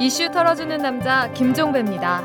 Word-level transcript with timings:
이슈 0.00 0.30
털어주는 0.30 0.78
남자 0.78 1.28
김종배입니다. 1.32 2.24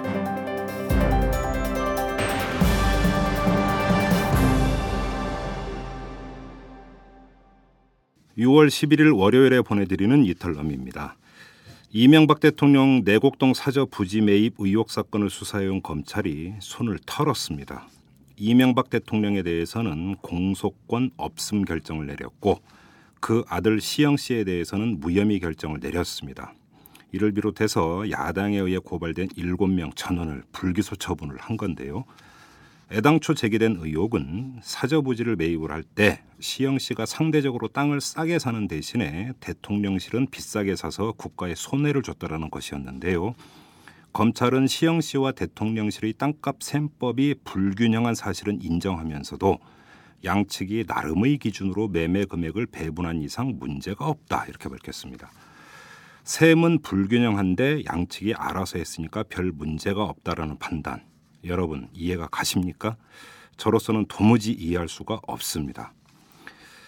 6월 8.38 8.68
11일 8.68 9.18
월요일에 9.18 9.62
보내드리는 9.62 10.24
이탈럼입니다. 10.24 11.16
이명박 11.90 12.40
대통령 12.40 13.02
내곡동 13.04 13.56
사저 13.56 13.86
부지 13.86 14.22
매입 14.22 14.54
의혹 14.60 14.92
사건을 14.92 15.32
수사해온 15.32 15.82
검찰이 15.82 16.54
손을 16.60 17.00
털었습니다. 17.08 17.88
이명박 18.38 18.92
대통령에 18.92 19.42
대해서는 19.42 20.18
공소권 20.18 21.10
없음 21.18 21.66
결정을 21.66 22.06
내렸고 22.06 22.60
그 23.20 23.44
아들 23.48 23.82
시영 23.82 24.18
씨에 24.18 24.44
대해서는 24.44 25.00
무혐의 25.00 25.40
결정을 25.40 25.80
내렸습니다. 25.80 26.54
이를 27.14 27.32
비롯해서 27.32 28.10
야당에 28.10 28.58
의해 28.58 28.80
고발된 28.80 29.30
7명 29.30 29.96
전원을 29.96 30.44
불기소 30.52 30.98
처분을 30.98 31.38
한 31.38 31.58
건데요. 31.58 32.06
애당초 32.92 33.34
제기된 33.34 33.78
의혹은 33.80 34.60
사저 34.62 35.02
부지를 35.02 35.36
매입을 35.36 35.72
할 35.72 35.84
때 35.84 36.22
시영 36.40 36.80
씨가 36.80 37.06
상대적으로 37.06 37.68
땅을 37.68 38.02
싸게 38.02 38.40
사는 38.40 38.68
대신에 38.68 39.32
대통령실은 39.40 40.28
비싸게 40.30 40.76
사서 40.76 41.14
국가에 41.14 41.54
손해를 41.56 42.02
줬다라는 42.02 42.50
것이었는데요. 42.50 43.36
검찰은 44.12 44.68
시영 44.68 45.00
씨와 45.00 45.32
대통령실의 45.32 46.14
땅값 46.14 46.62
셈법이 46.62 47.36
불균형한 47.44 48.16
사실은 48.16 48.60
인정하면서도 48.62 49.60
양측이 50.26 50.86
나름의 50.88 51.38
기준으로 51.38 51.90
매매 51.90 52.26
금액을 52.26 52.68
배분한 52.68 53.22
이상 53.22 53.58
문제가 53.60 54.08
없다 54.08 54.46
이렇게 54.48 54.68
밝혔습니다. 54.68 55.32
셈은 56.24 56.84
불균형한데 56.84 57.84
양측이 57.86 58.34
알아서 58.36 58.78
했으니까 58.78 59.24
별 59.24 59.52
문제가 59.52 60.04
없다라는 60.06 60.58
판단. 60.58 61.04
여러분 61.44 61.90
이해가 61.94 62.28
가십니까? 62.28 62.96
저로서는 63.58 64.06
도무지 64.08 64.54
이해할 64.54 64.88
수가 64.88 65.20
없습니다. 65.28 65.94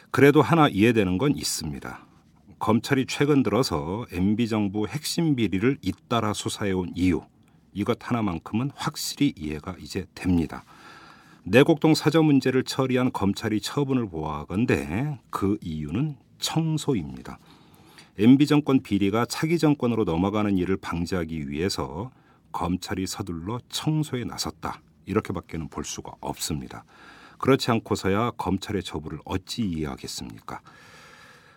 그래도 0.09 0.41
하나 0.41 0.69
이해되는 0.69 1.17
건 1.17 1.35
있습니다. 1.35 2.05
검찰이 2.59 3.05
최근 3.07 3.43
들어서 3.43 4.05
MB 4.13 4.47
정부 4.47 4.87
핵심 4.87 5.35
비리를 5.35 5.79
잇따라 5.81 6.33
수사해 6.33 6.71
온 6.71 6.93
이유 6.95 7.21
이것 7.73 7.97
하나만큼은 8.01 8.71
확실히 8.73 9.33
이해가 9.37 9.75
이제 9.79 10.05
됩니다. 10.15 10.63
내곡동 11.43 11.93
사저 11.93 12.23
문제를 12.23 12.63
처리한 12.63 13.11
검찰이 13.11 13.59
처분을 13.59 14.07
보아하건대 14.07 15.19
그 15.29 15.57
이유는 15.61 16.15
청소입니다. 16.39 17.37
MB 18.17 18.47
정권 18.47 18.81
비리가 18.81 19.25
차기 19.25 19.57
정권으로 19.59 20.05
넘어가는 20.05 20.57
일을 20.57 20.77
방지하기 20.77 21.49
위해서 21.49 22.11
검찰이 22.51 23.05
서둘러 23.07 23.59
청소에 23.69 24.23
나섰다. 24.23 24.81
이렇게밖에는 25.05 25.67
볼 25.67 25.83
수가 25.83 26.13
없습니다. 26.21 26.85
그렇지 27.39 27.69
않고서야 27.71 28.31
검찰의 28.37 28.83
처분을 28.83 29.19
어찌 29.25 29.63
이해하겠습니까? 29.63 30.61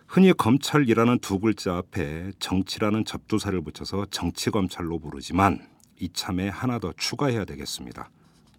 흔히 0.07 0.33
검찰이라는 0.33 1.19
두 1.19 1.39
글자 1.39 1.77
앞에 1.77 2.33
정치라는 2.39 3.05
접두사를 3.05 3.59
붙여서 3.61 4.07
정치검찰로 4.11 4.99
부르지만 4.99 5.65
이참에 5.99 6.49
하나 6.49 6.79
더 6.79 6.91
추가해야 6.97 7.45
되겠습니다. 7.45 8.09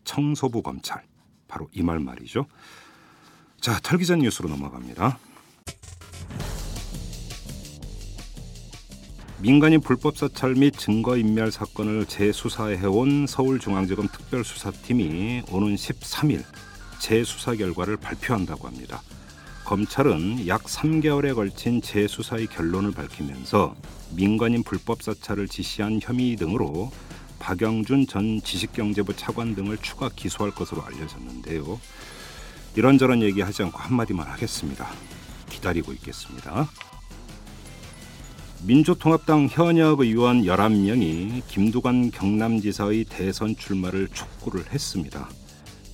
청소부 0.04 0.62
검찰. 0.62 1.02
바로 1.48 1.68
이 1.72 1.82
말 1.82 1.98
말이죠. 1.98 2.46
자, 3.60 3.78
털기전 3.82 4.20
뉴스로 4.20 4.48
넘어갑니다. 4.48 5.18
민간인 9.42 9.80
불법 9.80 10.18
사찰 10.18 10.54
및 10.54 10.76
증거인멸 10.76 11.50
사건을 11.50 12.04
재수사해온 12.04 13.26
서울중앙지검 13.26 14.08
특별수사팀이 14.08 15.44
오는 15.50 15.74
13일 15.76 16.44
재수사 16.98 17.54
결과를 17.54 17.96
발표한다고 17.96 18.68
합니다. 18.68 19.00
검찰은 19.64 20.46
약 20.46 20.64
3개월에 20.64 21.34
걸친 21.34 21.80
재수사의 21.80 22.48
결론을 22.48 22.92
밝히면서 22.92 23.74
민간인 24.14 24.62
불법 24.62 25.02
사찰을 25.02 25.48
지시한 25.48 26.00
혐의 26.02 26.36
등으로 26.36 26.92
박영준 27.38 28.08
전 28.08 28.42
지식경제부 28.42 29.16
차관 29.16 29.54
등을 29.54 29.78
추가 29.78 30.10
기소할 30.14 30.54
것으로 30.54 30.82
알려졌는데요. 30.82 31.80
이런저런 32.76 33.22
얘기하지 33.22 33.62
않고 33.62 33.78
한마디만 33.78 34.26
하겠습니다. 34.26 34.90
기다리고 35.48 35.92
있겠습니다. 35.92 36.68
민주통합당 38.62 39.48
현역 39.50 40.00
의원 40.00 40.42
11명이 40.42 41.42
김두관 41.48 42.10
경남지사의 42.10 43.06
대선 43.08 43.56
출마를 43.56 44.08
촉구를 44.08 44.70
했습니다. 44.70 45.30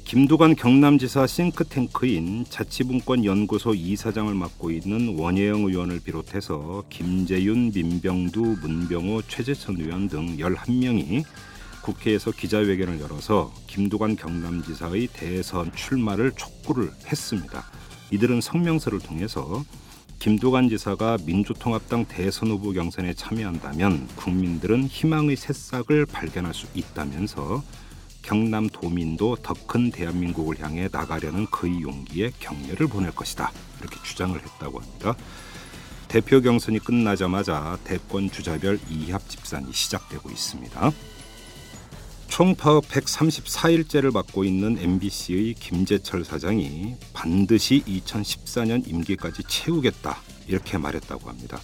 김두관 0.05 0.57
경남지사 0.57 1.29
싱크탱크인 1.29 2.45
자치분권연구소 2.49 3.75
이사장을 3.75 4.35
맡고 4.35 4.73
있는 4.73 5.17
원예영 5.17 5.61
의원을 5.61 6.01
비롯해서 6.01 6.83
김재윤, 6.91 7.71
민병두, 7.73 8.41
문병호, 8.61 9.23
최재천 9.23 9.77
의원 9.79 10.09
등 10.09 10.37
11명이 10.37 11.25
국회에서 11.83 12.33
기자회견을 12.33 13.01
열어서 13.01 13.55
김두관 13.69 14.17
경남지사의 14.17 15.09
대선 15.13 15.73
출마를 15.73 16.33
촉구를 16.33 16.91
했습니다. 17.07 17.65
이들은 18.11 18.41
성명서를 18.41 18.99
통해서 18.99 19.65
김두관 20.19 20.69
지사가 20.69 21.19
민주통합당 21.25 22.07
대선 22.07 22.51
후보 22.51 22.73
경선에 22.73 23.15
참여한다면 23.15 24.09
국민들은 24.17 24.85
희망의 24.85 25.37
새싹을 25.37 26.07
발견할 26.07 26.53
수 26.55 26.67
있다면서 26.75 27.63
경남 28.23 28.69
도민도 28.69 29.37
더 29.37 29.55
큰 29.67 29.91
대한민국을 29.91 30.61
향해 30.61 30.89
나가려는 30.91 31.47
그의 31.47 31.83
용기에 31.83 32.33
격려를 32.41 32.87
보낼 32.89 33.13
것이다 33.13 33.53
이렇게 33.81 33.97
주장을 34.03 34.37
했다고 34.41 34.81
합니다. 34.81 35.15
대표 36.09 36.41
경선이 36.41 36.79
끝나자마자 36.81 37.79
대권 37.85 38.31
주자별 38.31 38.79
이합 38.89 39.29
집산이 39.29 39.73
시작되고 39.73 40.31
있습니다. 40.31 40.93
총 42.37 42.55
파업 42.55 42.87
134일째를 42.89 44.13
맡고 44.13 44.45
있는 44.45 44.77
MBC의 44.79 45.55
김재철 45.55 46.23
사장이 46.23 46.97
반드시 47.15 47.83
2014년 47.87 48.87
임기까지 48.87 49.43
채우겠다 49.49 50.19
이렇게 50.47 50.77
말했다고 50.77 51.31
합니다. 51.31 51.59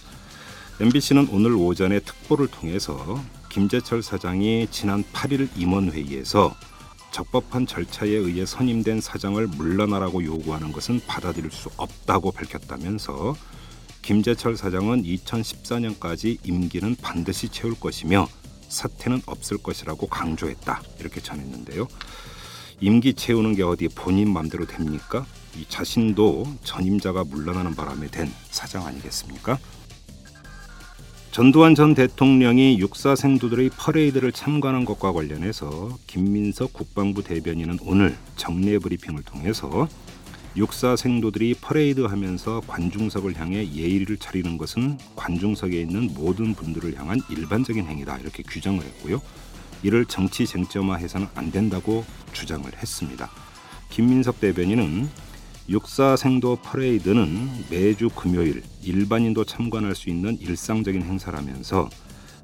MBC는 0.79 1.27
오늘 1.31 1.53
오전에 1.53 1.99
특보를 1.99 2.47
통해서 2.47 3.23
김재철 3.49 4.01
사장이 4.01 4.65
지난 4.71 5.03
8일 5.13 5.49
임원회의에서 5.55 6.55
적법한 7.11 7.67
절차에 7.67 8.09
의해 8.09 8.43
선임된 8.43 8.99
사장을 8.99 9.45
물러나라고 9.45 10.25
요구하는 10.25 10.71
것은 10.71 11.01
받아들일 11.05 11.51
수 11.51 11.69
없다고 11.77 12.31
밝혔다면서 12.31 13.35
김재철 14.01 14.57
사장은 14.57 15.03
2014년까지 15.03 16.39
임기는 16.43 16.95
반드시 16.95 17.49
채울 17.49 17.79
것이며 17.79 18.27
사태는 18.73 19.21
없을 19.25 19.57
것이라고 19.57 20.07
강조했다 20.07 20.81
이렇게 20.99 21.21
전했는데요. 21.21 21.87
임기 22.81 23.13
채우는 23.13 23.55
게 23.55 23.63
어디 23.63 23.87
본인 23.87 24.33
마음대로 24.33 24.65
됩니까? 24.65 25.25
이 25.55 25.65
자신도 25.69 26.57
전임자가 26.63 27.23
물러나는 27.23 27.75
바람에 27.75 28.07
된 28.07 28.29
사장 28.49 28.85
아니겠습니까? 28.85 29.57
전두환 31.31 31.73
전 31.73 31.95
대통령이 31.95 32.79
육사 32.79 33.15
생도들의 33.15 33.71
퍼레이드를 33.77 34.31
참관한 34.31 34.85
것과 34.85 35.13
관련해서 35.13 35.97
김민석 36.05 36.73
국방부 36.73 37.23
대변인은 37.23 37.79
오늘 37.83 38.15
정례 38.35 38.77
브리핑을 38.77 39.23
통해서 39.23 39.87
육사 40.55 40.95
생도들이 40.95 41.55
퍼레이드하면서 41.55 42.61
관중석을 42.67 43.39
향해 43.39 43.67
예의를 43.67 44.17
차리는 44.17 44.55
것은 44.57 44.99
관중석에 45.15 45.81
있는 45.81 46.13
모든 46.13 46.53
분들을 46.53 46.95
향한 46.99 47.19
일반적인 47.27 47.87
행위다 47.87 48.19
이렇게 48.19 48.43
규정을 48.43 48.83
했고요. 48.83 49.19
이를 49.81 50.05
정치 50.05 50.45
쟁점화해서는 50.45 51.27
안 51.33 51.51
된다고 51.51 52.05
주장을 52.33 52.71
했습니다. 52.71 53.31
김민석 53.89 54.39
대변인은 54.39 55.09
육사 55.69 56.15
생도 56.17 56.57
퍼레이드는 56.57 57.49
매주 57.71 58.09
금요일 58.09 58.61
일반인도 58.83 59.45
참관할 59.45 59.95
수 59.95 60.09
있는 60.09 60.37
일상적인 60.39 61.01
행사라면서 61.01 61.89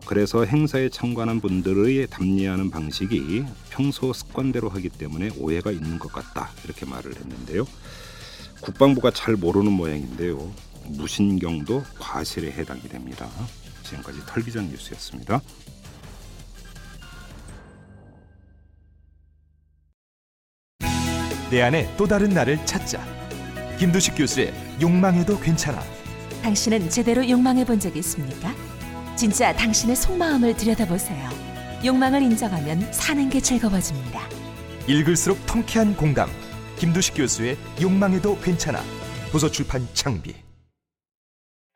그래서 0.06 0.46
행사에 0.46 0.90
참관한 0.90 1.40
분들의 1.40 2.08
답례하는 2.08 2.72
방식이 2.72 3.46
평소 3.70 4.12
습관대로 4.14 4.68
하기 4.70 4.90
때문에 4.90 5.30
오해가 5.38 5.72
있는 5.72 6.00
것 6.00 6.12
같다 6.12 6.50
이렇게 6.66 6.88
말을 6.88 7.16
했는데요. 7.16 7.68
국방부가 8.62 9.12
잘 9.12 9.36
모르는 9.36 9.72
모양인데요. 9.72 10.52
무신경도 10.86 11.84
과실에 12.00 12.52
해당이 12.52 12.82
됩니다. 12.84 13.28
지금까지 13.84 14.20
털기전 14.26 14.70
뉴스였습니다. 14.70 15.42
내 21.50 21.62
안에 21.62 21.92
또 21.98 22.06
다른 22.06 22.30
나를 22.30 22.64
찾자. 22.66 23.04
김두식 23.80 24.16
교수의 24.16 24.54
욕망해도 24.82 25.40
괜찮아. 25.40 25.82
당신은 26.44 26.90
제대로 26.90 27.28
욕망해 27.28 27.66
본 27.66 27.80
적이 27.80 28.00
있습니까? 28.00 28.54
진짜 29.16 29.54
당신의 29.56 29.96
속마음을 29.96 30.56
들여다보세요. 30.56 31.30
욕망을 31.84 32.22
인정하면 32.22 32.92
사는 32.94 33.30
게 33.30 33.40
즐거워집니다. 33.42 34.22
읽을수록 34.88 35.44
통쾌한 35.46 35.96
공감. 35.96 36.30
김두식 36.80 37.16
교수의 37.16 37.58
욕망에도 37.82 38.40
괜찮아. 38.40 38.82
도서 39.34 39.52
출판 39.52 39.86
창비. 39.94 40.34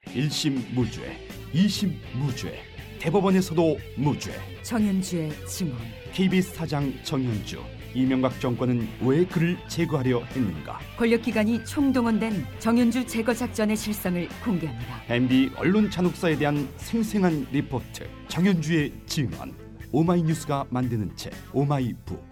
1심 0.06 0.74
무죄, 0.74 1.28
2심 1.54 1.94
무죄, 2.14 2.64
대법원에서도 3.00 3.78
무죄. 3.98 4.32
정연주의 4.62 5.30
증언. 5.46 5.78
KBS 6.14 6.54
사장 6.54 6.94
정연주, 7.04 7.62
이명박 7.94 8.40
정권은 8.40 8.88
왜 9.02 9.26
그를 9.26 9.58
제거하려 9.68 10.24
했는가? 10.24 10.80
권력기관이 10.98 11.66
총동원된 11.66 12.46
정연주 12.60 13.06
제거 13.06 13.34
작전의 13.34 13.76
실상을 13.76 14.30
공개합니다. 14.42 15.04
MB 15.10 15.52
언론 15.58 15.92
잔혹사에 15.92 16.38
대한 16.38 16.70
생생한 16.78 17.48
리포트, 17.52 18.08
정연주의 18.30 18.94
증언. 19.06 19.54
오마이뉴스가 19.92 20.66
만드는 20.70 21.16
책 21.18 21.34
오마이북. 21.52 22.24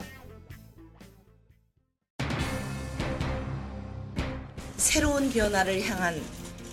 새로운 4.82 5.32
변화를 5.32 5.80
향한 5.84 6.20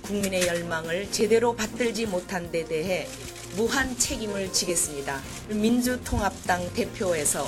국민의 0.02 0.46
열망을 0.46 1.12
제대로 1.12 1.54
받들지 1.54 2.06
못한 2.06 2.50
데 2.50 2.64
대해 2.64 3.06
무한 3.54 3.96
책임을 3.98 4.50
지겠습니다. 4.50 5.20
민주통합당 5.50 6.72
대표에서 6.72 7.46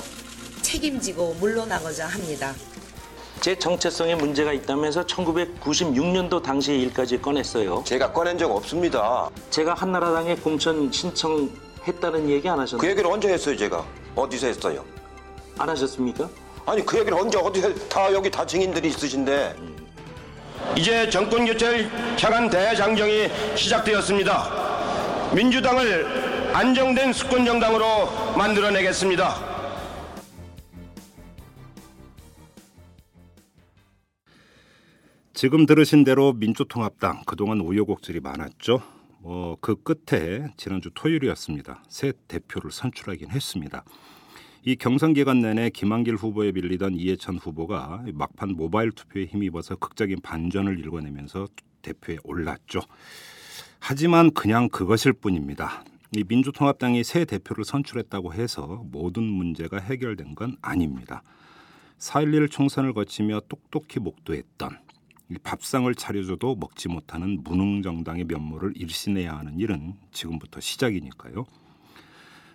책임지고 0.60 1.36
물러나고자 1.40 2.06
합니다. 2.06 2.54
제 3.40 3.58
정체성에 3.58 4.16
문제가 4.16 4.52
있다면서 4.52 5.06
1996년도 5.06 6.42
당시의 6.42 6.82
일까지 6.82 7.22
꺼냈어요. 7.22 7.82
제가 7.86 8.12
꺼낸 8.12 8.36
적 8.36 8.54
없습니다. 8.54 9.30
제가 9.48 9.72
한나라당에 9.72 10.36
공천 10.36 10.92
신청했다는 10.92 12.28
얘기 12.28 12.46
안그 12.46 12.60
하셨나요? 12.60 12.90
얘기를 12.90 13.10
언제 13.10 13.32
했어요, 13.32 13.56
제가? 13.56 13.84
어디서 14.14 14.48
했어요? 14.48 14.84
안 15.56 15.70
하셨습니까? 15.70 16.28
아니, 16.66 16.84
그 16.84 16.98
얘기를 16.98 17.16
언제 17.18 17.38
어디서 17.38 17.74
다 17.88 18.12
여기 18.12 18.30
다 18.30 18.44
증인들이 18.46 18.88
있으신데. 18.88 19.79
이제 20.76 21.08
정권 21.10 21.44
교체를 21.46 21.90
향한 22.22 22.48
대장정이 22.48 23.28
시작되었습니다. 23.56 25.34
민주당을 25.34 26.54
안정된 26.54 27.12
수권 27.12 27.44
정당으로 27.44 28.34
만들어내겠습니다. 28.36 29.50
지금 35.32 35.64
들으신 35.64 36.04
대로 36.04 36.34
민주통합당 36.34 37.22
그동안 37.24 37.60
우여곡절이 37.60 38.20
많았죠. 38.20 38.82
뭐그 39.20 39.82
끝에 39.82 40.48
지난주 40.56 40.90
토요일이었습니다. 40.94 41.82
새 41.88 42.12
대표를 42.28 42.70
선출하긴 42.70 43.30
했습니다. 43.30 43.84
이 44.62 44.76
경선 44.76 45.14
기간 45.14 45.40
내내 45.40 45.70
김한길 45.70 46.16
후보에 46.16 46.52
밀리던 46.52 46.94
이해찬 46.94 47.36
후보가 47.36 48.04
막판 48.12 48.50
모바일 48.50 48.90
투표에 48.92 49.24
힘입어서 49.24 49.76
극적인 49.76 50.20
반전을 50.20 50.78
일궈내면서 50.80 51.48
대표에 51.80 52.18
올랐죠. 52.24 52.80
하지만 53.78 54.30
그냥 54.32 54.68
그것일 54.68 55.14
뿐입니다. 55.14 55.82
이 56.12 56.24
민주통합당이 56.28 57.04
새 57.04 57.24
대표를 57.24 57.64
선출했다고 57.64 58.34
해서 58.34 58.84
모든 58.90 59.22
문제가 59.22 59.78
해결된 59.78 60.34
건 60.34 60.56
아닙니다. 60.60 61.22
4.11 61.98 62.50
총선을 62.50 62.92
거치며 62.92 63.40
똑똑히 63.48 63.98
목도했던 63.98 64.78
이 65.30 65.38
밥상을 65.42 65.94
차려줘도 65.94 66.56
먹지 66.56 66.88
못하는 66.88 67.42
무능정당의 67.44 68.24
면모를 68.24 68.74
일신해야 68.76 69.38
하는 69.38 69.58
일은 69.58 69.94
지금부터 70.10 70.60
시작이니까요. 70.60 71.46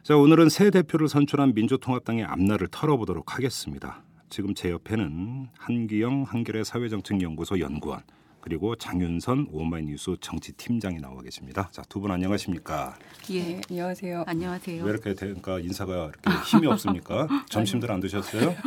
자, 0.06 0.16
오늘은 0.16 0.50
새 0.50 0.70
대표를 0.70 1.08
선출한 1.08 1.56
민주통합당의 1.56 2.26
앞날을 2.26 2.68
털어보도록 2.70 3.34
하겠습니다. 3.36 4.04
지금 4.30 4.54
제 4.54 4.70
옆에는 4.70 5.48
한기영 5.58 6.24
한겨레 6.28 6.64
사회정책연구소 6.64 7.60
연구원 7.60 8.02
그리고 8.40 8.76
장윤선 8.76 9.48
오마이뉴스 9.52 10.18
정치팀장이 10.22 11.00
나와 11.00 11.24
계십니다. 11.24 11.70
자, 11.72 11.82
두 11.90 12.00
분 12.00 12.12
안녕하십니까? 12.12 12.96
예, 13.32 13.60
안녕하세요. 13.68 14.26
안녕하세요. 14.28 14.84
왜 14.84 14.90
이렇게 14.92 15.16
되니까 15.16 15.60
인사가 15.60 16.12
이렇게 16.12 16.32
힘이 16.52 16.68
없습니까? 16.68 17.28
점심들 17.50 17.92
안 17.92 18.00
드셨어요? 18.00 18.50
네. 18.52 18.58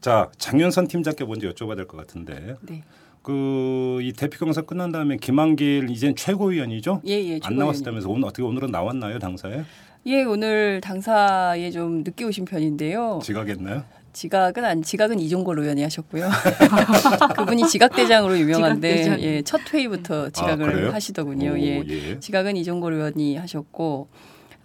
자, 0.00 0.32
장윤선 0.36 0.88
팀장께 0.88 1.24
먼저 1.24 1.48
여쭤봐야 1.52 1.76
될 1.76 1.86
것 1.86 1.96
같은데. 1.96 2.56
네. 2.62 2.82
그 3.24 3.84
이 4.04 4.12
대표 4.12 4.44
경선 4.44 4.66
끝난 4.66 4.92
다음에 4.92 5.16
김한길 5.16 5.88
이젠 5.90 6.14
최고위원이죠? 6.14 7.00
예, 7.06 7.12
예. 7.12 7.40
안 7.42 7.56
나왔다면서 7.56 8.08
오늘 8.08 8.28
어떻게 8.28 8.42
오늘은 8.42 8.70
나왔나요 8.70 9.18
당사에? 9.18 9.64
예, 10.06 10.22
오늘 10.22 10.80
당사에 10.82 11.70
좀 11.70 12.02
늦게 12.04 12.24
오신 12.24 12.44
편인데요. 12.44 13.20
지각했나요? 13.22 13.84
지각은 14.12 14.64
안 14.64 14.82
지각은 14.82 15.18
이종걸 15.18 15.58
의원이 15.58 15.82
하셨고요. 15.82 16.28
그분이 17.36 17.66
지각 17.68 17.96
대장으로 17.96 18.38
유명한데 18.38 19.02
지각 19.02 19.16
대장. 19.16 19.22
예, 19.22 19.42
첫 19.42 19.60
회의부터 19.72 20.28
지각을 20.30 20.90
아? 20.90 20.94
하시더군요. 20.94 21.52
오, 21.52 21.58
예. 21.58 21.82
예. 21.88 22.20
지각은 22.20 22.56
이종걸 22.58 22.92
의원이 22.92 23.36
하셨고 23.36 24.08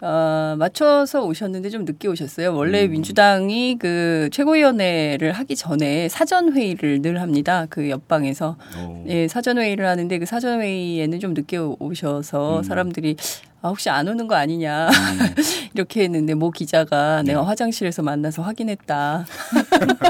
어, 0.02 0.54
맞춰서 0.58 1.22
오셨는데 1.24 1.68
좀 1.70 1.84
늦게 1.84 2.08
오셨어요. 2.08 2.54
원래 2.54 2.86
음. 2.86 2.92
민주당이 2.92 3.76
그 3.78 4.28
최고위원회를 4.32 5.32
하기 5.32 5.56
전에 5.56 6.08
사전 6.08 6.52
회의를 6.54 7.02
늘 7.02 7.20
합니다. 7.20 7.66
그 7.68 7.90
옆방에서 7.90 8.56
오. 8.78 9.04
예, 9.08 9.28
사전 9.28 9.58
회의를 9.58 9.86
하는데 9.86 10.18
그 10.18 10.24
사전 10.24 10.60
회의에는 10.62 11.20
좀 11.20 11.34
늦게 11.34 11.58
오- 11.58 11.76
오셔서 11.78 12.58
음. 12.58 12.62
사람들이 12.62 13.16
아, 13.62 13.68
혹시 13.68 13.90
안 13.90 14.08
오는 14.08 14.26
거 14.26 14.36
아니냐 14.36 14.88
음. 14.88 14.90
이렇게 15.74 16.04
했는데 16.04 16.32
모 16.32 16.50
기자가 16.50 17.22
네. 17.22 17.32
내가 17.32 17.46
화장실에서 17.46 18.00
만나서 18.02 18.40
확인했다. 18.40 19.26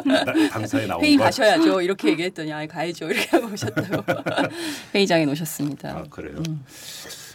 나- 0.04 0.24
당사에 0.52 0.86
나온 0.86 1.02
회의 1.02 1.16
거. 1.16 1.24
가셔야죠. 1.24 1.82
이렇게 1.82 2.10
얘기했더니 2.10 2.52
아 2.52 2.64
가야죠. 2.64 3.06
이렇게 3.06 3.28
하고 3.36 3.52
오셨다고 3.52 4.04
회의장에 4.94 5.24
놓으셨습니다. 5.26 5.88
아 5.90 6.04
그래요. 6.08 6.36
음. 6.48 6.62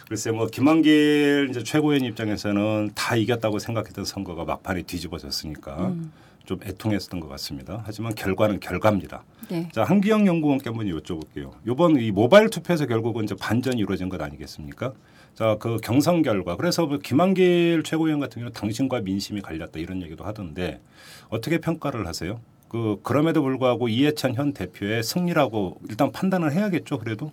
글쎄 0.08 0.30
뭐 0.30 0.46
김한길 0.46 1.48
이제 1.50 1.62
최고위원 1.62 2.04
입장에서는 2.04 2.92
다 2.94 3.16
이겼다고 3.16 3.58
생각했던 3.58 4.04
선거가 4.04 4.44
막판에 4.44 4.82
뒤집어졌으니까 4.82 5.88
음. 5.88 6.12
좀 6.44 6.60
애통했었던 6.64 7.18
것 7.18 7.28
같습니다. 7.30 7.82
하지만 7.84 8.14
결과는 8.14 8.60
결과입니다. 8.60 9.24
네. 9.50 9.68
자 9.72 9.82
한기영 9.82 10.28
연구원께 10.28 10.70
한번 10.70 10.86
여쭤볼게요. 10.86 11.50
이번 11.66 11.96
이 12.00 12.12
모바일 12.12 12.50
투표에서 12.50 12.86
결국은 12.86 13.24
이제 13.24 13.34
반전이 13.34 13.78
이루어진 13.78 14.08
것 14.08 14.20
아니겠습니까? 14.22 14.92
자 15.34 15.56
그 15.58 15.76
경선 15.82 16.22
결과 16.22 16.56
그래서 16.56 16.86
뭐 16.86 16.98
김한길 16.98 17.82
최고위원 17.84 18.20
같은 18.20 18.34
경우는 18.40 18.52
당신과 18.52 19.00
민심이 19.00 19.42
갈렸다 19.42 19.80
이런 19.80 20.02
얘기도 20.02 20.24
하던데 20.24 20.80
어떻게 21.28 21.58
평가를 21.58 22.06
하세요? 22.06 22.40
그 22.68 23.00
그럼에도 23.02 23.42
불구하고 23.42 23.88
이해찬 23.88 24.34
현 24.34 24.52
대표의 24.52 25.02
승리라고 25.02 25.80
일단 25.90 26.12
판단을 26.12 26.52
해야겠죠. 26.52 26.98
그래도 26.98 27.32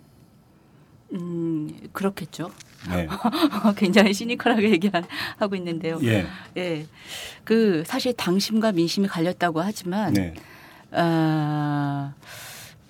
음, 1.14 1.70
그렇겠죠. 1.92 2.50
네. 2.90 3.08
굉장히 3.76 4.12
시니컬하게 4.12 4.70
얘기하고 4.70 5.56
있는데요. 5.56 5.98
예. 6.02 6.26
예. 6.56 6.86
그 7.44 7.82
사실 7.86 8.12
당심과 8.12 8.72
민심이 8.72 9.06
갈렸다고 9.06 9.60
하지만 9.60 10.12
네. 10.12 10.34
아, 10.92 12.14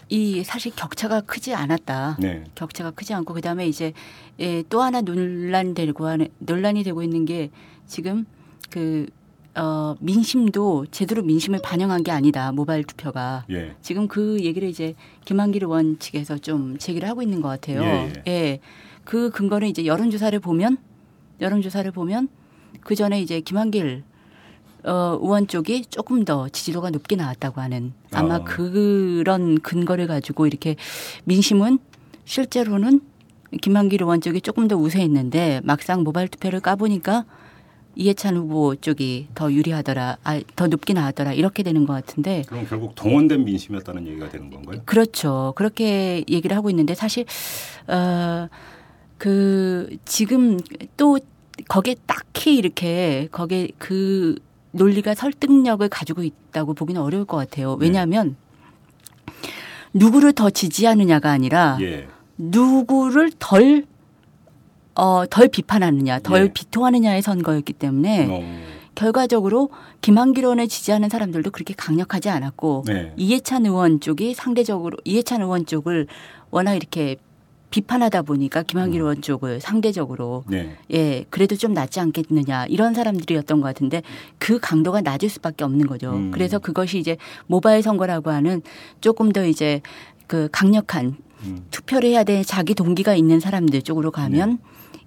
이 0.08 0.42
사실 0.44 0.72
격차가 0.74 1.20
크지 1.22 1.54
않았다. 1.54 2.16
네. 2.20 2.44
격차가 2.54 2.90
크지 2.90 3.14
않고 3.14 3.34
그다음에 3.34 3.66
이제 3.66 3.92
예, 4.40 4.62
또 4.68 4.82
하나 4.82 5.00
논란되고 5.00 6.06
하는 6.06 6.28
논란이 6.38 6.82
되고 6.82 7.02
있는 7.02 7.24
게 7.24 7.50
지금 7.86 8.24
그 8.70 9.06
어, 9.56 9.94
민심도 10.00 10.86
제대로 10.90 11.22
민심을 11.22 11.60
반영한 11.62 12.02
게 12.02 12.10
아니다. 12.10 12.50
모바일 12.52 12.84
투표가. 12.84 13.44
예. 13.50 13.74
지금 13.80 14.08
그 14.08 14.38
얘기를 14.40 14.68
이제 14.68 14.94
김한길 15.24 15.64
의원 15.64 15.98
측에서 15.98 16.38
좀 16.38 16.76
제기를 16.78 17.08
하고 17.08 17.22
있는 17.22 17.40
것 17.40 17.48
같아요. 17.48 17.82
예, 17.82 18.12
예. 18.26 18.60
그 19.04 19.30
근거는 19.30 19.68
이제 19.68 19.86
여론조사를 19.86 20.38
보면 20.40 20.78
여론조사를 21.40 21.90
보면 21.92 22.28
그 22.80 22.94
전에 22.94 23.20
이제 23.20 23.40
김한길 23.40 24.02
어, 24.84 25.18
의원 25.20 25.46
쪽이 25.46 25.86
조금 25.86 26.24
더 26.24 26.48
지지도가 26.48 26.90
높게 26.90 27.16
나왔다고 27.16 27.60
하는 27.60 27.92
아마 28.12 28.36
아. 28.36 28.44
그런 28.44 29.60
근거를 29.60 30.06
가지고 30.06 30.46
이렇게 30.46 30.76
민심은 31.24 31.78
실제로는 32.24 33.00
김한길 33.62 34.02
의원 34.02 34.20
쪽이 34.20 34.40
조금 34.40 34.68
더 34.68 34.76
우세했는데 34.76 35.60
막상 35.64 36.02
모바일 36.02 36.28
투표를 36.28 36.60
까보니까 36.60 37.24
이해찬 37.96 38.36
후보 38.36 38.74
쪽이 38.76 39.28
더 39.34 39.52
유리하더라, 39.52 40.18
아, 40.24 40.40
더 40.56 40.66
높게 40.66 40.92
나왔더라 40.92 41.32
이렇게 41.32 41.62
되는 41.62 41.86
것 41.86 41.92
같은데 41.92 42.42
그럼 42.48 42.66
결국 42.68 42.94
동원된 42.94 43.44
민심이었다는 43.44 44.06
얘기가 44.06 44.28
되는 44.28 44.50
건가요? 44.50 44.80
그렇죠. 44.84 45.52
그렇게 45.56 46.24
얘기를 46.28 46.56
하고 46.56 46.70
있는데 46.70 46.94
사실 46.94 47.24
어 47.88 48.48
그 49.24 49.96
지금 50.04 50.58
또 50.96 51.18
거기에 51.68 51.94
딱히 52.06 52.56
이렇게 52.56 53.28
거기에 53.30 53.68
그 53.78 54.36
논리가 54.72 55.14
설득력을 55.14 55.88
가지고 55.88 56.22
있다고 56.24 56.74
보기는 56.74 57.00
어려울 57.00 57.24
것 57.24 57.36
같아요. 57.36 57.74
왜냐하면 57.80 58.36
누구를 59.92 60.32
더 60.32 60.50
지지하느냐가 60.50 61.30
아니라 61.30 61.78
예. 61.80 62.08
누구를 62.36 63.30
덜 63.38 63.84
어, 64.94 65.24
덜 65.28 65.48
비판하느냐, 65.48 66.20
덜 66.20 66.44
예. 66.44 66.52
비토하느냐의 66.52 67.22
선거였기 67.22 67.72
때문에 67.72 68.28
어. 68.30 68.74
결과적으로 68.94 69.70
김한길 70.00 70.44
의원을 70.44 70.68
지지하는 70.68 71.08
사람들도 71.08 71.50
그렇게 71.50 71.74
강력하지 71.74 72.28
않았고 72.30 72.84
네. 72.86 73.12
이해찬 73.16 73.66
의원 73.66 74.00
쪽이 74.00 74.34
상대적으로 74.34 74.96
이해찬 75.04 75.42
의원 75.42 75.66
쪽을 75.66 76.06
워낙 76.50 76.74
이렇게 76.74 77.16
비판하다 77.70 78.22
보니까 78.22 78.62
김한길 78.62 79.00
의원 79.00 79.20
쪽을 79.20 79.60
상대적으로 79.60 80.44
네. 80.46 80.76
예 80.92 81.24
그래도 81.28 81.56
좀 81.56 81.74
낫지 81.74 81.98
않겠느냐 81.98 82.66
이런 82.66 82.94
사람들이었던 82.94 83.60
것 83.60 83.66
같은데 83.66 84.02
그 84.38 84.60
강도가 84.60 85.00
낮을 85.00 85.28
수밖에 85.28 85.64
없는 85.64 85.88
거죠. 85.88 86.12
음. 86.12 86.30
그래서 86.30 86.60
그것이 86.60 86.98
이제 86.98 87.16
모바일 87.48 87.82
선거라고 87.82 88.30
하는 88.30 88.62
조금 89.00 89.32
더 89.32 89.44
이제 89.44 89.80
그 90.28 90.48
강력한 90.52 91.16
음. 91.42 91.66
투표를 91.72 92.10
해야 92.10 92.22
되는 92.22 92.44
자기 92.44 92.74
동기가 92.74 93.16
있는 93.16 93.40
사람들 93.40 93.82
쪽으로 93.82 94.12
가면 94.12 94.50
네. 94.50 94.56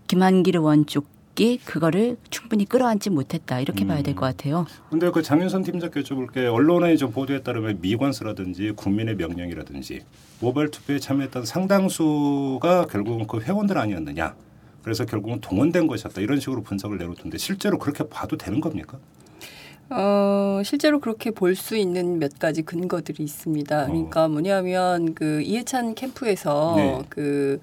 김한길 0.08 0.56
의원 0.56 0.86
쪽이 0.86 1.60
그거를 1.66 2.18
충분히 2.30 2.66
끌어안지 2.66 3.10
못했다 3.10 3.60
이렇게 3.60 3.86
봐야 3.86 4.02
될 4.02 4.16
것 4.16 4.22
같아요. 4.22 4.66
근데 4.90 5.10
그 5.12 5.22
장윤선 5.22 5.64
팀장께 5.64 6.02
여쭤볼게 6.02 6.52
언론의 6.52 6.98
좀 6.98 7.12
보도에 7.12 7.42
따르면 7.44 7.80
미관수라든지 7.82 8.72
국민의 8.76 9.16
명령이라든지 9.16 10.02
모바일 10.40 10.72
투표에 10.72 11.00
참여했던 11.00 11.46
상당수가 11.46 12.88
결국은 12.88 13.28
그 13.28 13.40
회원들 13.42 13.78
아니었느냐. 13.78 14.36
그래서 14.84 15.06
결국은 15.06 15.42
동원된 15.42 15.86
것이었다 15.88 16.22
이런 16.22 16.40
식으로 16.40 16.62
분석을 16.64 16.98
내놓던데 16.98 17.38
실제로 17.38 17.78
그렇게 17.78 18.06
봐도 18.08 18.38
되는 18.38 18.62
겁니까? 18.62 18.98
어, 19.90 20.62
실제로 20.66 21.00
그렇게 21.00 21.32
볼 21.32 21.56
수 21.56 21.76
있는 21.78 22.20
몇 22.20 22.40
가지 22.40 22.62
근거들이 22.62 23.24
있습니다. 23.24 23.86
그러니까 23.88 24.28
뭐냐면 24.28 25.14
그 25.14 25.42
이해찬 25.42 25.96
캠프에서 25.96 26.74
네. 26.78 27.02
그 27.10 27.60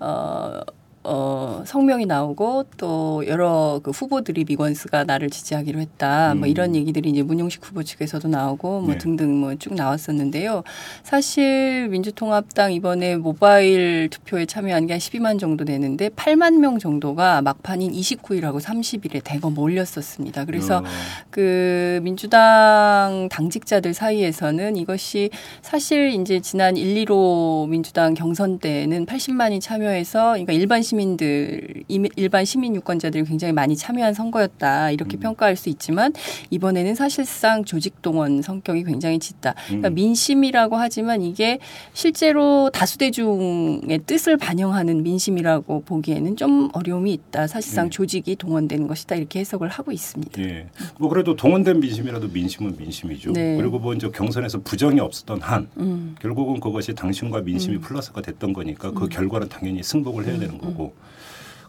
어, 0.00 0.60
어, 1.06 1.62
성명이 1.64 2.06
나오고 2.06 2.64
또 2.76 3.24
여러 3.28 3.80
그 3.82 3.92
후보들이 3.92 4.44
미건스가 4.48 5.04
나를 5.04 5.30
지지하기로 5.30 5.78
했다. 5.78 6.34
뭐 6.34 6.48
음. 6.48 6.50
이런 6.50 6.74
얘기들이 6.74 7.10
이제 7.10 7.22
문용식 7.22 7.64
후보 7.64 7.84
측에서도 7.84 8.26
나오고 8.26 8.80
뭐 8.80 8.92
네. 8.92 8.98
등등 8.98 9.38
뭐 9.40 9.54
쭉 9.58 9.74
나왔었는데요. 9.74 10.64
사실 11.04 11.88
민주통합당 11.88 12.72
이번에 12.72 13.16
모바일 13.16 14.08
투표에 14.10 14.46
참여한 14.46 14.86
게 14.88 14.96
한 14.96 14.98
12만 14.98 15.38
정도 15.38 15.64
되는데 15.66 16.08
8만 16.08 16.58
명 16.58 16.78
정도가 16.78 17.42
막판인 17.42 17.92
29일하고 17.92 18.60
30일에 18.62 19.20
대거 19.22 19.50
몰렸었습니다. 19.50 20.46
그래서 20.46 20.78
어. 20.78 20.84
그 21.30 22.00
민주당 22.02 23.28
당직자들 23.30 23.92
사이에서는 23.92 24.76
이것이 24.76 25.28
사실 25.60 26.12
이제 26.12 26.40
지난 26.40 26.78
1, 26.78 27.04
2로 27.04 27.68
민주당 27.68 28.14
경선 28.14 28.58
때는 28.58 29.04
80만이 29.04 29.60
참여해서 29.60 30.30
그러니까 30.30 30.54
일반 30.54 30.80
시민 30.80 30.95
들 31.16 31.84
임- 31.88 32.06
일반 32.16 32.44
시민 32.44 32.74
유권자들이 32.74 33.24
굉장히 33.24 33.52
많이 33.52 33.76
참여한 33.76 34.14
선거였다 34.14 34.90
이렇게 34.90 35.16
평가할 35.18 35.54
수 35.56 35.68
있지만 35.68 36.12
이번에는 36.50 36.94
사실상 36.94 37.64
조직 37.64 38.00
동원 38.02 38.40
성격이 38.42 38.84
굉장히 38.84 39.18
짙다. 39.18 39.54
그러니까 39.66 39.88
음. 39.88 39.94
민심이라고 39.94 40.76
하지만 40.76 41.22
이게 41.22 41.58
실제로 41.92 42.70
다수 42.72 42.98
대중의 42.98 44.00
뜻을 44.06 44.36
반영하는 44.36 45.02
민심이라고 45.02 45.82
보기에는 45.82 46.36
좀 46.36 46.70
어려움이 46.72 47.12
있다. 47.12 47.46
사실상 47.46 47.90
조직이 47.90 48.36
동원되는 48.36 48.86
것이다 48.86 49.14
이렇게 49.16 49.40
해석을 49.40 49.68
하고 49.68 49.92
있습니다. 49.92 50.42
예. 50.42 50.66
뭐 50.98 51.08
그래도 51.08 51.36
동원된 51.36 51.80
민심이라도 51.80 52.28
민심은 52.28 52.76
민심이죠. 52.78 53.32
네. 53.32 53.56
그리고 53.56 53.78
뭐 53.78 53.94
이제 53.94 54.08
경선에서 54.08 54.60
부정이 54.62 55.00
없었던 55.00 55.40
한 55.42 55.68
음. 55.78 56.14
결국은 56.20 56.60
그것이 56.60 56.94
당심과 56.94 57.42
민심이 57.42 57.76
음. 57.76 57.80
플러스가 57.80 58.22
됐던 58.22 58.52
거니까 58.52 58.90
그 58.92 59.04
음. 59.04 59.08
결과는 59.08 59.48
당연히 59.48 59.82
승복을 59.82 60.26
해야 60.26 60.38
되는 60.38 60.58
거고. 60.58 60.85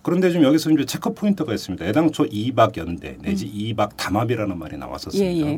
그런데 0.04 0.30
지금 0.30 0.46
여기서 0.46 0.72
이제 0.72 0.86
체크 0.86 1.14
포인트가 1.14 1.54
있습니다. 1.54 1.86
애당초 1.86 2.26
이박 2.30 2.78
연대 2.78 3.18
내지 3.22 3.46
이박 3.46 3.98
담합이라는 3.98 4.58
말이 4.58 4.78
나왔었습니다. 4.78 5.26
예, 5.26 5.52
예. 5.54 5.58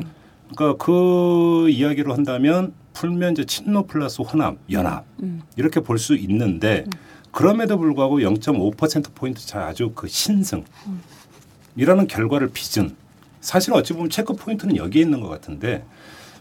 그러니까 0.54 0.84
그 0.84 1.68
이야기로 1.70 2.12
한다면 2.12 2.72
풀면 2.94 3.32
이제 3.32 3.44
친노 3.44 3.86
플러스 3.86 4.20
호남 4.22 4.58
연합 4.72 5.04
음. 5.22 5.42
이렇게 5.56 5.80
볼 5.80 5.98
수 5.98 6.16
있는데 6.16 6.84
그럼에도 7.30 7.78
불구하고 7.78 8.18
0.5% 8.18 9.14
포인트 9.14 9.46
차 9.46 9.66
아주 9.66 9.92
그 9.94 10.08
신승 10.08 10.64
이라는 11.76 12.08
결과를 12.08 12.50
빚은 12.52 12.96
사실 13.40 13.72
어찌 13.72 13.92
보면 13.92 14.10
체크 14.10 14.32
포인트는 14.34 14.76
여기에 14.76 15.02
있는 15.02 15.20
것 15.20 15.28
같은데 15.28 15.84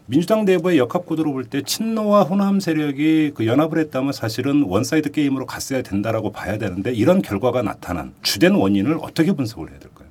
민주당 0.10 0.44
내부의 0.44 0.80
역학 0.80 1.06
구도로 1.06 1.32
볼 1.34 1.44
때 1.46 1.62
친노와 1.62 2.24
호남 2.24 2.60
세력이 2.60 3.32
그 3.36 3.46
연합을 3.46 3.78
했다면 3.80 4.12
사실은 4.12 4.63
one-side 4.63 5.12
게임으로 5.12 5.46
갔어야 5.46 5.82
된다라고 5.84 6.32
봐야 6.32 6.58
되는데 6.58 6.92
이런 6.92 7.22
결과가 7.22 7.62
나타난 7.62 8.13
주된 8.24 8.54
원인을 8.56 8.98
어떻게 9.01 9.32
분석을 9.32 9.70
해야 9.70 9.80
될까요? 9.80 10.08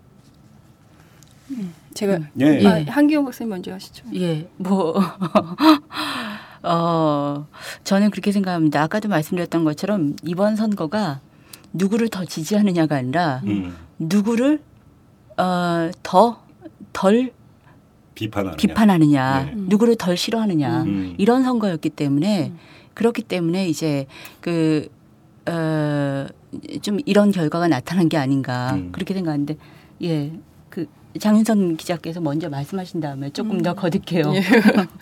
제가 1.95 2.19
예, 2.41 2.67
아, 2.67 2.81
예. 2.81 2.85
한기호 2.85 3.25
박사님 3.25 3.51
먼저 3.51 3.73
하시죠. 3.73 4.05
예, 4.15 4.47
뭐, 4.57 4.95
어, 6.63 7.47
저는 7.83 8.11
그렇게 8.11 8.31
생각합니다. 8.31 8.83
아까도 8.83 9.09
말씀드렸던 9.09 9.65
것처럼 9.65 10.15
이번 10.25 10.55
선거가 10.55 11.21
누구를 11.73 12.09
더 12.09 12.25
지지하느냐가 12.25 12.97
아니라 12.97 13.41
음. 13.47 13.75
누구를, 13.99 14.61
어, 15.39 15.91
더, 16.05 16.41
덜 16.93 17.33
비판하느냐. 18.19 18.57
비판하느냐, 18.57 19.45
네. 19.45 19.53
누구를 19.55 19.97
덜 19.97 20.17
싫어하느냐, 20.17 20.83
음. 20.83 21.15
이런 21.19 21.45
선거였기 21.45 21.91
때문에 21.91 22.53
그렇기 22.95 23.23
때문에 23.23 23.69
이제 23.69 24.07
그, 24.41 24.89
어, 25.47 26.27
좀 26.83 26.99
이런 27.07 27.31
결과가 27.31 27.69
나타난 27.69 28.09
게 28.09 28.17
아닌가 28.17 28.73
음. 28.75 28.91
그렇게 28.93 29.15
생각하는데, 29.15 29.57
예, 30.03 30.33
그 30.69 30.87
장윤선 31.19 31.77
기자께서 31.77 32.21
먼저 32.21 32.49
말씀하신 32.49 33.01
다음에 33.01 33.31
조금 33.31 33.63
더 33.63 33.75
거듭해요. 33.75 34.33
예. 34.35 34.43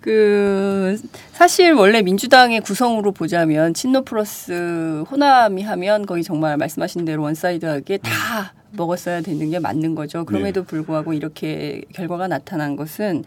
그 0.00 1.00
사실 1.32 1.72
원래 1.72 2.02
민주당의 2.02 2.60
구성으로 2.60 3.12
보자면 3.12 3.72
친노 3.72 4.02
플러스 4.02 5.02
호남이 5.10 5.62
하면 5.62 6.04
거의 6.04 6.22
정말 6.22 6.58
말씀하신 6.58 7.06
대로 7.06 7.22
one-side하게 7.22 7.98
다 7.98 8.52
먹었어야 8.76 9.20
되는 9.20 9.50
게 9.50 9.58
맞는 9.58 9.94
거죠. 9.94 10.24
그럼에도 10.24 10.64
불구하고 10.64 11.12
이렇게 11.12 11.82
결과가 11.94 12.28
나타난 12.28 12.76
것은 12.76 13.24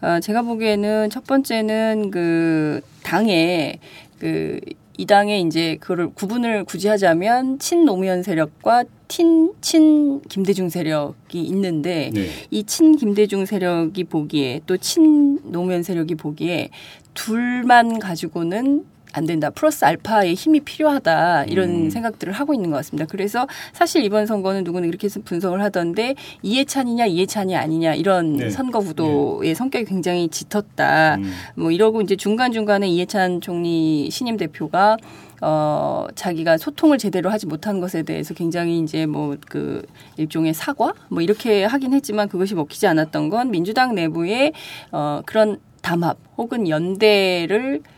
어, 0.00 0.20
제가 0.20 0.42
보기에는 0.42 1.10
첫 1.10 1.24
번째는 1.24 2.10
그 2.10 2.80
당에 3.02 3.78
그이 4.18 5.06
당에 5.06 5.40
이제 5.40 5.76
그를 5.80 6.10
구분을 6.10 6.64
굳이 6.64 6.88
하자면 6.88 7.58
친노무현 7.58 8.22
세력과 8.22 8.84
친, 9.06 9.52
친 9.60 10.20
김대중 10.22 10.68
세력이 10.68 11.40
있는데 11.40 12.10
네. 12.12 12.26
이친 12.50 12.96
김대중 12.96 13.46
세력이 13.46 14.04
보기에 14.04 14.60
또 14.66 14.76
친 14.76 15.38
노무현 15.44 15.82
세력이 15.82 16.16
보기에 16.16 16.70
둘만 17.14 17.98
가지고는 18.00 18.84
안 19.18 19.26
된다. 19.26 19.50
플러스 19.50 19.84
알파의 19.84 20.34
힘이 20.34 20.60
필요하다. 20.60 21.44
이런 21.44 21.68
음. 21.68 21.90
생각들을 21.90 22.32
하고 22.32 22.54
있는 22.54 22.70
것 22.70 22.76
같습니다. 22.76 23.06
그래서 23.10 23.46
사실 23.72 24.04
이번 24.04 24.26
선거는 24.26 24.64
누구는 24.64 24.88
이렇게 24.88 25.06
해서 25.06 25.20
분석을 25.24 25.62
하던데 25.62 26.14
이해찬이냐 26.42 27.06
이해찬이 27.06 27.56
아니냐 27.56 27.94
이런 27.94 28.36
네. 28.36 28.50
선거 28.50 28.80
구도의 28.80 29.54
성격이 29.54 29.84
굉장히 29.84 30.28
짙었다. 30.28 31.16
음. 31.16 31.32
뭐 31.56 31.70
이러고 31.70 32.00
이제 32.00 32.16
중간중간에 32.16 32.88
이해찬 32.88 33.40
총리 33.40 34.08
신임 34.10 34.36
대표가 34.36 34.96
어, 35.40 36.06
자기가 36.16 36.58
소통을 36.58 36.98
제대로 36.98 37.30
하지 37.30 37.46
못한 37.46 37.78
것에 37.78 38.02
대해서 38.02 38.34
굉장히 38.34 38.80
이제 38.80 39.06
뭐 39.06 39.36
그 39.48 39.82
일종의 40.16 40.54
사과 40.54 40.92
뭐 41.08 41.22
이렇게 41.22 41.64
하긴 41.64 41.92
했지만 41.92 42.28
그것이 42.28 42.54
먹히지 42.54 42.86
않았던 42.86 43.28
건 43.28 43.50
민주당 43.50 43.94
내부의 43.94 44.52
어, 44.92 45.22
그런 45.26 45.58
담합 45.82 46.18
혹은 46.36 46.68
연대를 46.68 47.76
에, 47.76 47.97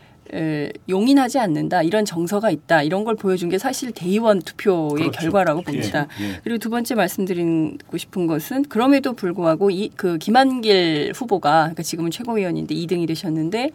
용인하지 0.89 1.39
않는다 1.39 1.83
이런 1.83 2.05
정서가 2.05 2.49
있다 2.51 2.83
이런 2.83 3.03
걸 3.03 3.15
보여준 3.15 3.49
게 3.49 3.57
사실 3.57 3.91
대의원 3.91 4.41
투표의 4.41 4.95
그렇죠. 4.95 5.19
결과라고 5.19 5.61
봅니다. 5.61 6.07
예, 6.19 6.25
예. 6.25 6.39
그리고 6.43 6.57
두 6.57 6.69
번째 6.69 6.95
말씀드리고 6.95 7.97
싶은 7.97 8.27
것은 8.27 8.63
그럼에도 8.63 9.13
불구하고 9.13 9.69
이 9.71 9.91
그 9.95 10.17
김한길 10.17 11.11
후보가 11.15 11.59
그러니까 11.63 11.83
지금은 11.83 12.11
최고위원인데 12.11 12.73
2등이 12.73 13.07
되셨는데 13.07 13.71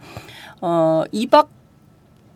어 0.61 1.03
이박 1.11 1.49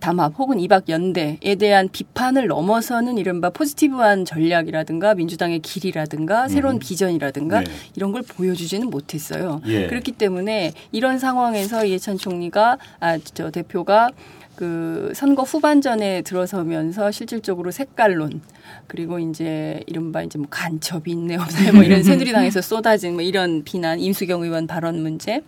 담합 0.02 0.34
혹은 0.38 0.60
이박 0.60 0.90
연대에 0.90 1.56
대한 1.58 1.88
비판을 1.90 2.48
넘어서는 2.48 3.18
이른바 3.18 3.50
포지티브한 3.50 4.26
전략이라든가 4.26 5.16
민주당의 5.16 5.60
길이라든가 5.60 6.50
새로운 6.50 6.76
음. 6.76 6.80
비전이라든가 6.80 7.62
네. 7.62 7.72
이런 7.96 8.12
걸 8.12 8.22
보여주지는 8.24 8.90
못했어요. 8.90 9.62
예. 9.68 9.88
그렇기 9.88 10.12
때문에 10.14 10.74
이런 10.92 11.18
상황에서 11.18 11.86
이해찬 11.86 12.18
총리가 12.18 12.78
아 13.00 13.18
저 13.34 13.50
대표가 13.52 14.10
그 14.56 15.12
선거 15.16 15.44
후반전에 15.44 16.22
들어서면서 16.24 17.12
실질적으로 17.12 17.72
색깔론 17.72 18.42
그리고 18.88 19.20
이제 19.20 19.82
이른바 19.88 20.22
이제 20.24 20.38
뭐 20.38 20.48
간첩이 20.50 21.12
있네 21.12 21.38
없네 21.38 21.72
뭐 21.72 21.84
이런 21.84 22.04
새누리당에서 22.04 22.62
쏟아진 22.62 23.14
뭐 23.14 23.22
이런 23.22 23.64
비난 23.64 24.00
임수경 24.00 24.44
의원 24.44 24.68
발언 24.68 25.02
문제 25.02 25.42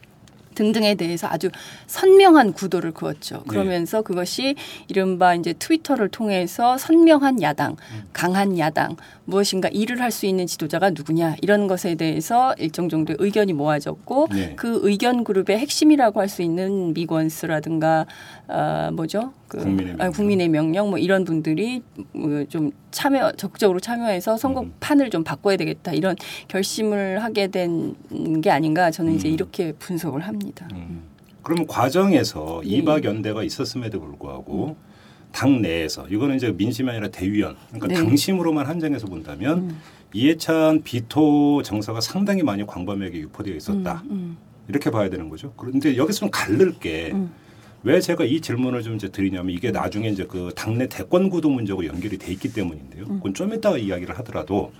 등등에 0.55 0.95
대해서 0.95 1.27
아주 1.27 1.49
선명한 1.87 2.53
구도를 2.53 2.91
그었죠. 2.91 3.43
그러면서 3.47 3.97
네. 3.97 4.03
그것이 4.03 4.55
이른바 4.87 5.35
이제 5.35 5.53
트위터를 5.53 6.09
통해서 6.09 6.77
선명한 6.77 7.41
야당, 7.41 7.75
강한 8.13 8.57
야당, 8.57 8.95
무엇인가 9.25 9.69
일을 9.69 10.01
할 10.01 10.13
수 10.13 10.27
있는 10.27 10.45
지도자가 10.45 10.91
누구냐 10.91 11.37
이런 11.41 11.67
것에 11.67 11.95
대해서 11.95 12.53
일정 12.59 12.87
정도의 12.87 13.17
의견이 13.19 13.53
모아졌고 13.53 14.27
네. 14.31 14.53
그 14.55 14.79
의견 14.83 15.23
그룹의 15.23 15.57
핵심이라고 15.57 16.19
할 16.19 16.29
수 16.29 16.41
있는 16.41 16.93
미건스라든가 16.93 18.05
어, 18.53 18.91
뭐죠? 18.91 19.33
그 19.47 19.57
국민의, 19.57 19.93
아, 19.93 19.97
명령. 19.97 20.11
국민의 20.11 20.49
명령 20.49 20.89
뭐 20.91 20.99
이런 20.99 21.25
분들이 21.25 21.81
뭐좀 22.13 22.71
참여 22.91 23.31
적극적으로 23.31 23.79
참여해서 23.79 24.37
선거판을 24.37 25.07
음. 25.07 25.09
좀 25.09 25.23
바꿔야 25.23 25.57
되겠다 25.57 25.91
이런 25.93 26.15
결심을 26.47 27.23
하게 27.23 27.47
된 27.47 27.95
게 28.43 28.51
아닌가 28.51 28.91
저는 28.91 29.15
이제 29.15 29.27
음. 29.29 29.33
이렇게 29.33 29.71
분석을 29.73 30.21
합니다. 30.21 30.67
음. 30.73 31.01
그러면 31.41 31.65
과정에서 31.65 32.61
네. 32.63 32.69
이박 32.69 33.03
연대가 33.05 33.43
있었음에도 33.43 33.99
불구하고 33.99 34.67
음. 34.67 34.75
당 35.31 35.61
내에서 35.63 36.07
이거는 36.07 36.35
이제 36.35 36.51
민심이 36.51 36.89
아니라 36.91 37.07
대위원 37.07 37.55
그러니까 37.71 37.87
네. 37.87 37.95
당심으로만 37.95 38.67
한정해서 38.67 39.07
본다면 39.07 39.57
음. 39.57 39.81
이해찬 40.13 40.83
비토 40.83 41.63
정서가 41.63 42.01
상당히 42.01 42.43
많이 42.43 42.65
광범위하게 42.67 43.17
유포되어 43.17 43.55
있었다. 43.55 44.03
음, 44.05 44.11
음. 44.11 44.37
이렇게 44.67 44.91
봐야 44.91 45.09
되는 45.09 45.27
거죠. 45.27 45.53
그런데 45.57 45.97
여기서 45.97 46.19
좀 46.19 46.29
갈릴 46.31 46.79
게 46.79 47.09
음. 47.13 47.31
왜 47.83 47.99
제가 47.99 48.23
이 48.23 48.39
질문을 48.39 48.81
좀 48.81 48.95
이제 48.95 49.09
드리냐면 49.09 49.53
이게 49.53 49.71
나중에 49.71 50.07
이제 50.09 50.25
그 50.25 50.51
당내 50.55 50.87
대권 50.87 51.29
구도 51.29 51.49
문제하고 51.49 51.85
연결이 51.85 52.17
돼 52.17 52.31
있기 52.31 52.53
때문인데요. 52.53 53.03
음. 53.09 53.17
그건 53.17 53.33
좀 53.33 53.53
이따가 53.53 53.77
이야기를 53.77 54.17
하더라도 54.19 54.71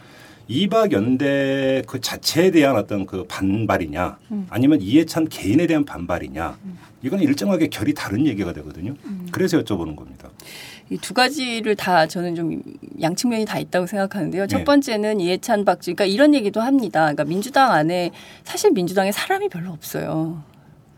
이박 0.48 0.92
연대 0.92 1.82
그 1.88 2.02
자체에 2.02 2.52
대한 2.52 2.76
어떤 2.76 3.06
그 3.06 3.26
반발이냐 3.26 4.18
음. 4.32 4.48
아니면 4.50 4.82
이해찬 4.82 5.30
개인에 5.30 5.68
대한 5.68 5.86
반발이냐 5.86 6.58
이건 7.02 7.22
일정하게 7.22 7.68
결이 7.68 7.94
다른 7.94 8.26
얘기가 8.28 8.52
되거든요. 8.54 8.94
음. 9.06 9.28
그래서 9.32 9.58
여쭤보는 9.62 9.96
겁니다. 9.96 10.30
이 10.90 10.98
두 10.98 11.14
가지를 11.14 11.76
다 11.76 12.08
저는 12.08 12.36
좀 12.36 12.62
양측면이 13.02 13.46
다 13.46 13.58
있다고 13.58 13.88
생각하는데요. 13.88 14.48
첫 14.48 14.60
네. 14.60 14.64
번째는 14.64 15.20
이해찬 15.20 15.66
박지, 15.66 15.94
그러니까 15.94 16.06
이런 16.14 16.36
얘기도 16.36 16.62
합니다. 16.62 17.02
그러니까 17.02 17.24
민주당 17.24 17.72
안에 17.72 18.12
사실 18.44 18.72
민주당에 18.72 19.12
사람이 19.12 19.50
별로 19.50 19.72
없어요. 19.72 20.44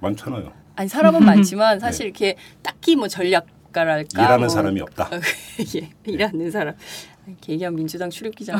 많잖아요. 0.01 0.51
아니 0.75 0.89
사람은 0.89 1.23
많지만 1.23 1.79
사실 1.79 2.03
네. 2.03 2.05
이렇게 2.05 2.35
딱히 2.61 2.95
뭐 2.95 3.07
전략가랄까 3.07 4.21
일하는 4.21 4.39
뭐, 4.39 4.49
사람이 4.49 4.81
없다. 4.81 5.09
예, 5.75 5.89
일하는 6.05 6.51
사람. 6.51 6.75
개기한 7.41 7.75
민주당 7.75 8.09
출입기자 8.09 8.53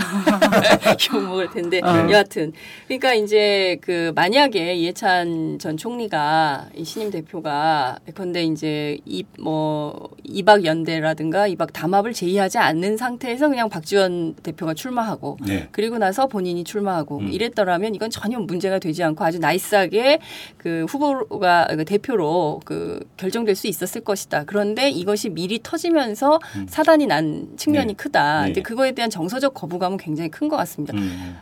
욕 1.13 1.21
먹을 1.23 1.49
텐데 1.49 1.81
네. 1.81 2.11
여하튼 2.11 2.53
그러니까 2.87 3.13
이제 3.13 3.77
그 3.81 4.11
만약에 4.15 4.75
이해찬 4.75 5.59
전 5.59 5.77
총리가 5.77 6.69
이 6.75 6.83
신임 6.83 7.11
대표가 7.11 7.99
근데 8.13 8.43
이제 8.43 8.97
이뭐 9.05 10.09
이박 10.23 10.65
연대라든가 10.65 11.47
이박 11.47 11.73
담합을 11.73 12.13
제의하지 12.13 12.57
않는 12.57 12.97
상태에서 12.97 13.49
그냥 13.49 13.69
박지원 13.69 14.35
대표가 14.35 14.73
출마하고 14.73 15.37
네. 15.45 15.67
그리고 15.71 15.97
나서 15.97 16.27
본인이 16.27 16.63
출마하고 16.63 17.19
음. 17.19 17.27
이랬더라면 17.29 17.95
이건 17.95 18.09
전혀 18.09 18.39
문제가 18.39 18.79
되지 18.79 19.03
않고 19.03 19.23
아주 19.23 19.39
나이스하게 19.39 20.19
그 20.57 20.85
후보가 20.89 21.67
그 21.75 21.85
대표로 21.85 22.61
그 22.65 22.99
결정될 23.17 23.55
수 23.55 23.67
있었을 23.67 24.01
것이다. 24.01 24.45
그런데 24.45 24.89
이것이 24.89 25.29
미리 25.29 25.59
터지면서 25.61 26.39
음. 26.55 26.65
사단이 26.69 27.07
난 27.07 27.49
측면이 27.57 27.87
네. 27.87 27.93
크다. 27.93 28.45
네. 28.47 28.53
근데 28.55 28.61
그거에 28.61 28.93
대한 28.93 29.09
정서적 29.09 29.53
거부감은 29.53 29.97
굉장히 29.97 30.31
큰 30.31 30.45
것 30.47 30.55
같습니다. 30.57 30.95
음. 30.95 31.35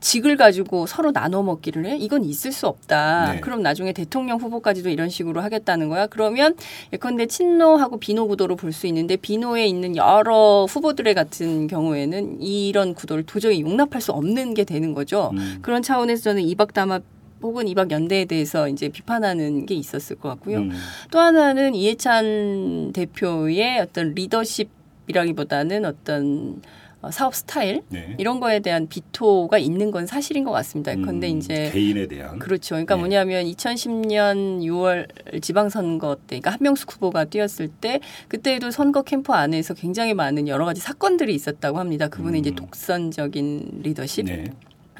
직을 0.00 0.36
가지고 0.36 0.86
서로 0.86 1.12
나눠 1.12 1.42
먹기를 1.42 1.84
해? 1.86 1.96
이건 1.96 2.24
있을 2.24 2.52
수 2.52 2.66
없다. 2.66 3.32
네. 3.34 3.40
그럼 3.40 3.62
나중에 3.62 3.92
대통령 3.92 4.38
후보까지도 4.38 4.88
이런 4.88 5.08
식으로 5.08 5.40
하겠다는 5.42 5.88
거야. 5.88 6.06
그러면 6.06 6.54
예컨대 6.92 7.26
친노하고 7.26 7.98
비노 7.98 8.26
구도로 8.28 8.56
볼 8.56 8.72
수 8.72 8.86
있는데 8.86 9.16
비노에 9.16 9.66
있는 9.66 9.96
여러 9.96 10.66
후보들의 10.68 11.14
같은 11.14 11.66
경우에는 11.66 12.40
이런 12.42 12.94
구도를 12.94 13.24
도저히 13.24 13.60
용납할 13.60 14.00
수 14.00 14.12
없는 14.12 14.54
게 14.54 14.64
되는 14.64 14.92
거죠. 14.94 15.30
음. 15.34 15.58
그런 15.62 15.82
차원에서 15.82 16.22
저는 16.22 16.42
이박 16.42 16.72
담합 16.72 17.02
혹은 17.42 17.68
이박 17.68 17.90
연대에 17.90 18.24
대해서 18.24 18.68
이제 18.68 18.88
비판하는 18.88 19.66
게 19.66 19.74
있었을 19.74 20.16
것 20.16 20.28
같고요. 20.30 20.58
음. 20.58 20.72
또 21.10 21.18
하나는 21.20 21.74
이해찬 21.74 22.92
대표의 22.92 23.80
어떤 23.80 24.14
리더십 24.14 24.70
이라기보다는 25.08 25.84
어떤 25.84 26.60
어, 27.02 27.10
사업 27.10 27.34
스타일 27.34 27.82
네. 27.90 28.14
이런 28.18 28.40
거에 28.40 28.60
대한 28.60 28.88
비토가 28.88 29.58
있는 29.58 29.90
건 29.90 30.06
사실인 30.06 30.44
것 30.44 30.50
같습니다. 30.52 30.94
그런데 30.94 31.30
음, 31.30 31.38
이제 31.38 31.70
개인에 31.72 32.06
대한 32.06 32.38
그렇죠. 32.38 32.74
그러니까 32.74 32.94
네. 32.94 33.00
뭐냐면 33.00 33.44
2010년 33.44 34.60
6월 34.62 35.42
지방선거 35.42 36.16
때, 36.16 36.40
그러니까 36.40 36.52
한명숙 36.52 36.94
후보가 36.94 37.26
뛰었을 37.26 37.68
때 37.68 38.00
그때에도 38.28 38.70
선거 38.70 39.02
캠프 39.02 39.32
안에서 39.32 39.74
굉장히 39.74 40.14
많은 40.14 40.48
여러 40.48 40.64
가지 40.64 40.80
사건들이 40.80 41.34
있었다고 41.34 41.78
합니다. 41.78 42.08
그분의 42.08 42.40
음. 42.40 42.46
이제 42.46 42.50
독선적인 42.54 43.80
리더십. 43.82 44.26
네. 44.26 44.44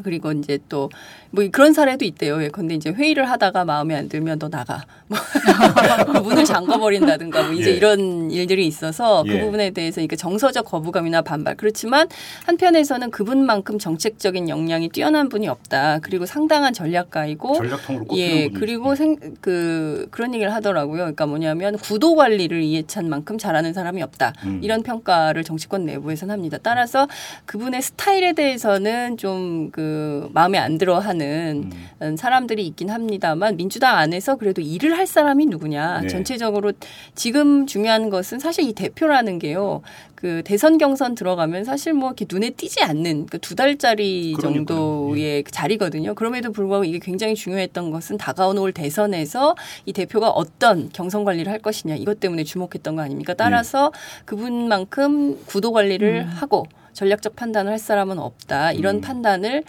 그리고 0.02 0.32
이제 0.32 0.58
또 0.68 0.90
뭐 1.36 1.46
그런 1.52 1.74
사례도 1.74 2.04
있대요. 2.06 2.38
근데 2.50 2.74
이제 2.74 2.90
회의를 2.90 3.28
하다가 3.28 3.66
마음에 3.66 3.94
안 3.94 4.08
들면 4.08 4.38
너 4.38 4.48
나가. 4.48 4.86
뭐 6.12 6.20
문을 6.22 6.44
잠궈 6.44 6.78
버린다든가 6.78 7.42
뭐 7.44 7.52
이제 7.52 7.70
예. 7.70 7.74
이런 7.74 8.30
일들이 8.30 8.66
있어서 8.66 9.22
그 9.22 9.34
예. 9.34 9.40
부분에 9.40 9.70
대해서 9.70 10.00
이게 10.00 10.16
정서적 10.16 10.64
거부감이나 10.66 11.22
반발. 11.22 11.56
그렇지만 11.56 12.08
한편에서는 12.46 13.10
그분만큼 13.10 13.78
정책적인 13.78 14.48
역량이 14.48 14.88
뛰어난 14.88 15.28
분이 15.28 15.48
없다. 15.48 16.00
그리고 16.02 16.26
상당한 16.26 16.72
전략가이고 16.72 17.54
전략통으로 17.54 18.06
예. 18.16 18.48
그리고 18.48 18.92
예. 18.92 18.96
생, 18.96 19.16
그 19.40 20.08
그런 20.10 20.34
얘기를 20.34 20.52
하더라고요. 20.54 20.98
그러니까 20.98 21.26
뭐냐면 21.26 21.76
구도 21.78 22.14
관리를 22.16 22.62
이해찬 22.62 23.08
만큼 23.08 23.38
잘하는 23.38 23.72
사람이 23.72 24.02
없다. 24.02 24.32
음. 24.44 24.60
이런 24.62 24.82
평가를 24.82 25.44
정치권 25.44 25.86
내부에서는 25.86 26.32
합니다. 26.32 26.58
따라서 26.62 27.08
그분의 27.46 27.82
스타일에 27.82 28.32
대해서는 28.32 29.16
좀그 29.16 29.70
그 29.72 30.30
마음에 30.32 30.58
안 30.58 30.78
들어하는 30.78 31.70
음. 32.02 32.16
사람들이 32.16 32.66
있긴 32.66 32.90
합니다만 32.90 33.56
민주당 33.56 33.96
안에서 33.96 34.36
그래도 34.36 34.60
일을 34.60 34.95
할 34.96 35.06
사람이 35.06 35.46
누구냐 35.46 36.00
네. 36.02 36.08
전체적으로 36.08 36.72
지금 37.14 37.66
중요한 37.66 38.10
것은 38.10 38.38
사실 38.38 38.64
이 38.64 38.72
대표라는 38.72 39.38
게요 39.38 39.82
그 40.14 40.42
대선 40.44 40.78
경선 40.78 41.14
들어가면 41.14 41.64
사실 41.64 41.92
뭐 41.92 42.08
이렇게 42.10 42.24
눈에 42.30 42.50
띄지 42.50 42.82
않는 42.82 43.26
그 43.26 43.38
두 43.38 43.54
달짜리 43.54 44.32
그러니까요. 44.32 44.64
정도의 44.66 45.22
예. 45.22 45.42
그 45.42 45.52
자리거든요. 45.52 46.14
그럼에도 46.14 46.50
불구하고 46.50 46.84
이게 46.84 46.98
굉장히 46.98 47.34
중요했던 47.34 47.90
것은 47.90 48.16
다가온 48.16 48.58
올 48.58 48.72
대선에서 48.72 49.54
이 49.84 49.92
대표가 49.92 50.30
어떤 50.30 50.88
경선 50.92 51.24
관리를 51.24 51.52
할 51.52 51.58
것이냐 51.60 51.94
이것 51.96 52.18
때문에 52.18 52.42
주목했던 52.44 52.96
거 52.96 53.02
아닙니까? 53.02 53.34
따라서 53.34 53.92
네. 53.92 54.22
그분만큼 54.24 55.38
구도 55.46 55.70
관리를 55.72 56.22
음. 56.22 56.28
하고 56.28 56.64
전략적 56.94 57.36
판단을 57.36 57.70
할 57.72 57.78
사람은 57.78 58.18
없다. 58.18 58.72
이런 58.72 58.96
음. 58.96 59.00
판단을 59.02 59.62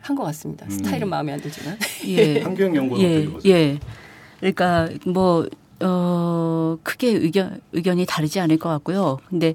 한 0.00 0.14
것 0.16 0.22
같습니다. 0.24 0.64
음. 0.66 0.70
스타일은 0.70 1.08
마음에 1.08 1.32
안 1.32 1.40
들지만. 1.40 1.76
예. 2.06 2.40
환경 2.40 2.76
연구는 2.76 3.02
예. 3.44 3.50
예. 3.50 3.78
그러니까 4.38 4.88
뭐 5.06 5.46
어, 5.80 6.76
크게 6.82 7.08
의견 7.08 7.60
의견이 7.72 8.06
다르지 8.06 8.40
않을 8.40 8.58
것 8.58 8.68
같고요. 8.68 9.18
근데 9.28 9.54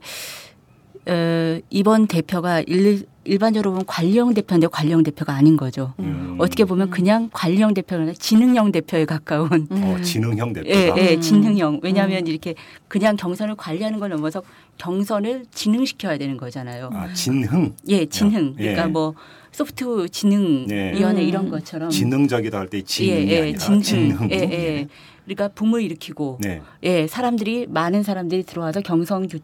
어, 1.06 1.60
이번 1.70 2.08
대표가 2.08 2.62
일, 2.62 3.06
일반적으로 3.26 3.72
보면 3.72 3.86
관리형 3.86 4.34
대표인데 4.34 4.68
관리형 4.68 5.04
대표가 5.04 5.34
아닌 5.34 5.58
거죠. 5.58 5.94
음. 6.00 6.38
어떻게 6.40 6.66
보면 6.66 6.90
그냥 6.90 7.30
관리형 7.34 7.74
대표가 7.74 8.02
아니라 8.02 8.16
지능형 8.18 8.72
대표에 8.72 9.06
가까운. 9.06 9.68
음. 9.70 9.84
어, 9.84 10.02
지능형 10.02 10.54
대표. 10.54 10.70
예, 10.70 10.94
예, 10.98 11.20
지능형. 11.20 11.82
왜냐하면 11.84 12.20
음. 12.24 12.28
이렇게 12.28 12.56
그냥 12.88 13.16
경선을 13.16 13.56
관리하는 13.56 14.00
걸 14.00 14.10
넘어서 14.10 14.42
경선을 14.78 15.46
진흥시켜야 15.52 16.18
되는 16.18 16.38
거잖아요. 16.38 16.90
아, 16.94 17.14
진흥? 17.14 17.76
예, 17.90 18.06
진흥. 18.06 18.56
예. 18.60 18.64
그러니까 18.64 18.88
뭐 18.88 19.14
소프트 19.54 20.10
지능 20.10 20.66
위원회 20.68 21.22
예. 21.22 21.26
이런 21.28 21.50
것처럼. 21.50 21.90
지능적이다 21.90 22.60
할 22.60 22.68
때 22.70 22.82
지능이 22.82 23.28
예, 23.30 23.36
예, 23.36 23.42
아니라 23.44 23.58
진흥. 23.60 23.82
진흥. 23.82 24.30
예, 24.32 24.36
예. 24.36 24.88
그러니까 25.26 25.48
붐을 25.50 25.82
일으키고 25.84 26.40
네. 26.42 26.62
예, 26.84 27.08
사람들이 27.08 27.68
많은 27.70 28.04
사람들이 28.04 28.44
들어와서 28.44 28.82
경선 28.82 29.28
교 29.28 29.38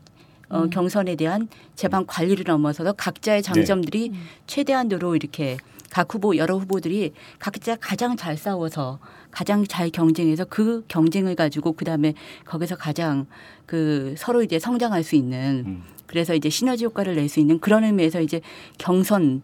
어, 0.50 0.64
음. 0.64 0.70
경선에 0.72 1.16
대한 1.16 1.48
재반 1.76 2.08
관리를 2.08 2.44
넘어서서 2.48 2.94
각자의 2.94 3.44
네. 3.44 3.44
장점들이 3.44 4.10
네. 4.10 4.18
최대한으로 4.48 5.16
이렇게 5.16 5.58
각 5.92 6.12
후보 6.14 6.36
여러 6.38 6.58
후보들이 6.58 7.14
각자 7.38 7.76
가장 7.76 8.18
잘 8.18 8.36
싸워서 8.36 9.00
가장 9.32 9.64
잘 9.66 9.92
경쟁해서 9.92 10.46
그 10.46 10.84
경쟁을 10.88 11.36
가지고 11.36 11.74
그다음에 11.74 12.14
거기서 12.46 12.76
가장 12.78 13.28
그 13.68 14.16
서로 14.18 14.42
이제 14.42 14.58
성장할 14.58 15.04
수 15.04 15.16
있는 15.16 15.64
음. 15.68 15.84
그래서 16.08 16.34
이제 16.34 16.50
시너지 16.50 16.86
효과를 16.86 17.16
낼 17.16 17.30
수 17.30 17.40
있는 17.40 17.60
그런 17.60 17.84
의미에서 17.84 18.20
이제 18.22 18.42
경선 18.80 19.44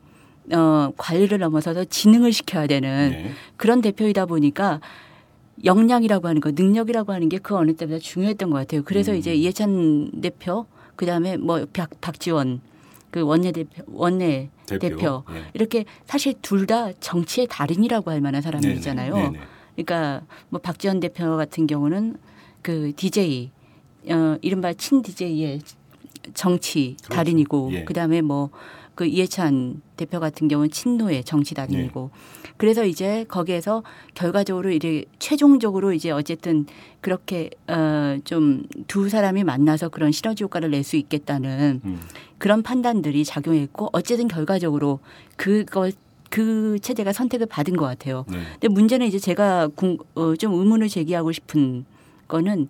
어 0.53 0.91
관리를 0.97 1.39
넘어서서 1.39 1.85
지능을 1.85 2.31
시켜야 2.31 2.67
되는 2.67 3.09
네. 3.11 3.31
그런 3.57 3.81
대표이다 3.81 4.25
보니까 4.27 4.79
역량이라고 5.63 6.27
하는 6.27 6.41
거, 6.41 6.51
능력이라고 6.51 7.13
하는 7.13 7.29
게 7.29 7.39
그 7.39 7.55
어느 7.55 7.73
때보다 7.73 7.99
중요했던 7.99 8.49
것 8.49 8.57
같아요. 8.57 8.83
그래서 8.83 9.11
음. 9.13 9.17
이제 9.17 9.33
이해찬 9.33 10.21
대표 10.21 10.65
그 10.95 11.05
다음에 11.05 11.37
뭐 11.37 11.65
박, 11.73 11.89
박지원 12.01 12.61
그 13.11 13.21
원내 13.21 13.51
대표 13.53 13.83
원내 13.87 14.49
대표, 14.67 14.79
대표. 14.89 15.23
네. 15.31 15.43
이렇게 15.53 15.85
사실 16.05 16.33
둘 16.41 16.65
다 16.67 16.91
정치의 16.99 17.47
달인이라고 17.49 18.11
할 18.11 18.21
만한. 18.21 18.41
네네. 18.41 18.81
네네. 18.81 19.39
그러니까 19.75 20.21
뭐 20.49 20.59
박지원 20.61 20.99
대표 20.99 21.37
같은 21.37 21.65
경우는 21.67 22.17
그 22.61 22.91
DJ 22.95 23.51
어 24.09 24.37
이른바 24.41 24.73
친 24.73 25.01
DJ의 25.01 25.61
정치 26.33 26.95
그렇죠. 27.03 27.13
달인이고 27.13 27.69
예. 27.73 27.83
그 27.85 27.93
다음에 27.93 28.21
뭐 28.21 28.49
그 28.95 29.05
이해찬 29.05 29.81
대표 29.97 30.19
같은 30.19 30.47
경우는 30.47 30.71
친노의 30.71 31.23
정치 31.25 31.53
달인이고 31.53 32.09
네. 32.13 32.51
그래서 32.57 32.85
이제 32.85 33.25
거기에서 33.27 33.83
결과적으로 34.13 34.71
이제 34.71 35.03
최종적으로 35.19 35.91
이제 35.93 36.11
어쨌든 36.11 36.65
그렇게 37.01 37.49
어좀 37.67 38.63
두 38.87 39.09
사람이 39.09 39.43
만나서 39.43 39.89
그런 39.89 40.11
시너지 40.11 40.43
효과를 40.45 40.71
낼 40.71 40.83
수 40.85 40.95
있겠다는 40.95 41.81
음. 41.83 41.99
그런 42.37 42.61
판단들이 42.63 43.25
작용했고 43.25 43.89
어쨌든 43.91 44.27
결과적으로 44.27 44.99
그걸 45.35 45.91
그 46.29 46.77
체제가 46.81 47.11
선택을 47.13 47.47
받은 47.47 47.75
것 47.75 47.85
같아요. 47.85 48.25
네. 48.29 48.39
근데 48.53 48.67
문제는 48.69 49.07
이제 49.07 49.19
제가 49.19 49.69
궁- 49.75 49.97
어, 50.15 50.35
좀 50.35 50.53
의문을 50.53 50.87
제기하고 50.89 51.31
싶은 51.31 51.85
거는 52.27 52.67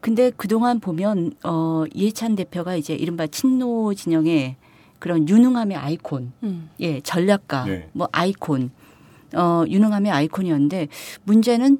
근데 0.00 0.30
그동안 0.36 0.80
보면 0.80 1.32
어 1.44 1.84
이해찬 1.94 2.36
대표가 2.36 2.76
이제 2.76 2.94
이른바 2.94 3.26
친노 3.26 3.94
진영의 3.94 4.56
그런 5.04 5.28
유능함의 5.28 5.76
아이콘, 5.76 6.32
음. 6.44 6.70
예, 6.80 6.98
전략가, 7.02 7.64
네. 7.66 7.90
뭐 7.92 8.08
아이콘, 8.10 8.70
어 9.34 9.62
유능함의 9.68 10.10
아이콘이었는데 10.10 10.88
문제는 11.24 11.76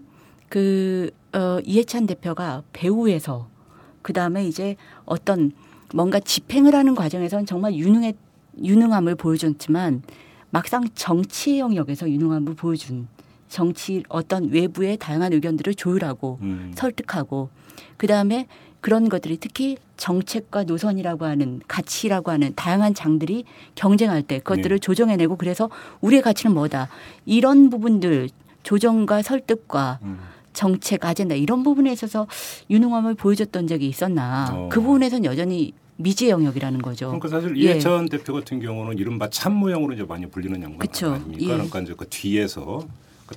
그 0.51 1.11
어, 1.33 1.59
이해찬 1.65 2.05
대표가 2.05 2.63
배우에서 2.75 3.49
그 4.03 4.13
다음에 4.13 4.47
이제 4.47 4.77
어떤 5.07 5.53
뭔가 5.95 6.21
집행을 6.21 6.75
하는 6.75 6.95
과정에서는 6.95 7.47
정말 7.47 7.75
유능의 7.75 8.13
유능함을 8.63 9.15
보여줬지만 9.15 10.03
막상 10.51 10.85
정치 10.95 11.59
영역에서 11.59 12.11
유능함을 12.11 12.53
보여준 12.57 13.09
정치 13.49 14.03
어떤 14.11 14.51
외부의 14.51 14.99
다양한 14.99 15.33
의견들을 15.33 15.77
조율하고 15.77 16.41
음. 16.43 16.73
설득하고 16.75 17.49
그 17.97 18.07
다음에 18.07 18.49
그런 18.85 19.09
것들이 19.09 19.39
특히 19.39 19.79
정책과 19.97 20.65
노선이라고 20.65 21.25
하는 21.25 21.63
가치라고 21.67 22.31
하는 22.31 22.53
다양한 22.55 22.93
장들이 22.93 23.47
경쟁할 23.77 24.23
때 24.23 24.41
그것들을 24.41 24.77
네. 24.77 24.79
조정해내고 24.79 25.37
그래서 25.37 25.71
우리의 26.03 26.21
가치는 26.21 26.55
뭐다 26.55 26.91
이런 27.25 27.71
부분들 27.71 28.29
조정과 28.63 29.23
설득과 29.23 30.01
음. 30.03 30.19
정책 30.53 31.07
아젠다 31.07 31.35
이런 31.35 31.63
부분에 31.63 31.91
있어서 31.93 32.27
유능함을 32.69 33.15
보여줬던 33.15 33.69
적이 33.69 33.89
있었나 33.89 34.51
어. 34.53 34.69
그 34.71 34.83
부분에서는 34.83 35.25
여전히 35.25 35.73
미지의 35.97 36.33
영역이라는 36.33 36.83
거죠. 36.83 37.07
그러니까 37.07 37.29
사실 37.29 37.57
예. 37.57 37.63
이해찬 37.63 38.11
대표 38.11 38.35
같은 38.35 38.61
경우는 38.61 38.99
이른바 38.99 39.31
참모형으로 39.31 39.95
이제 39.95 40.03
많이 40.03 40.27
불리는 40.27 40.63
양반 40.63 40.79
그쵸. 40.81 41.15
아닙니까? 41.15 41.43
예. 41.43 41.47
그러니까 41.47 41.81
이제 41.81 41.95
그 41.97 42.07
뒤에서 42.11 42.81
그 42.81 42.87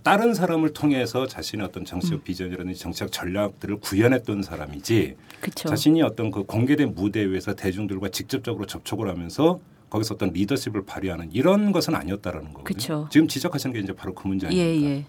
다른 0.04 0.34
사람을 0.34 0.73
통해서 0.73 1.28
자신의 1.28 1.65
어떤 1.65 1.84
음. 1.84 1.86
정치적 1.86 2.23
비전이라든지 2.23 2.80
정치적 2.80 3.12
전략들을 3.12 3.78
구현했던 3.78 4.43
사람이지 4.43 5.15
그쵸. 5.39 5.69
자신이 5.69 6.02
어떤 6.02 6.30
그 6.30 6.43
공개된 6.43 6.93
무대 6.93 7.26
위에서 7.26 7.56
대중들과 7.56 8.10
직접적으로 8.10 8.65
접촉을 8.65 9.08
하면서 9.08 9.60
거기서 9.89 10.15
어떤 10.15 10.32
리더십을 10.32 10.86
발휘하는 10.86 11.30
이런 11.32 11.71
것은 11.71 11.95
아니었다라는 11.95 12.54
거거든요. 12.54 12.63
그쵸. 12.76 13.08
지금 13.10 13.28
지적하시는 13.28 13.73
게 13.73 13.80
이제 13.80 13.93
바로 13.93 14.13
그 14.13 14.28
문제 14.28 14.47
아닙니까? 14.47 14.67
예, 14.67 14.95
예. 14.95 15.06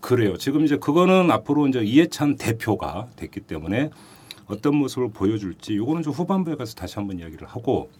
그래요. 0.00 0.36
지금 0.36 0.64
이제 0.64 0.76
그거는 0.76 1.30
앞으로 1.32 1.66
이제 1.66 1.80
이해찬 1.80 2.36
대표가 2.36 3.08
됐기 3.16 3.40
때문에 3.40 3.90
어떤 4.46 4.76
모습을 4.76 5.10
보여줄지 5.10 5.76
요거는 5.76 6.02
좀 6.02 6.12
후반부에 6.12 6.54
가서 6.54 6.74
다시 6.74 6.94
한번 6.94 7.18
이야기를 7.18 7.48
하고 7.48 7.90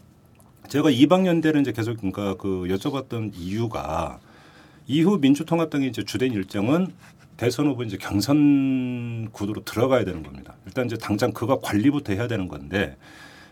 제가 0.69 0.89
이방연대를 0.89 1.59
이제 1.59 1.73
계속 1.73 1.97
그러니까 1.97 2.35
그 2.35 2.67
여쭤봤던 2.69 3.31
이유가 3.35 4.19
이후 4.87 5.17
민주통합당의 5.19 5.89
이제 5.89 6.03
주된 6.03 6.33
일정은 6.33 6.87
대선 7.35 7.67
후보 7.67 7.83
이제 7.83 7.97
경선 7.97 9.29
구도로 9.31 9.63
들어가야 9.63 10.05
되는 10.05 10.23
겁니다. 10.23 10.55
일단 10.65 10.85
이제 10.85 10.97
당장 10.97 11.31
그거 11.31 11.59
관리부터 11.59 12.13
해야 12.13 12.27
되는 12.27 12.47
건데 12.47 12.95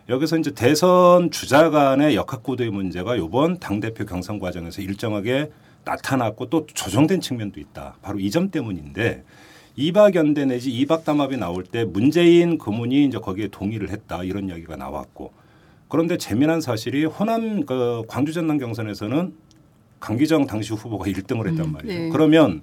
여기서 0.09 0.37
이제 0.37 0.51
대선 0.51 1.29
주자 1.31 1.69
간의 1.69 2.15
역학 2.15 2.41
구도의 2.41 2.69
문제가 2.71 3.17
요번 3.17 3.59
당 3.59 3.79
대표 3.79 4.05
경선 4.05 4.39
과정에서 4.39 4.81
일정하게 4.81 5.51
나타났고 5.83 6.49
또 6.49 6.65
조정된 6.73 7.21
측면도 7.21 7.59
있다. 7.59 7.97
바로 8.01 8.19
이 8.19 8.31
점 8.31 8.49
때문인데 8.49 9.23
이박연대 9.75 10.45
내지 10.45 10.71
이박담합이 10.71 11.37
나올 11.37 11.63
때 11.63 11.83
문재인 11.83 12.57
고문이 12.57 13.05
이제 13.05 13.17
거기에 13.19 13.49
동의를 13.49 13.89
했다 13.89 14.23
이런 14.23 14.47
이야기가 14.47 14.77
나왔고 14.77 15.33
그런데 15.89 16.17
재미난 16.17 16.61
사실이 16.61 17.05
호남 17.05 17.65
그 17.65 18.03
광주 18.07 18.31
전남 18.31 18.57
경선에서는 18.57 19.33
강기정 19.99 20.45
당시 20.47 20.73
후보가 20.73 21.05
1등을 21.05 21.49
했단 21.49 21.71
말이죠. 21.71 21.93
네. 21.93 22.09
그러면 22.09 22.61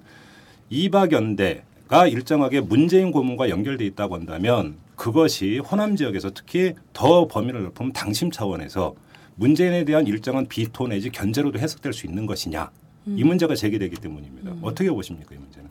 이박연대가 0.69 2.07
일정하게 2.07 2.61
문재인 2.61 3.11
고문과 3.11 3.49
연결돼 3.49 3.85
있다고 3.85 4.15
한다면 4.15 4.75
그것이 4.95 5.59
호남 5.59 5.95
지역에서 5.95 6.31
특히 6.33 6.73
더 6.93 7.27
범위를 7.27 7.63
넓히면 7.63 7.93
당심 7.93 8.31
차원에서 8.31 8.95
문재인에 9.35 9.83
대한 9.83 10.07
일정한 10.07 10.45
비토 10.47 10.87
내지 10.87 11.09
견제로도 11.09 11.59
해석될 11.59 11.93
수 11.93 12.05
있는 12.05 12.25
것이냐 12.25 12.69
이 13.07 13.23
음. 13.23 13.27
문제가 13.27 13.55
제기되기 13.55 13.97
때문입니다. 13.97 14.53
어떻게 14.61 14.89
보십니까 14.89 15.35
이 15.35 15.37
문제는? 15.37 15.69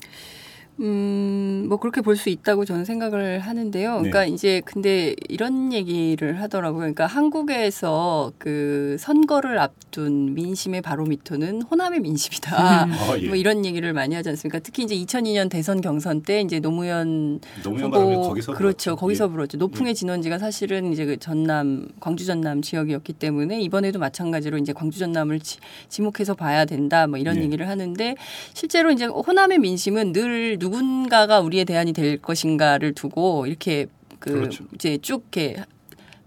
음, 0.80 1.66
뭐 1.68 1.78
그렇게 1.78 2.00
볼 2.00 2.16
수 2.16 2.28
있다고 2.28 2.64
저는 2.64 2.84
생각을 2.84 3.40
하는데요. 3.40 4.00
네. 4.02 4.10
그러니까 4.10 4.24
이제 4.26 4.62
근데 4.64 5.14
이런 5.28 5.72
얘기를 5.72 6.40
하더라고요. 6.40 6.80
그러니까 6.80 7.06
한국에서 7.06 8.32
그 8.38 8.96
선거를 9.00 9.58
앞둔 9.58 10.34
민심의 10.34 10.82
바로미터는 10.82 11.62
호남의 11.62 12.00
민심이다. 12.00 12.84
음. 12.84 12.92
어, 12.92 13.18
예. 13.18 13.26
뭐 13.28 13.36
이런 13.36 13.64
얘기를 13.64 13.92
많이 13.92 14.14
하지 14.14 14.28
않습니까? 14.28 14.58
특히 14.60 14.84
이제 14.84 14.94
2002년 14.94 15.50
대선 15.50 15.80
경선 15.80 16.22
때 16.22 16.40
이제 16.40 16.60
노무현 16.60 17.40
노무현 17.64 17.92
후보 17.92 18.28
거기서 18.28 18.54
그렇죠. 18.54 18.94
거기서 18.96 19.24
예. 19.24 19.28
불었죠. 19.28 19.58
노풍의 19.58 19.94
진원지가 19.94 20.38
사실은 20.38 20.92
이제 20.92 21.04
그 21.04 21.16
전남 21.18 21.88
광주 21.98 22.24
전남 22.24 22.62
지역이었기 22.62 23.14
때문에 23.14 23.60
이번에도 23.60 23.98
마찬가지로 23.98 24.58
이제 24.58 24.72
광주 24.72 24.98
전남을 24.98 25.40
지, 25.40 25.58
지목해서 25.88 26.34
봐야 26.34 26.64
된다. 26.64 27.06
뭐 27.06 27.18
이런 27.18 27.36
네. 27.36 27.44
얘기를 27.44 27.68
하는데 27.68 28.14
실제로 28.54 28.90
이제 28.92 29.06
호남의 29.06 29.58
민심은 29.58 30.12
늘 30.12 30.58
누군가가 30.62 31.40
우리의 31.40 31.64
대안이 31.64 31.92
될 31.92 32.18
것인가를 32.18 32.94
두고 32.94 33.46
이렇게 33.46 33.86
그 34.20 34.32
그렇죠. 34.32 34.64
이제 34.74 34.98
쭉 34.98 35.24
이렇게 35.32 35.64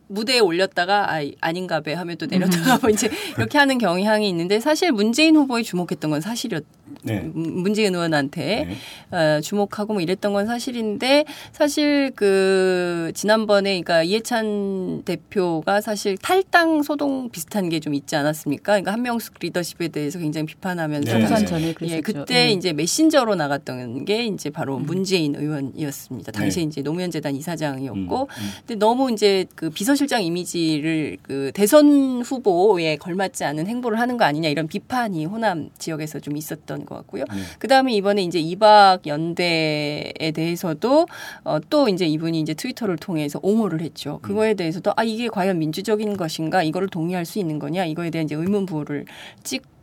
무대에 0.07 0.39
올렸다가 0.39 1.13
아 1.15 1.21
아닌가 1.41 1.79
배 1.81 1.93
하면 1.93 2.17
또 2.17 2.25
내렸다가 2.27 2.77
뭐 2.81 2.89
이제 2.89 3.09
이렇게 3.37 3.57
하는 3.57 3.77
경향이 3.77 4.27
있는데 4.29 4.59
사실 4.59 4.91
문재인 4.91 5.35
후보에 5.35 5.63
주목했던 5.63 6.11
건 6.11 6.21
사실이었 6.21 6.63
네. 7.03 7.19
문- 7.33 7.61
문재인 7.61 7.93
의원한테 7.95 8.77
어, 9.11 9.39
주목하고 9.41 9.93
뭐 9.93 10.01
이랬던 10.01 10.33
건 10.33 10.45
사실인데 10.45 11.25
사실 11.51 12.11
그 12.15 13.11
지난번에 13.15 13.71
그러니까 13.81 14.03
이해찬 14.03 15.03
대표가 15.05 15.81
사실 15.81 16.17
탈당 16.17 16.83
소동 16.83 17.29
비슷한 17.29 17.69
게 17.69 17.79
좀 17.79 17.93
있지 17.93 18.15
않았습니까? 18.15 18.63
그러니까 18.73 18.93
한명숙 18.93 19.35
리더십에 19.41 19.89
대해서 19.89 20.17
굉장히 20.17 20.45
비판하면서 20.47 21.11
총선 21.11 21.29
당시- 21.29 21.45
전에 21.45 21.73
예. 21.83 22.01
그때 22.01 22.51
음. 22.53 22.57
이제 22.57 22.73
메신저로 22.73 23.35
나갔던 23.35 24.05
게 24.05 24.25
이제 24.25 24.49
바로 24.49 24.79
문재인 24.79 25.35
의원이었습니다. 25.35 26.31
당시에 26.31 26.63
네. 26.63 26.67
이제 26.69 26.81
노무현 26.81 27.11
재단 27.11 27.35
이사장이었고 27.35 28.29
근데 28.65 28.75
너무 28.75 29.11
이제 29.11 29.45
그 29.55 29.69
비서 29.69 29.94
실장 29.95 30.23
이미지를 30.23 31.17
그 31.21 31.51
대선 31.53 32.21
후보에 32.21 32.97
걸맞지 32.97 33.43
않은 33.43 33.67
행보를 33.67 33.99
하는 33.99 34.17
거 34.17 34.25
아니냐 34.25 34.49
이런 34.49 34.67
비판이 34.67 35.25
호남 35.25 35.69
지역에서 35.77 36.19
좀 36.19 36.37
있었던 36.37 36.85
것 36.85 36.95
같고요. 36.95 37.23
그 37.59 37.67
다음에 37.67 37.93
이번에 37.93 38.23
이제 38.23 38.39
이박 38.39 39.05
연대에 39.05 40.31
대해서도 40.33 41.07
어, 41.43 41.59
또 41.69 41.89
이제 41.89 42.05
이분이 42.05 42.39
이제 42.39 42.53
트위터를 42.53 42.97
통해서 42.97 43.39
옹호를 43.41 43.81
했죠. 43.81 44.19
그거에 44.21 44.53
대해서도 44.53 44.93
아 44.95 45.03
이게 45.03 45.27
과연 45.27 45.59
민주적인 45.59 46.17
것인가 46.17 46.63
이거를 46.63 46.87
동의할 46.89 47.25
수 47.25 47.39
있는 47.39 47.59
거냐 47.59 47.85
이거에 47.85 48.09
대한 48.09 48.25
이제 48.25 48.35
의문 48.35 48.65
부호를 48.65 49.05
찍 49.43 49.74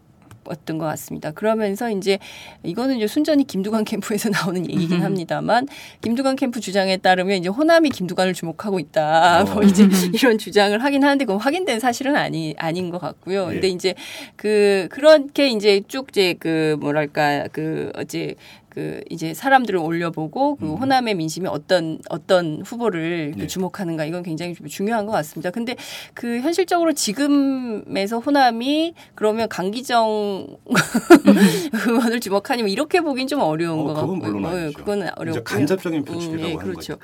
었던 0.44 0.78
것 0.78 0.86
같습니다. 0.86 1.30
그러면서 1.30 1.90
이제 1.90 2.18
이거는 2.62 2.96
이제 2.96 3.06
순전히 3.06 3.44
김두관 3.44 3.84
캠프에서 3.84 4.28
나오는 4.30 4.68
얘기긴 4.68 5.02
합니다만 5.02 5.68
김두관 6.00 6.36
캠프 6.36 6.60
주장에 6.60 6.96
따르면 6.96 7.38
이제 7.38 7.48
호남이 7.48 7.90
김두관을 7.90 8.34
주목하고 8.34 8.78
있다. 8.80 9.44
뭐 9.44 9.62
이제 9.62 9.88
이런 10.14 10.38
주장을 10.38 10.76
하긴 10.82 11.04
하는데 11.04 11.24
그건 11.24 11.40
확인된 11.40 11.80
사실은 11.80 12.16
아니 12.16 12.54
아닌 12.58 12.90
것 12.90 12.98
같고요. 12.98 13.46
근데 13.46 13.68
이제 13.68 13.94
그 14.36 14.88
그렇게 14.90 15.48
이제 15.48 15.82
쭉 15.88 16.06
이제 16.10 16.34
그 16.38 16.76
뭐랄까 16.80 17.48
그 17.52 17.90
어제 17.94 18.34
그 18.72 19.02
이제 19.10 19.34
사람들을 19.34 19.78
올려보고 19.78 20.56
그 20.56 20.72
호남의 20.76 21.14
민심이 21.14 21.46
어떤 21.46 21.98
어떤 22.08 22.62
후보를 22.62 23.34
그 23.38 23.46
주목하는가 23.46 24.06
이건 24.06 24.22
굉장히 24.22 24.54
좀 24.54 24.66
중요한 24.66 25.04
것 25.04 25.12
같습니다. 25.12 25.50
근데 25.50 25.76
그 26.14 26.40
현실적으로 26.40 26.94
지금에서 26.94 28.18
호남이 28.18 28.94
그러면 29.14 29.50
강기정 29.50 30.56
의원을 31.86 32.20
주목하니 32.20 32.62
뭐 32.62 32.68
이렇게 32.70 33.02
보긴 33.02 33.28
좀 33.28 33.40
어려운 33.40 33.80
어, 33.80 33.84
것 33.84 33.94
그건 33.94 34.20
같고요. 34.20 34.32
물론 34.32 34.44
어, 34.46 34.56
아니죠. 34.56 34.78
그건 34.78 35.08
어렵고 35.16 35.44
간접적인 35.44 36.06
표출이라고 36.06 36.58
하는 36.58 36.72
그렇죠. 36.72 36.96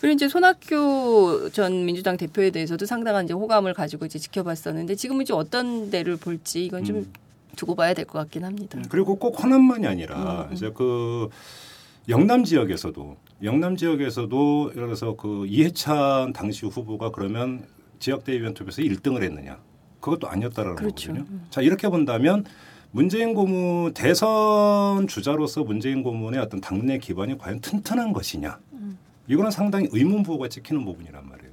그리고 0.00 0.14
이제 0.14 0.26
손학규 0.26 1.50
전 1.52 1.84
민주당 1.86 2.16
대표에 2.16 2.50
대해서도 2.50 2.84
상당한 2.84 3.26
이제 3.26 3.32
호감을 3.32 3.74
가지고 3.74 4.06
이제 4.06 4.18
지켜봤었는데 4.18 4.96
지금은 4.96 5.22
이제 5.22 5.32
어떤 5.32 5.88
데를 5.92 6.16
볼지 6.16 6.64
이건 6.64 6.82
좀 6.82 7.12
두고 7.56 7.74
봐야 7.74 7.94
될 7.94 8.04
것 8.06 8.18
같긴 8.18 8.44
합니다. 8.44 8.78
그리고 8.88 9.16
꼭 9.16 9.42
호남만이 9.42 9.86
아니라 9.86 10.48
이제 10.52 10.70
그 10.74 11.28
영남 12.08 12.44
지역에서도 12.44 13.16
영남 13.42 13.76
지역에서도 13.76 14.70
예를 14.74 14.86
들어서 14.88 15.14
그 15.16 15.46
이해찬 15.46 16.32
당시 16.32 16.66
후보가 16.66 17.10
그러면 17.10 17.66
지역 17.98 18.24
대의원 18.24 18.54
투표에서 18.54 18.82
1등을 18.82 19.22
했느냐? 19.22 19.58
그것도 20.00 20.28
아니었다라는 20.28 20.76
그렇죠. 20.76 21.12
거거든요. 21.12 21.40
자 21.50 21.60
이렇게 21.60 21.88
본다면 21.88 22.44
문재인 22.90 23.34
고문 23.34 23.94
대선 23.94 25.06
주자로서 25.06 25.62
문재인 25.64 26.02
고문의 26.02 26.40
어떤 26.40 26.60
당내 26.60 26.98
기반이 26.98 27.38
과연 27.38 27.60
튼튼한 27.60 28.12
것이냐? 28.12 28.58
이거는 29.28 29.50
상당히 29.52 29.88
의문 29.92 30.24
부호가 30.24 30.48
찍히는 30.48 30.84
부분이란 30.84 31.26
말이에요. 31.28 31.52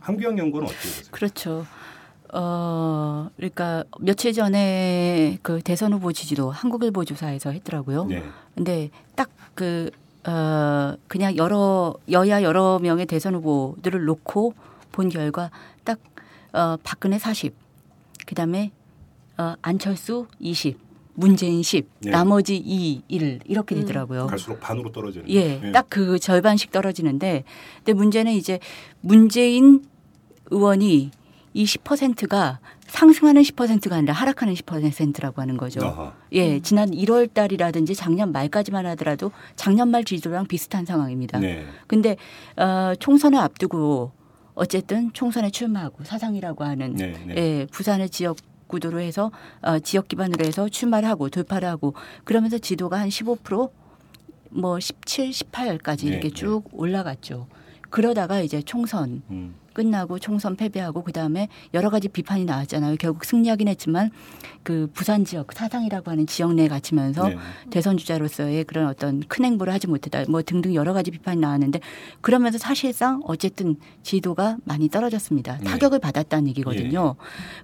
한규영 0.00 0.38
연구는 0.38 0.66
어떻게 0.66 0.88
보세요? 0.88 1.08
그렇죠. 1.10 1.66
어, 2.36 3.30
그러니까 3.36 3.84
며칠 4.00 4.32
전에 4.32 5.38
그 5.42 5.60
대선 5.62 5.92
후보 5.92 6.12
지지도 6.12 6.50
한국일보 6.50 7.04
조사에서 7.04 7.50
했더라고요. 7.52 8.06
네. 8.06 8.24
근데 8.56 8.90
딱 9.14 9.30
그, 9.54 9.90
어, 10.26 10.94
그냥 11.06 11.36
여러, 11.36 11.94
여야 12.10 12.42
여러 12.42 12.80
명의 12.82 13.06
대선 13.06 13.36
후보들을 13.36 14.04
놓고 14.04 14.54
본 14.90 15.08
결과 15.10 15.52
딱, 15.84 16.00
어, 16.52 16.76
박근혜 16.82 17.20
40, 17.20 17.54
그 18.26 18.34
다음에, 18.34 18.72
어, 19.38 19.54
안철수 19.62 20.26
20, 20.40 20.76
문재인 21.14 21.62
10, 21.62 21.88
네. 22.00 22.10
나머지 22.10 22.56
2, 22.56 23.02
1 23.06 23.40
이렇게 23.44 23.76
되더라고요. 23.76 24.26
갈수록 24.26 24.58
반으로 24.58 24.90
떨어지는. 24.90 25.30
예, 25.30 25.60
네. 25.60 25.70
딱그 25.70 26.18
절반씩 26.18 26.72
떨어지는데, 26.72 27.44
근데 27.76 27.92
문제는 27.92 28.32
이제 28.32 28.58
문재인 29.02 29.84
의원이 30.50 31.12
이 31.54 31.64
10%가 31.64 32.58
상승하는 32.88 33.42
10%가 33.42 33.96
아니라 33.96 34.12
하락하는 34.12 34.54
10%라고 34.54 35.40
하는 35.40 35.56
거죠. 35.56 35.84
아하. 35.86 36.12
예, 36.32 36.60
지난 36.60 36.90
1월 36.90 37.32
달이라든지 37.32 37.94
작년 37.94 38.32
말까지만 38.32 38.84
하더라도 38.86 39.30
작년 39.54 39.88
말 39.88 40.04
지지도랑 40.04 40.46
비슷한 40.46 40.84
상황입니다. 40.84 41.38
네. 41.38 41.64
근데 41.86 42.16
어, 42.56 42.92
총선을 42.98 43.38
앞두고 43.38 44.10
어쨌든 44.54 45.12
총선에 45.12 45.50
출마하고 45.50 46.02
사상이라고 46.02 46.64
하는 46.64 46.94
네, 46.94 47.14
네. 47.24 47.34
예, 47.36 47.66
부산을 47.70 48.08
지역 48.08 48.36
구도로 48.66 48.98
해서 48.98 49.30
어, 49.62 49.78
지역 49.78 50.08
기반으로 50.08 50.44
해서 50.44 50.68
출마를 50.68 51.08
하고 51.08 51.28
돌파를 51.28 51.68
하고 51.68 51.94
그러면서 52.24 52.58
지도가 52.58 52.98
한 52.98 53.08
15%뭐 53.08 54.80
17, 54.80 55.30
18까지 55.30 56.02
네, 56.02 56.06
이렇게 56.08 56.28
네. 56.30 56.34
쭉 56.34 56.64
올라갔죠. 56.72 57.46
그러다가 57.94 58.40
이제 58.40 58.60
총선 58.60 59.22
음. 59.30 59.54
끝나고 59.72 60.18
총선 60.18 60.56
패배하고 60.56 61.04
그다음에 61.04 61.46
여러 61.74 61.90
가지 61.90 62.08
비판이 62.08 62.44
나왔잖아요. 62.44 62.96
결국 62.98 63.24
승리하긴 63.24 63.68
했지만 63.68 64.10
그 64.64 64.90
부산 64.92 65.24
지역 65.24 65.52
사상이라고 65.52 66.10
하는 66.10 66.26
지역 66.26 66.54
내에 66.54 66.66
갇히면서 66.66 67.28
네. 67.28 67.36
대선 67.70 67.96
주자로서의 67.96 68.64
그런 68.64 68.88
어떤 68.88 69.20
큰 69.20 69.44
행보를 69.44 69.72
하지 69.72 69.86
못했다. 69.86 70.24
뭐 70.28 70.42
등등 70.42 70.74
여러 70.74 70.92
가지 70.92 71.12
비판이 71.12 71.40
나왔는데 71.40 71.78
그러면서 72.20 72.58
사실상 72.58 73.22
어쨌든 73.26 73.76
지도가 74.02 74.56
많이 74.64 74.88
떨어졌습니다. 74.88 75.58
네. 75.58 75.64
타격을 75.64 76.00
받았다는 76.00 76.48
얘기거든요. 76.48 77.14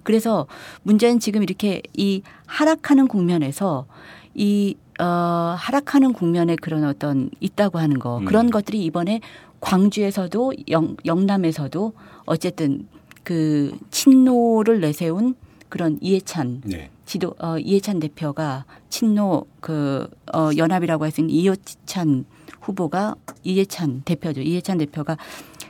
그래서 0.03 0.47
문제는 0.83 1.19
지금 1.19 1.43
이렇게 1.43 1.81
이 1.93 2.21
하락하는 2.45 3.09
국면에서 3.09 3.85
이 4.33 4.77
어, 5.01 5.55
하락하는 5.57 6.13
국면에 6.13 6.55
그런 6.55 6.85
어떤 6.85 7.31
있다고 7.39 7.79
하는 7.79 7.99
거 7.99 8.19
음. 8.19 8.25
그런 8.25 8.49
것들이 8.49 8.85
이번에 8.85 9.19
광주에서도 9.61 10.53
영, 10.69 10.97
영남에서도 11.05 11.93
어쨌든 12.25 12.87
그 13.23 13.77
친노를 13.91 14.81
내세운 14.81 15.35
그런 15.69 15.97
이해찬 16.01 16.61
네. 16.65 16.89
지도 17.05 17.33
어, 17.39 17.57
이해찬 17.57 17.99
대표가 17.99 18.65
친노 18.89 19.45
그 19.61 20.09
어, 20.33 20.49
연합이라고 20.57 21.05
해서 21.05 21.21
이해찬 21.21 22.25
후보가 22.59 23.15
이해찬 23.43 24.01
대표죠. 24.03 24.41
이해찬 24.41 24.79
대표가 24.79 25.17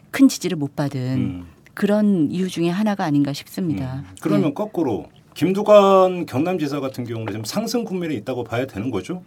큰 0.10 0.28
지지를 0.28 0.58
못 0.58 0.76
받은 0.76 1.00
음. 1.00 1.46
그런 1.74 2.30
이유 2.32 2.50
중에 2.50 2.70
하나가 2.70 3.06
아닌가 3.06 3.32
싶습니다. 3.34 4.04
그러면 4.22 4.50
네. 4.50 4.54
거꾸로 4.54 5.06
김두관 5.34 6.26
경남지사 6.26 6.80
같은 6.80 7.06
경우는 7.06 7.32
지금 7.32 7.46
상승 7.46 7.84
국면에 7.84 8.14
있다고 8.16 8.44
봐야 8.44 8.66
되는 8.66 8.92
거죠? 8.92 9.24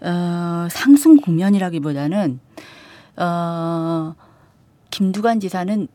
어, 0.00 0.68
상승 0.70 1.16
국면이라기보다는 1.16 2.40
어, 3.16 4.14
김두관 4.90 5.40
지사는 5.40 5.88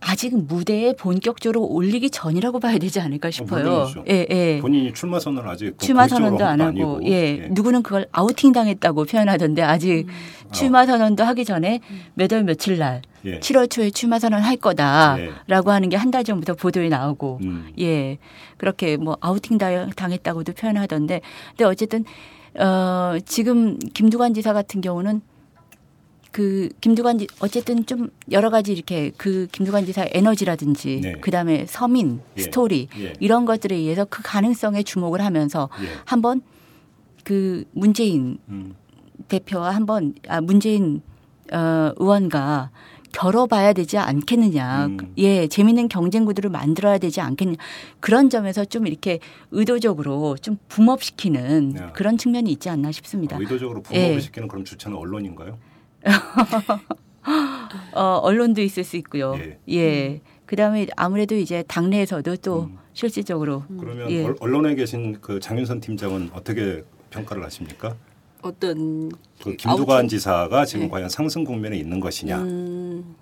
아직 0.00 0.32
무대에 0.36 0.92
본격적으로 0.94 1.64
올리기 1.66 2.10
전이라고 2.10 2.60
봐야 2.60 2.78
되지 2.78 3.00
않을까 3.00 3.32
싶어요. 3.32 3.64
물론이죠. 3.64 4.04
예, 4.08 4.26
예. 4.30 4.58
본인이 4.60 4.92
출마 4.94 5.18
선언을 5.18 5.50
아직 5.50 5.76
출마 5.80 6.02
공식적으로 6.02 6.38
선언도 6.38 6.44
한안 6.44 6.60
하고, 6.68 6.96
아니고. 6.98 7.10
예. 7.10 7.48
누구는 7.50 7.82
그걸 7.82 8.06
아우팅 8.12 8.52
당했다고 8.52 9.06
표현하던데 9.06 9.60
아직 9.62 10.06
출마 10.52 10.86
선언도 10.86 11.24
하기 11.24 11.44
전에 11.44 11.80
몇 12.14 12.32
월 12.32 12.44
며칠 12.44 12.78
날 12.78 13.02
예. 13.24 13.40
7월 13.40 13.68
초에 13.68 13.90
출마 13.90 14.20
선언 14.20 14.40
할 14.42 14.56
거다라고 14.56 15.70
예. 15.70 15.72
하는 15.74 15.88
게 15.88 15.96
한 15.96 16.12
달 16.12 16.22
전부터 16.22 16.54
보도에 16.54 16.88
나오고, 16.88 17.40
음. 17.42 17.72
예. 17.80 18.18
그렇게 18.56 18.96
뭐 18.96 19.16
아우팅 19.20 19.58
당- 19.58 19.90
당했다고도 19.90 20.52
표현하던데, 20.52 21.22
근데 21.50 21.64
어쨌든, 21.64 22.04
어, 22.56 23.16
지금 23.26 23.78
김두관 23.94 24.32
지사 24.32 24.52
같은 24.52 24.80
경우는 24.80 25.22
그 26.38 26.68
김두관 26.80 27.18
지 27.18 27.26
어쨌든 27.40 27.84
좀 27.84 28.10
여러 28.30 28.48
가지 28.48 28.72
이렇게 28.72 29.10
그 29.16 29.48
김두관 29.50 29.86
지사 29.86 30.06
에너지라든지 30.08 31.00
네. 31.02 31.12
그다음에 31.14 31.66
서민 31.66 32.20
예. 32.36 32.42
스토리 32.42 32.86
예. 32.96 33.12
이런 33.18 33.44
것들에 33.44 33.74
의해서 33.74 34.04
그 34.04 34.22
가능성에 34.22 34.84
주목을 34.84 35.20
하면서 35.20 35.68
예. 35.82 35.88
한번 36.04 36.42
그 37.24 37.64
문재인 37.72 38.38
음. 38.50 38.76
대표와 39.26 39.70
한번 39.70 40.14
아 40.28 40.40
문재인 40.40 41.02
어 41.52 41.92
의원과 41.96 42.70
겨뤄봐야 43.12 43.72
되지 43.72 43.98
않겠느냐. 43.98 44.86
음. 44.86 45.14
예, 45.18 45.48
재밌는 45.48 45.88
경쟁 45.88 46.24
구도를 46.24 46.50
만들어야 46.50 46.98
되지 46.98 47.20
않겠느냐. 47.20 47.56
그런 47.98 48.30
점에서 48.30 48.64
좀 48.64 48.86
이렇게 48.86 49.18
의도적으로 49.50 50.36
좀 50.36 50.56
붐업시키는 50.68 51.74
야. 51.78 51.92
그런 51.94 52.16
측면이 52.16 52.48
있지 52.52 52.68
않나 52.68 52.92
싶습니다. 52.92 53.38
의도적으로 53.40 53.82
예. 53.92 54.02
부모를 54.02 54.20
시키는 54.20 54.46
그런 54.46 54.64
주체는 54.64 54.96
언론인가요? 54.96 55.58
어, 57.94 58.02
언론도 58.22 58.62
있을 58.62 58.84
수 58.84 58.96
있고요. 58.98 59.34
예. 59.38 59.58
예. 59.70 60.20
그다음에 60.46 60.86
아무래도 60.96 61.34
이제 61.34 61.62
당내에서도 61.68 62.36
또 62.36 62.70
실질적으로 62.94 63.64
그러면 63.78 64.10
예. 64.10 64.24
얼- 64.24 64.36
언론에 64.40 64.74
계신 64.74 65.20
그 65.20 65.38
장윤선 65.40 65.80
팀장은 65.80 66.30
어떻게 66.32 66.84
평가를 67.10 67.44
하십니까? 67.44 67.94
어떤 68.40 69.10
그 69.42 69.56
김두관 69.56 69.96
아우팅? 69.96 70.08
지사가 70.08 70.64
지금 70.64 70.84
네. 70.86 70.90
과연 70.90 71.08
상승 71.08 71.44
국면에 71.44 71.76
있는 71.76 72.00
것이냐? 72.00 72.38
음, 72.38 73.14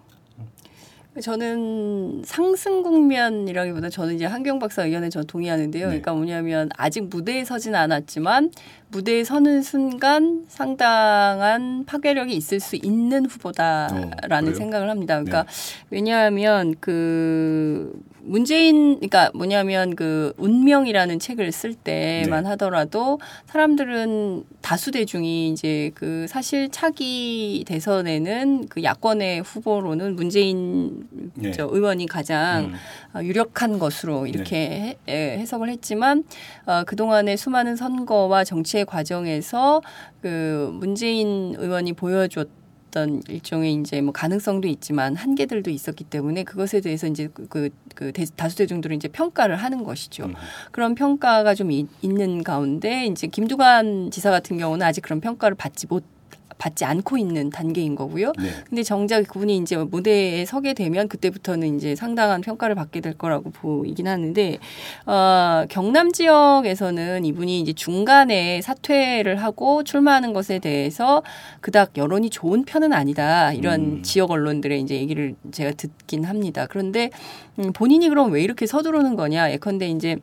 저는 1.20 2.22
상승 2.24 2.82
국면이라기보다 2.82 3.88
저는 3.88 4.16
이제 4.16 4.26
한경 4.26 4.58
박사 4.58 4.84
의견에 4.84 5.08
저 5.08 5.22
동의하는데요. 5.22 5.84
네. 5.84 5.88
그러니까 5.88 6.12
뭐냐면 6.12 6.68
아직 6.76 7.08
무대에 7.08 7.44
서진 7.44 7.74
않았지만 7.74 8.50
무대에 8.88 9.24
서는 9.24 9.62
순간 9.62 10.44
상당한 10.48 11.84
파괴력이 11.86 12.34
있을 12.34 12.60
수 12.60 12.76
있는 12.76 13.24
어, 13.24 13.28
후보다라는 13.28 14.18
그래요? 14.20 14.54
생각을 14.54 14.90
합니다. 14.90 15.14
그러니까 15.14 15.42
네. 15.42 15.86
왜냐하면 15.90 16.74
그 16.80 17.92
문재인 18.26 18.96
그러니까 18.96 19.30
뭐냐면 19.34 19.94
그 19.94 20.32
운명이라는 20.36 21.18
책을 21.18 21.52
쓸 21.52 21.74
때만 21.74 22.42
네. 22.42 22.48
하더라도 22.50 23.20
사람들은 23.46 24.44
다수 24.60 24.90
대중이 24.90 25.50
이제 25.50 25.92
그 25.94 26.26
사실 26.28 26.68
차기 26.70 27.64
대선에는 27.66 28.66
그 28.68 28.82
야권의 28.82 29.42
후보로는 29.42 30.16
문재인 30.16 31.05
네. 31.34 31.50
저 31.52 31.64
의원이 31.70 32.06
가장 32.06 32.66
음. 32.66 32.74
어, 33.18 33.22
유력한 33.22 33.78
것으로 33.78 34.26
이렇게 34.26 34.56
해, 34.56 34.98
예, 35.08 35.38
해석을 35.38 35.68
했지만 35.70 36.24
어, 36.66 36.84
그동안의 36.84 37.36
수많은 37.36 37.76
선거와 37.76 38.44
정치의 38.44 38.84
과정에서 38.84 39.80
그 40.22 40.70
문재인 40.74 41.54
의원이 41.58 41.92
보여줬던 41.94 43.22
일종의 43.28 43.74
이제 43.74 44.00
뭐 44.00 44.12
가능성도 44.12 44.68
있지만 44.68 45.16
한계들도 45.16 45.70
있었기 45.70 46.04
때문에 46.04 46.44
그것에 46.44 46.80
대해서 46.80 47.06
이제 47.06 47.28
그, 47.32 47.46
그, 47.48 47.68
그 47.94 48.12
대- 48.12 48.24
다수 48.36 48.56
대중들은 48.56 48.96
이제 48.96 49.08
평가를 49.08 49.56
하는 49.56 49.84
것이죠. 49.84 50.24
음. 50.26 50.34
그런 50.72 50.94
평가가 50.94 51.54
좀 51.54 51.70
이- 51.70 51.86
있는 52.02 52.42
가운데 52.42 53.06
이제 53.06 53.26
김두관 53.26 54.10
지사 54.10 54.30
같은 54.30 54.58
경우는 54.58 54.84
아직 54.86 55.00
그런 55.02 55.20
평가를 55.20 55.56
받지 55.56 55.86
못 55.86 56.04
받지 56.58 56.84
않고 56.84 57.18
있는 57.18 57.50
단계인 57.50 57.94
거고요. 57.94 58.32
네. 58.38 58.48
근데 58.68 58.82
정작 58.82 59.22
그분이 59.26 59.56
이제 59.58 59.76
무대에 59.76 60.44
서게 60.44 60.74
되면 60.74 61.08
그때부터는 61.08 61.76
이제 61.76 61.94
상당한 61.94 62.40
평가를 62.40 62.74
받게 62.74 63.00
될 63.00 63.14
거라고 63.14 63.50
보이긴 63.50 64.08
하는데 64.08 64.58
어, 65.06 65.64
경남 65.68 66.12
지역에서는 66.12 67.24
이분이 67.24 67.60
이제 67.60 67.72
중간에 67.72 68.60
사퇴를 68.62 69.36
하고 69.36 69.84
출마하는 69.84 70.32
것에 70.32 70.58
대해서 70.58 71.22
그닥 71.60 71.96
여론이 71.96 72.30
좋은 72.30 72.64
편은 72.64 72.92
아니다 72.92 73.52
이런 73.52 73.80
음. 73.80 74.02
지역 74.02 74.30
언론들의 74.30 74.80
이제 74.80 74.94
얘기를 74.96 75.34
제가 75.50 75.72
듣긴 75.72 76.24
합니다. 76.24 76.66
그런데 76.68 77.10
음, 77.58 77.72
본인이 77.72 78.08
그럼 78.08 78.32
왜 78.32 78.42
이렇게 78.42 78.66
서두르는 78.66 79.16
거냐 79.16 79.50
예컨대 79.52 79.88
이제 79.88 80.16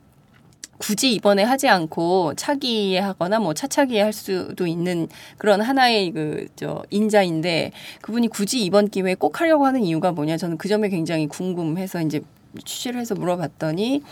굳이 0.78 1.12
이번에 1.14 1.42
하지 1.44 1.68
않고 1.68 2.34
차기에 2.34 2.98
하거나 2.98 3.38
뭐 3.38 3.54
차차기에 3.54 4.02
할 4.02 4.12
수도 4.12 4.66
있는 4.66 5.08
그런 5.38 5.60
하나의 5.60 6.10
그 6.12 6.46
저 6.56 6.82
인자인데 6.90 7.72
그분이 8.02 8.28
굳이 8.28 8.64
이번 8.64 8.88
기회에 8.88 9.14
꼭 9.14 9.40
하려고 9.40 9.66
하는 9.66 9.82
이유가 9.82 10.12
뭐냐? 10.12 10.36
저는 10.36 10.58
그 10.58 10.68
점에 10.68 10.88
굉장히 10.88 11.26
궁금해서 11.26 12.00
이제 12.02 12.20
취재를 12.64 13.00
해서 13.00 13.14
물어봤더니 13.14 14.02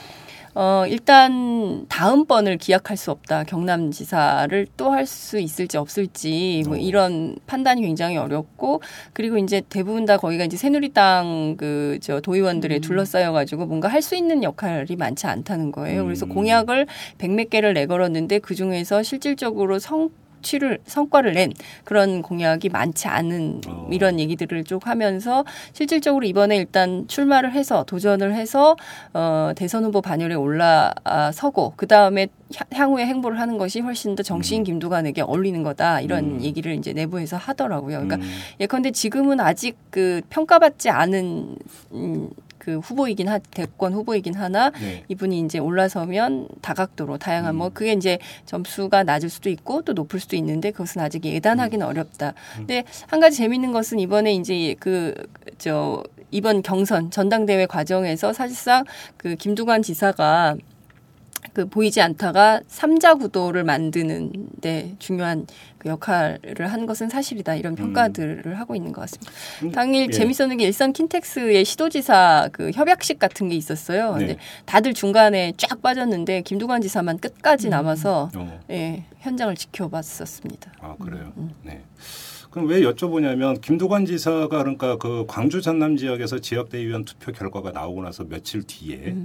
어, 0.54 0.84
일단 0.86 1.86
다음 1.88 2.26
번을 2.26 2.58
기약할 2.58 2.98
수 2.98 3.10
없다. 3.10 3.44
경남지사를 3.44 4.66
또 4.76 4.90
할 4.92 5.06
수 5.06 5.38
있을지 5.40 5.78
없을지 5.78 6.62
뭐 6.66 6.76
이런 6.76 7.36
판단이 7.46 7.80
굉장히 7.80 8.18
어렵고 8.18 8.82
그리고 9.14 9.38
이제 9.38 9.62
대부분 9.70 10.04
다 10.04 10.18
거기가 10.18 10.44
이제 10.44 10.56
새누리당 10.58 11.56
그 11.56 11.98
저 12.02 12.20
도의원들에 12.20 12.80
둘러싸여 12.80 13.32
가지고 13.32 13.66
뭔가 13.66 13.88
할 13.88 14.02
수 14.02 14.14
있는 14.16 14.42
역할이 14.42 14.96
많지 14.96 15.26
않다는 15.26 15.72
거예요. 15.72 16.04
그래서 16.04 16.26
공약을 16.26 16.86
백몇 17.18 17.48
개를 17.50 17.72
내걸었는데 17.74 18.40
그 18.40 18.54
중에서 18.54 19.02
실질적으로 19.02 19.78
성 19.78 20.10
취를 20.42 20.78
성과를 20.86 21.32
낸 21.32 21.52
그런 21.84 22.22
공약이 22.22 22.68
많지 22.68 23.08
않은 23.08 23.60
이런 23.90 24.20
얘기들을 24.20 24.64
쭉 24.64 24.86
하면서 24.86 25.44
실질적으로 25.72 26.24
이번에 26.26 26.56
일단 26.56 27.06
출마를 27.08 27.52
해서 27.52 27.84
도전을 27.84 28.34
해서 28.34 28.76
어 29.14 29.52
대선 29.56 29.84
후보 29.84 30.00
반열에 30.00 30.34
올라서고 30.34 31.74
그 31.76 31.86
다음에 31.86 32.28
향후에 32.72 33.06
행보를 33.06 33.40
하는 33.40 33.58
것이 33.58 33.80
훨씬 33.80 34.14
더 34.14 34.22
정치인 34.22 34.64
김두관에게 34.64 35.22
어울리는 35.22 35.62
거다 35.62 36.00
이런 36.00 36.36
음. 36.36 36.42
얘기를 36.42 36.74
이제 36.74 36.92
내부에서 36.92 37.36
하더라고요. 37.36 38.02
그러니까 38.02 38.18
예컨대 38.60 38.90
지금은 38.90 39.40
아직 39.40 39.76
그 39.90 40.20
평가받지 40.28 40.90
않은 40.90 41.56
음, 41.92 42.30
그 42.62 42.78
후보이긴 42.78 43.28
하 43.28 43.38
대권 43.38 43.92
후보이긴 43.92 44.34
하나 44.34 44.70
네. 44.70 45.02
이분이 45.08 45.40
이제 45.40 45.58
올라서면 45.58 46.46
다각도로 46.60 47.18
다양한 47.18 47.56
뭐 47.56 47.70
그게 47.70 47.92
이제 47.92 48.18
점수가 48.46 49.02
낮을 49.02 49.28
수도 49.28 49.50
있고 49.50 49.82
또 49.82 49.92
높을 49.92 50.20
수도 50.20 50.36
있는데 50.36 50.70
그것은 50.70 51.00
아직 51.02 51.24
예단하기는 51.24 51.84
어렵다. 51.84 52.34
근데 52.56 52.84
한 53.08 53.18
가지 53.18 53.38
재밌는 53.38 53.72
것은 53.72 53.98
이번에 53.98 54.32
이제 54.32 54.76
그 54.78 55.12
저 55.58 56.02
이번 56.32 56.62
경선 56.62 57.12
전당대회 57.12 57.66
과정에서 57.66 58.32
사실상 58.32 58.84
그 59.16 59.36
김두관 59.36 59.82
지사가 59.82 60.56
그 61.52 61.68
보이지 61.68 62.00
않다가 62.00 62.60
삼자 62.66 63.14
구도를 63.14 63.64
만드는 63.64 64.32
데 64.60 64.94
중요한 64.98 65.46
그 65.78 65.88
역할을 65.88 66.72
한 66.72 66.86
것은 66.86 67.08
사실이다 67.08 67.56
이런 67.56 67.74
평가들을 67.74 68.58
하고 68.58 68.74
있는 68.74 68.92
것 68.92 69.02
같습니다. 69.02 69.32
당일 69.72 70.06
예. 70.06 70.10
재밌었는 70.10 70.56
게 70.56 70.64
일산 70.64 70.92
킨텍스의 70.92 71.64
시도지사 71.64 72.50
그 72.52 72.70
협약식 72.70 73.18
같은 73.18 73.48
게 73.48 73.56
있었어요. 73.56 74.12
근데 74.12 74.34
네. 74.34 74.38
다들 74.64 74.94
중간에 74.94 75.52
쫙 75.56 75.82
빠졌는데 75.82 76.42
김두관 76.42 76.80
지사만 76.80 77.18
끝까지 77.18 77.68
남아서 77.68 78.30
어. 78.34 78.60
예, 78.70 79.04
현장을 79.18 79.54
지켜봤었습니다. 79.54 80.72
아 80.80 80.96
그래요. 80.98 81.32
네. 81.62 81.82
그럼 82.50 82.68
왜 82.68 82.80
여쭤보냐면 82.80 83.60
김두관 83.60 84.06
지사가 84.06 84.48
그러니까 84.48 84.96
그 84.98 85.24
광주 85.26 85.60
전남 85.60 85.96
지역에서 85.96 86.38
지역대의원 86.38 87.04
투표 87.04 87.32
결과가 87.32 87.72
나오고 87.72 88.02
나서 88.02 88.24
며칠 88.24 88.62
뒤에 88.62 89.16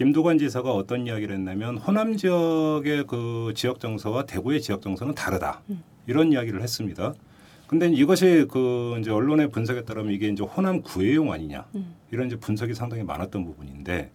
김두관 0.00 0.38
지사가 0.38 0.72
어떤 0.72 1.06
이야기를 1.06 1.36
했냐면 1.36 1.76
호남 1.76 2.16
지역의 2.16 3.04
그 3.06 3.52
지역 3.54 3.80
정서와 3.80 4.24
대구의 4.24 4.62
지역 4.62 4.80
정서는 4.80 5.14
다르다. 5.14 5.60
이런 6.06 6.32
이야기를 6.32 6.62
했습니다. 6.62 7.12
근데 7.66 7.86
이것이 7.86 8.46
그 8.50 8.96
이제 8.98 9.10
언론의 9.10 9.50
분석에 9.50 9.84
따르면 9.84 10.10
이게 10.14 10.28
이제 10.28 10.42
호남 10.42 10.80
구애용 10.80 11.30
아니냐. 11.30 11.66
이런 12.12 12.28
이제 12.28 12.36
분석이 12.36 12.72
상당히 12.72 13.02
많았던 13.02 13.44
부분인데 13.44 14.10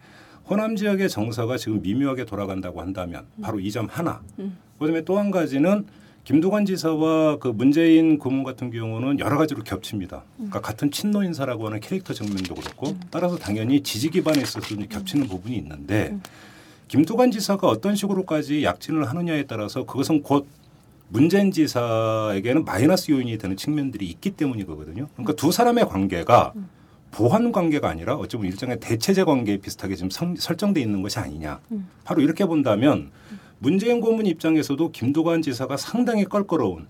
호남 0.49 0.75
지역의 0.75 1.07
정서가 1.07 1.57
지금 1.57 1.79
미묘하게 1.83 2.25
돌아간다고 2.25 2.81
한다면 2.81 3.27
바로 3.43 3.59
이 3.59 3.69
점 3.69 3.85
하나. 3.85 4.23
그다음에 4.79 5.03
또 5.03 5.19
한 5.19 5.29
가지는 5.29 5.85
김두관 6.25 6.65
지사와 6.65 7.37
그 7.37 7.47
문재인 7.49 8.17
고문 8.17 8.43
같은 8.43 8.71
경우는 8.71 9.19
여러 9.19 9.37
가지로 9.37 9.61
겹칩니다. 9.63 10.23
그러니까 10.37 10.59
같은 10.59 10.89
친노 10.89 11.21
인사라고 11.23 11.67
하는 11.67 11.79
캐릭터 11.79 12.13
측면도 12.13 12.55
그렇고 12.55 12.97
따라서 13.11 13.37
당연히 13.37 13.81
지지 13.83 14.09
기반에 14.09 14.41
있어서도 14.41 14.87
겹치는 14.89 15.27
부분이 15.27 15.55
있는데 15.57 16.17
김두관 16.87 17.29
지사가 17.31 17.67
어떤 17.67 17.95
식으로까지 17.95 18.63
약진을 18.63 19.07
하느냐에 19.07 19.43
따라서 19.45 19.85
그것은 19.85 20.23
곧 20.23 20.47
문재인 21.09 21.51
지사에게는 21.51 22.65
마이너스 22.65 23.11
요인이 23.11 23.37
되는 23.37 23.55
측면들이 23.55 24.07
있기 24.07 24.31
때문이거든요. 24.31 25.07
그러니까 25.13 25.33
두 25.33 25.51
사람의 25.51 25.87
관계가 25.87 26.53
보완 27.11 27.51
관계가 27.51 27.87
아니라 27.87 28.15
어찌 28.15 28.35
보면 28.35 28.51
일종의 28.51 28.79
대체제 28.79 29.23
관계 29.25 29.57
비슷하게 29.57 29.95
지금 29.95 30.09
성- 30.09 30.35
설정돼 30.35 30.81
있는 30.81 31.03
것이 31.03 31.19
아니냐. 31.19 31.59
바로 32.03 32.21
이렇게 32.21 32.45
본다면 32.45 33.11
문재인 33.59 34.01
고문 34.01 34.25
입장에서도 34.25 34.91
김두관 34.91 35.41
지사가 35.41 35.77
상당히 35.77 36.25
껄끄러운 36.25 36.87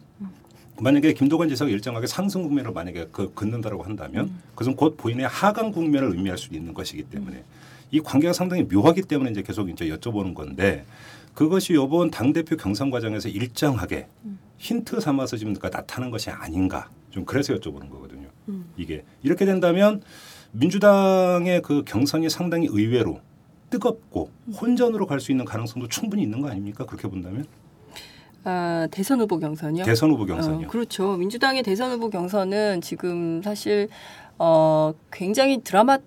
만약에 0.79 1.13
김두관 1.13 1.47
지사가 1.47 1.71
일정하게 1.71 2.07
상승 2.07 2.43
국면을 2.43 2.71
만약에 2.71 3.07
그 3.11 3.33
긋는다라고 3.33 3.83
한다면 3.83 4.31
그것은 4.51 4.75
곧 4.75 4.97
본인의 4.97 5.27
하강 5.27 5.71
국면을 5.71 6.09
의미할 6.09 6.37
수 6.37 6.53
있는 6.53 6.73
것이기 6.73 7.03
때문에 7.03 7.43
이 7.91 8.01
관계가 8.01 8.33
상당히 8.33 8.63
묘하기 8.63 9.03
때문에 9.03 9.31
이제 9.31 9.41
계속 9.41 9.69
이제 9.69 9.87
여쭤보는 9.87 10.33
건데 10.33 10.85
그것이 11.33 11.73
이번 11.73 12.11
당 12.11 12.33
대표 12.33 12.57
경선 12.57 12.89
과정에서 12.89 13.29
일정하게 13.29 14.07
힌트 14.57 14.99
삼아서 14.99 15.37
지금 15.37 15.53
그러니까 15.53 15.77
나타난 15.77 16.09
것이 16.09 16.29
아닌가 16.29 16.89
좀 17.11 17.23
그래서 17.25 17.53
여쭤보는 17.53 17.89
거거든요. 17.89 18.27
이게 18.77 19.03
이렇게 19.23 19.45
된다면 19.45 20.01
민주당의 20.51 21.61
그 21.61 21.83
경선이 21.85 22.29
상당히 22.29 22.67
의외로 22.69 23.21
뜨겁고 23.69 24.29
혼전으로 24.61 25.07
갈 25.07 25.19
수 25.19 25.31
있는 25.31 25.45
가능성도 25.45 25.87
충분히 25.87 26.23
있는 26.23 26.41
거 26.41 26.49
아닙니까? 26.49 26.85
그렇게 26.85 27.07
본다면 27.07 27.45
아, 28.43 28.87
대선 28.91 29.19
후보 29.19 29.39
경선이요? 29.39 29.85
대선 29.85 30.11
후보 30.11 30.25
경선이요. 30.25 30.67
어, 30.67 30.69
그렇죠. 30.69 31.17
민주당의 31.17 31.63
대선 31.63 31.91
후보 31.91 32.09
경선은 32.09 32.81
지금 32.81 33.41
사실 33.43 33.89
어, 34.37 34.93
굉장히 35.11 35.61
드라마 35.63 35.97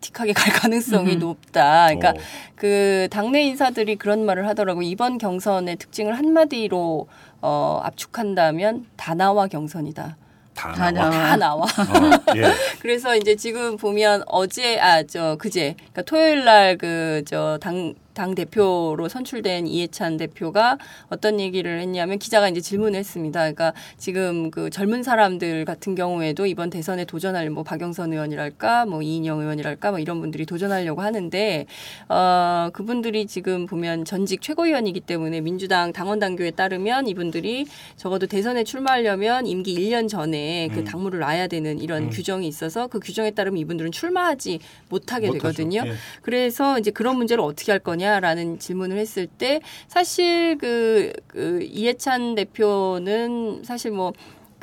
틱하게 0.00 0.32
갈 0.32 0.52
가능성이 0.54 1.14
음. 1.14 1.18
높다. 1.18 1.86
그러니까 1.86 2.10
어. 2.10 2.14
그 2.54 3.08
당내 3.10 3.42
인사들이 3.42 3.96
그런 3.96 4.24
말을 4.24 4.46
하더라고. 4.48 4.80
이번 4.80 5.18
경선의 5.18 5.76
특징을 5.76 6.16
한마디로 6.16 7.06
어, 7.42 7.80
압축한다면 7.82 8.86
다나와 8.96 9.46
경선이다. 9.48 10.16
다다 10.58 10.90
나와. 10.90 11.10
다 11.10 11.36
나와. 11.36 11.62
어, 11.64 12.34
예. 12.36 12.52
그래서 12.80 13.16
이제 13.16 13.36
지금 13.36 13.76
보면 13.76 14.22
어제 14.26 14.78
아 14.80 15.02
저 15.04 15.36
그제 15.36 15.74
그러니까 15.78 16.02
토요일 16.02 16.44
날 16.44 16.76
그 16.78 17.22
저 17.26 17.58
당 17.60 17.94
당 18.18 18.34
대표로 18.34 19.08
선출된 19.08 19.68
이해찬 19.68 20.16
대표가 20.16 20.76
어떤 21.08 21.38
얘기를 21.38 21.78
했냐면 21.78 22.18
기자가 22.18 22.48
이제 22.48 22.60
질문을 22.60 22.98
했습니다. 22.98 23.38
그러니까 23.38 23.72
지금 23.96 24.50
그 24.50 24.70
젊은 24.70 25.04
사람들 25.04 25.64
같은 25.64 25.94
경우에도 25.94 26.44
이번 26.44 26.68
대선에 26.68 27.04
도전할 27.04 27.48
뭐 27.50 27.62
박영선 27.62 28.12
의원이랄까 28.12 28.86
뭐 28.86 29.02
이인영 29.02 29.40
의원이랄까 29.40 29.92
뭐 29.92 30.00
이런 30.00 30.20
분들이 30.20 30.46
도전하려고 30.46 31.00
하는데 31.00 31.66
어 32.08 32.70
그분들이 32.72 33.26
지금 33.26 33.66
보면 33.66 34.04
전직 34.04 34.42
최고위원이기 34.42 34.98
때문에 34.98 35.40
민주당 35.40 35.92
당원 35.92 36.18
당규에 36.18 36.50
따르면 36.50 37.06
이분들이 37.06 37.66
적어도 37.96 38.26
대선에 38.26 38.64
출마하려면 38.64 39.46
임기 39.46 39.76
1년 39.76 40.08
전에 40.08 40.68
그 40.72 40.80
음. 40.80 40.84
당무를 40.84 41.20
놔야 41.20 41.46
되는 41.46 41.78
이런 41.78 42.04
음. 42.04 42.10
규정이 42.10 42.48
있어서 42.48 42.88
그 42.88 42.98
규정에 42.98 43.30
따르면 43.30 43.58
이분들은 43.58 43.92
출마하지 43.92 44.58
못하게. 44.88 45.28
되거든요. 45.28 45.82
예. 45.86 45.92
그래서 46.22 46.78
이제 46.78 46.90
그런 46.90 47.16
문제를 47.16 47.44
어떻게 47.44 47.70
할 47.70 47.78
거냐 47.78 48.07
라는 48.20 48.58
질문을 48.58 48.96
했을 48.98 49.26
때 49.26 49.60
사실 49.86 50.56
그, 50.58 51.12
그 51.26 51.60
이해찬 51.62 52.34
대표는 52.34 53.62
사실 53.64 53.90
뭐 53.92 54.12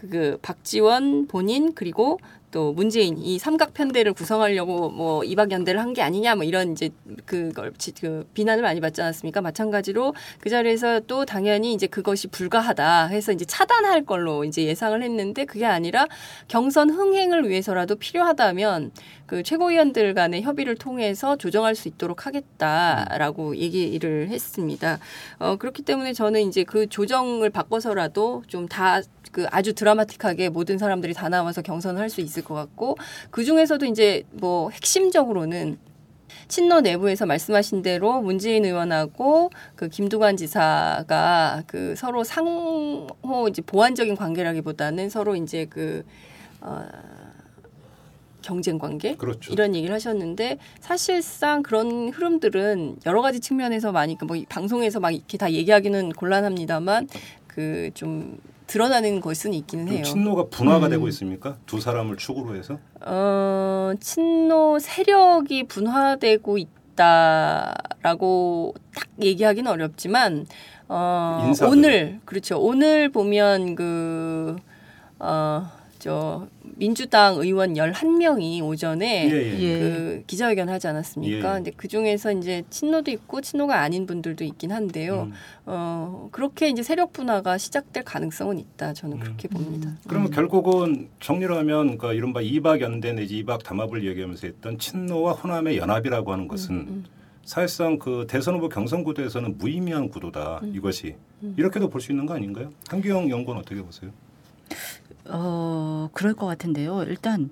그 0.10 0.38
박지원 0.41 1.27
본인 1.27 1.73
그리고 1.73 2.19
또 2.55 2.71
문재인 2.71 3.17
이 3.17 3.37
삼각 3.37 3.73
편대를 3.73 4.13
구성하려고 4.13 4.89
뭐 4.89 5.25
이박 5.25 5.51
연대를 5.51 5.81
한 5.81 5.93
게 5.95 6.01
아니냐 6.01 6.35
뭐 6.35 6.43
이런 6.45 6.71
이제 6.71 6.89
그걸 7.25 7.71
지- 7.77 7.93
그 7.93 8.25
비난을 8.33 8.63
많이 8.63 8.79
받지 8.81 9.01
않았습니까? 9.01 9.41
마찬가지로 9.41 10.13
그 10.39 10.49
자리에서 10.49 11.01
또 11.01 11.25
당연히 11.25 11.73
이제 11.73 11.85
그것이 11.87 12.27
불가하다 12.27 13.07
해서 13.07 13.31
이제 13.33 13.43
차단할 13.45 14.06
걸로 14.06 14.45
이제 14.45 14.63
예상을 14.63 15.01
했는데 15.03 15.43
그게 15.45 15.65
아니라 15.65 16.08
경선 16.47 16.89
흥행을 16.91 17.49
위해서라도 17.49 17.95
필요하다면 17.97 18.91
그 19.25 19.41
최고위원들 19.43 20.13
간의 20.13 20.41
협의를 20.43 20.75
통해서 20.75 21.35
조정할 21.35 21.75
수 21.75 21.87
있도록 21.89 22.25
하겠다라고 22.25 23.58
얘기를 23.58 24.29
했습니다. 24.29 24.99
어, 25.39 25.56
그렇기 25.58 25.81
때문에 25.83 26.13
저는 26.13 26.41
이제 26.47 26.63
그 26.63 26.87
조정을 26.87 27.49
바꿔서라도 27.49 28.43
좀다 28.47 29.01
그 29.36 29.46
아주 29.52 29.73
드라마틱하게 29.73 30.48
모든 30.48 30.77
사람들이 30.77 31.13
다 31.13 31.27
나와서 31.27 31.62
경선을 31.62 32.00
할 32.00 32.10
수 32.10 32.21
있을 32.21 32.44
것 32.44 32.54
같고 32.54 32.96
그 33.31 33.44
중에서도 33.44 33.86
이제 33.88 34.23
뭐 34.31 34.69
핵심적으로는 34.69 35.77
친노 36.48 36.79
내부에서 36.79 37.25
말씀하신 37.25 37.81
대로 37.81 38.21
문재인 38.21 38.63
의원하고 38.63 39.50
그 39.75 39.90
김두관 39.90 40.38
지사가 40.38 41.63
그 41.67 41.96
서로 41.98 42.23
상호 42.23 43.08
이제 43.50 43.62
보완적인 43.62 44.15
관계라기보다는 44.15 45.10
서로 45.10 45.36
이제 45.36 45.65
그 45.65 46.06
어, 46.62 46.86
경쟁 48.42 48.77
관계 48.77 49.15
그렇죠. 49.15 49.52
이런 49.52 49.75
얘기를 49.75 49.94
하셨는데 49.94 50.60
사실상 50.79 51.62
그런 51.62 52.10
흐름들은 52.10 53.00
여러 53.06 53.21
가지 53.21 53.42
측면에서 53.42 53.92
많이 53.92 54.17
그뭐 54.17 54.42
방송에서 54.48 55.02
막 55.02 55.12
이렇게 55.12 55.38
다 55.38 55.52
얘기하기는 55.52 56.13
곤란합니다만 56.13 57.10
그좀 57.48 58.38
드러나는 58.67 59.21
것은 59.21 59.53
있기는 59.53 59.85
좀 59.87 59.95
해요. 59.95 60.03
친노가 60.03 60.45
분화가 60.49 60.87
음. 60.87 60.89
되고 60.91 61.07
있습니까? 61.09 61.57
두 61.65 61.79
사람을 61.79 62.17
축으로 62.17 62.55
해서 62.55 62.79
어, 63.01 63.93
친노 63.99 64.79
세력이 64.79 65.67
분화되고 65.67 66.57
있다라고 66.95 68.73
딱 68.95 69.07
얘기하기는 69.21 69.69
어렵지만 69.71 70.45
어, 70.87 71.43
인사들. 71.47 71.71
오늘 71.71 72.19
그렇죠. 72.25 72.59
오늘 72.59 73.09
보면 73.09 73.75
그 73.75 74.55
어, 75.19 75.69
저 76.06 76.47
민주당 76.62 77.37
의원 77.37 77.73
11명이 77.73 78.63
오전에 78.63 79.27
예, 79.27 79.60
예. 79.60 79.79
그 79.79 80.23
기자회견 80.27 80.69
하지 80.69 80.87
않았습니까? 80.87 81.33
예, 81.33 81.37
예. 81.37 81.41
근데 81.56 81.71
그 81.75 81.87
중에서 81.87 82.31
이제 82.31 82.62
친노도 82.69 83.10
있고 83.10 83.41
친노가 83.41 83.81
아닌 83.81 84.06
분들도 84.06 84.43
있긴 84.43 84.71
한데요. 84.71 85.23
음. 85.23 85.33
어, 85.65 86.29
그렇게 86.31 86.69
이제 86.69 86.83
세력 86.83 87.12
분화가 87.12 87.58
시작될 87.58 88.03
가능성은 88.03 88.60
있다. 88.60 88.89
음. 88.89 88.93
저는 88.93 89.19
그렇게 89.19 89.47
봅니다. 89.47 89.97
그러면 90.08 90.29
결국은 90.29 91.10
정리를 91.21 91.56
하면 91.58 91.97
그 91.97 92.13
이른바 92.13 92.39
이박 92.39 92.81
연대 92.81 93.12
내지 93.12 93.39
이박 93.39 93.63
담합을 93.63 94.06
얘기하면서 94.06 94.45
했던 94.45 94.77
친노와 94.77 95.31
호남의 95.31 95.79
연합이라고 95.79 96.31
하는 96.31 96.47
것은 96.47 96.75
음, 96.75 97.06
사실상 97.45 97.97
그 97.97 98.27
대선 98.29 98.53
후보 98.53 98.69
경선 98.69 99.03
구도에서는 99.03 99.58
무의미한 99.58 100.10
구도다 100.10 100.60
음. 100.62 100.71
이것이 100.75 101.15
이렇게도 101.58 101.89
볼 101.89 101.99
수 101.99 102.12
있는 102.12 102.27
거 102.27 102.35
아닌가요? 102.35 102.69
한기영 102.89 103.27
연구원 103.31 103.60
어떻게 103.60 103.81
보세요? 103.81 104.12
어, 105.30 106.10
그럴 106.13 106.34
것 106.34 106.46
같은데요. 106.46 107.04
일단, 107.04 107.50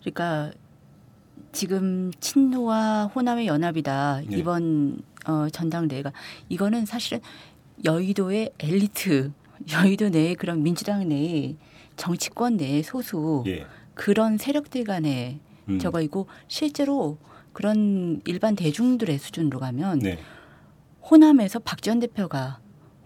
그러니까 0.00 0.50
지금 1.52 2.10
친노와 2.20 3.06
호남의 3.14 3.46
연합이다. 3.46 4.22
네. 4.28 4.36
이번 4.36 5.02
어, 5.26 5.48
전당대회가 5.50 6.12
이거는 6.48 6.86
사실은 6.86 7.20
여의도의 7.84 8.52
엘리트, 8.58 9.32
여의도 9.72 10.10
내에 10.10 10.34
그런 10.34 10.62
민주당 10.62 11.08
내에 11.08 11.56
정치권 11.96 12.56
내의 12.56 12.82
소수 12.82 13.42
예. 13.46 13.66
그런 13.94 14.38
세력들 14.38 14.84
간의 14.84 15.40
음. 15.68 15.78
저거이고 15.78 16.28
실제로 16.46 17.18
그런 17.52 18.20
일반 18.24 18.54
대중들의 18.54 19.18
수준으로 19.18 19.58
가면 19.58 19.98
네. 19.98 20.18
호남에서 21.10 21.58
박 21.58 21.80
전 21.82 21.98
대표가 21.98 22.60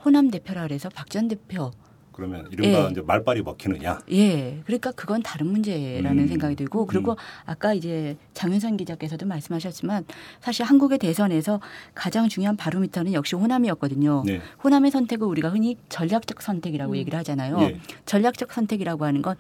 호남 0.05 0.31
대표라 0.31 0.63
그래서 0.63 0.89
박 0.91 1.09
전 1.09 1.29
대표 1.29 1.71
그러면 2.13 2.47
이른바 2.51 2.87
예. 2.87 2.89
이제 2.91 3.01
말빨이 3.01 3.43
먹히느냐? 3.43 4.01
예, 4.11 4.61
그러니까 4.65 4.93
그건 4.93 5.23
다른 5.23 5.49
문제라는 5.49 6.25
음. 6.25 6.29
생각이 6.29 6.57
들고 6.57 6.87
그리고 6.87 7.17
아까 7.45 7.75
이제 7.75 8.17
장윤선 8.35 8.77
기자께서도 8.77 9.27
말씀하셨지만 9.27 10.05
사실 10.41 10.65
한국의 10.65 10.99
대선에서 10.99 11.61
가장 11.95 12.29
중요한 12.29 12.57
바로미터는 12.57 13.13
역시 13.13 13.35
호남이었거든요. 13.35 14.23
네. 14.27 14.41
호남의 14.63 14.91
선택을 14.91 15.27
우리가 15.27 15.49
흔히 15.49 15.77
전략적 15.89 16.43
선택이라고 16.43 16.93
음. 16.93 16.97
얘기를 16.97 17.19
하잖아요. 17.21 17.61
예. 17.63 17.81
전략적 18.07 18.53
선택이라고 18.53 19.05
하는 19.05 19.23
건 19.23 19.37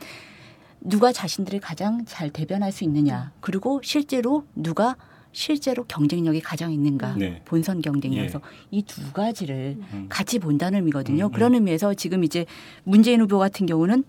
누가 0.80 1.12
자신들을 1.12 1.60
가장 1.60 2.04
잘 2.06 2.30
대변할 2.30 2.72
수 2.72 2.84
있느냐. 2.84 3.32
그리고 3.40 3.80
실제로 3.84 4.44
누가 4.54 4.96
실제로 5.32 5.84
경쟁력이 5.84 6.40
가장 6.40 6.72
있는가. 6.72 7.14
네. 7.16 7.40
본선 7.44 7.80
경쟁력에서 7.80 8.40
이두 8.70 9.12
가지를 9.12 9.76
음. 9.92 10.06
같이 10.08 10.38
본다는 10.38 10.80
의미거든요. 10.80 11.24
음, 11.24 11.28
음. 11.28 11.32
그런 11.32 11.54
의미에서 11.54 11.94
지금 11.94 12.22
이제 12.22 12.46
문재인 12.84 13.20
후보 13.20 13.38
같은 13.38 13.66
경우는 13.66 14.04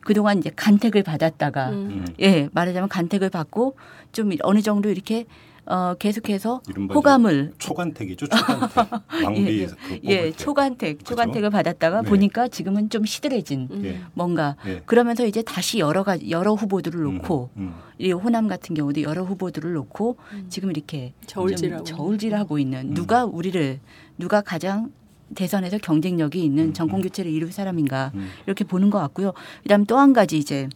그동안 0.00 0.38
이제 0.38 0.50
간택을 0.54 1.02
받았다가 1.02 1.70
음. 1.70 2.06
예, 2.20 2.48
말하자면 2.52 2.88
간택을 2.88 3.30
받고 3.30 3.76
좀 4.12 4.32
어느 4.42 4.60
정도 4.60 4.90
이렇게 4.90 5.26
어 5.64 5.94
계속해서 5.98 6.60
호감을 6.92 7.52
초간택이죠. 7.58 8.26
초간택. 8.26 8.88
왕비 9.24 9.60
예, 9.60 9.66
그 9.66 10.00
예. 10.04 10.32
초간택, 10.32 11.04
초간택을 11.04 11.50
받았다가 11.50 12.02
네. 12.02 12.08
보니까 12.08 12.48
지금은 12.48 12.90
좀 12.90 13.04
시들해진 13.04 13.68
예. 13.84 14.00
뭔가 14.14 14.56
예. 14.66 14.82
그러면서 14.86 15.24
이제 15.24 15.40
다시 15.42 15.78
여러 15.78 16.02
가지 16.02 16.28
여러 16.30 16.54
후보들을 16.54 17.00
놓고 17.00 17.50
음. 17.58 17.74
이 17.98 18.10
호남 18.10 18.48
같은 18.48 18.74
경우도 18.74 19.02
여러 19.02 19.22
후보들을 19.22 19.72
놓고 19.72 20.16
지금 20.48 20.70
이렇게 20.70 21.12
저울질하고 21.26 21.84
좀 21.84 21.96
저울질하고 21.96 22.58
있는 22.58 22.92
누가 22.94 23.24
우리를 23.24 23.78
누가 24.18 24.40
가장 24.40 24.90
대선에서 25.36 25.78
경쟁력이 25.78 26.42
있는 26.44 26.74
정권 26.74 27.00
교체를 27.02 27.30
이룰 27.30 27.52
사람인가 27.52 28.10
음. 28.14 28.28
이렇게 28.46 28.64
보는 28.64 28.90
것 28.90 28.98
같고요. 28.98 29.32
그다음 29.62 29.84
또 29.86 29.96
한 29.96 30.12
가지 30.12 30.38
이제 30.38 30.68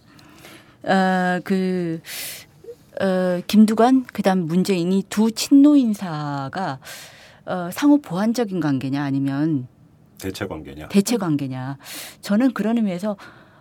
어 0.84 1.41
그 1.45 2.01
어, 3.01 3.40
김두관 3.47 4.05
그다음 4.05 4.47
문재인이 4.47 5.05
두 5.09 5.30
친노 5.30 5.76
인사가 5.76 6.78
어, 7.44 7.70
상호 7.72 7.99
보완적인 7.99 8.61
관계냐 8.61 9.03
아니면 9.03 9.68
대체 10.18 10.47
관계냐? 10.47 10.88
대체 10.88 11.16
관계냐. 11.16 11.78
저는 12.20 12.53
그런 12.55 12.76
의미에서 12.78 13.16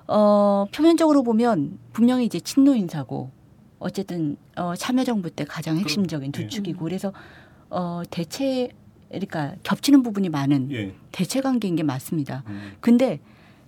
어, 0.07 0.65
표면적으로 0.73 1.23
보면 1.23 1.77
분명히 1.91 2.25
이제 2.25 2.39
친노 2.39 2.75
인사고 2.75 3.31
어쨌든 3.79 4.37
어, 4.55 4.73
참여정부 4.75 5.31
때 5.31 5.43
가장 5.43 5.77
핵심적인 5.77 6.31
두 6.31 6.43
예. 6.43 6.47
축이고 6.47 6.83
그래서 6.83 7.11
어, 7.69 8.01
대체 8.09 8.69
그러니까 9.09 9.55
겹치는 9.63 10.01
부분이 10.01 10.29
많은 10.29 10.71
예. 10.71 10.93
대체 11.11 11.41
관계인 11.41 11.75
게 11.75 11.83
맞습니다. 11.83 12.43
음. 12.47 12.73
근데 12.79 13.19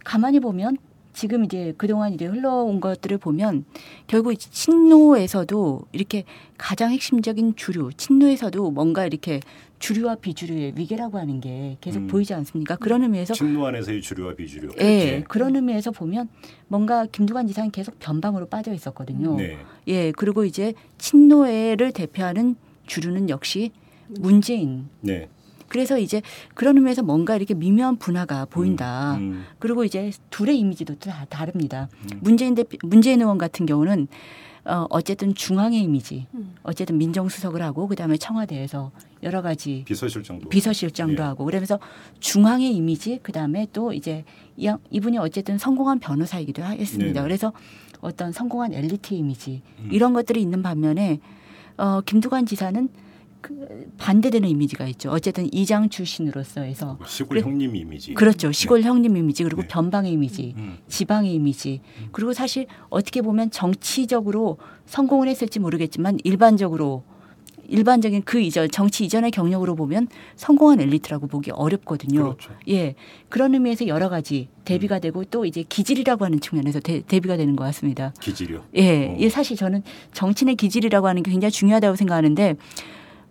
가만히 0.03 0.39
보면 0.39 0.77
지금 1.17 1.43
이제 1.43 1.73
그동안 1.77 2.13
이제 2.13 2.27
흘러온 2.27 2.79
것들을 2.79 3.17
보면 3.17 3.65
결국 4.05 4.35
친노에서도 4.37 5.81
이렇게 5.91 6.25
가장 6.59 6.91
핵심적인 6.91 7.55
주류, 7.55 7.89
친노에서도 7.97 8.69
뭔가 8.69 9.03
이렇게 9.03 9.39
주류와 9.79 10.17
비주류의 10.17 10.73
위계라고 10.75 11.17
하는 11.17 11.41
게 11.41 11.77
계속 11.81 12.01
음. 12.01 12.07
보이지 12.07 12.35
않습니까? 12.35 12.75
그런 12.75 13.01
의미에서 13.01 13.33
친노 13.33 13.65
안에서의 13.65 14.03
주류와 14.03 14.35
비주류. 14.35 14.73
예, 14.79 15.23
그런 15.27 15.55
의미에서 15.55 15.89
보면 15.89 16.29
뭔가 16.67 17.07
김두관 17.07 17.47
지사는 17.47 17.71
계속 17.71 17.97
변방으로 17.97 18.45
빠져 18.45 18.71
있었거든요. 18.71 19.37
네. 19.37 19.57
예, 19.87 20.11
그리고 20.11 20.45
이제 20.45 20.75
친노회를 20.99 21.93
대표하는 21.93 22.55
주류는 22.85 23.31
역시 23.31 23.71
문재인. 24.07 24.87
네. 25.01 25.29
그래서 25.67 25.97
이제 25.99 26.21
그런 26.53 26.77
의미에서 26.77 27.03
뭔가 27.03 27.35
이렇게 27.35 27.53
미묘한 27.53 27.97
분화가 27.97 28.45
보인다. 28.45 29.15
음. 29.15 29.45
그리고 29.59 29.83
이제 29.83 30.11
둘의 30.29 30.57
이미지도 30.59 30.95
다 30.99 31.25
다릅니다. 31.29 31.89
문재인 32.19 32.55
대표, 32.55 32.77
문재인 32.83 33.21
의원 33.21 33.37
같은 33.37 33.65
경우는 33.65 34.07
어, 34.65 34.85
어쨌든 34.89 35.33
중앙의 35.33 35.81
이미지, 35.81 36.27
어쨌든 36.63 36.97
민정수석을 36.97 37.61
하고 37.61 37.87
그다음에 37.87 38.17
청와대에서 38.17 38.91
여러 39.23 39.41
가지 39.41 39.83
비서실장도. 39.87 40.49
비서실장도 40.49 41.23
예. 41.23 41.25
하고 41.25 41.45
그러면서 41.45 41.79
중앙의 42.19 42.75
이미지 42.75 43.19
그다음에 43.23 43.67
또 43.71 43.93
이제 43.93 44.25
이, 44.57 44.69
이분이 44.89 45.19
어쨌든 45.19 45.57
성공한 45.57 45.99
변호사이기도 45.99 46.63
했습니다. 46.63 47.13
네네. 47.13 47.23
그래서 47.23 47.53
어떤 48.01 48.33
성공한 48.33 48.73
엘리트 48.73 49.13
이미지 49.13 49.61
음. 49.79 49.89
이런 49.91 50.13
것들이 50.13 50.41
있는 50.41 50.61
반면에 50.61 51.19
어, 51.77 52.01
김두관 52.01 52.45
지사는 52.45 52.89
그 52.89 53.06
반대되는 53.97 54.47
이미지가 54.49 54.87
있죠. 54.89 55.09
어쨌든 55.11 55.47
이장 55.53 55.89
출신으로서 55.89 56.61
해서 56.61 56.97
시골 57.05 57.37
그래- 57.37 57.41
형님 57.49 57.75
이미지. 57.75 58.13
그렇죠. 58.13 58.51
시골 58.51 58.81
형님 58.81 59.15
이미지 59.17 59.43
그리고 59.43 59.61
네. 59.61 59.67
변방의 59.67 60.11
이미지, 60.11 60.53
음. 60.57 60.77
지방의 60.87 61.33
이미지. 61.33 61.81
그리고 62.11 62.33
사실 62.33 62.67
어떻게 62.89 63.21
보면 63.21 63.51
정치적으로 63.51 64.57
성공을 64.85 65.27
했을지 65.27 65.59
모르겠지만 65.59 66.17
일반적으로 66.23 67.03
일반적인 67.69 68.21
그 68.23 68.39
이전 68.39 68.69
정치 68.71 69.03
이전의 69.03 69.31
경력으로 69.31 69.75
보면 69.75 70.07
성공한 70.37 70.79
엘리트라고 70.79 71.27
보기 71.27 71.51
어렵거든요. 71.51 72.23
그렇죠. 72.23 72.51
예. 72.69 72.95
그런 73.27 73.53
의미에서 73.55 73.87
여러 73.87 74.07
가지 74.07 74.47
음. 74.49 74.61
대비가 74.63 74.99
되고 74.99 75.25
또 75.25 75.43
이제 75.43 75.63
기질이라고 75.67 76.23
하는 76.23 76.39
측면에서 76.39 76.79
대, 76.79 77.01
대비가 77.01 77.35
되는 77.35 77.57
것 77.57 77.65
같습니다. 77.65 78.13
기질이요. 78.21 78.63
예, 78.75 79.07
어. 79.07 79.17
예, 79.19 79.27
사실 79.29 79.57
저는 79.57 79.83
정치인의 80.13 80.55
기질이라고 80.55 81.07
하는 81.09 81.23
게 81.23 81.31
굉장히 81.31 81.51
중요하다고 81.51 81.97
생각하는데 81.97 82.55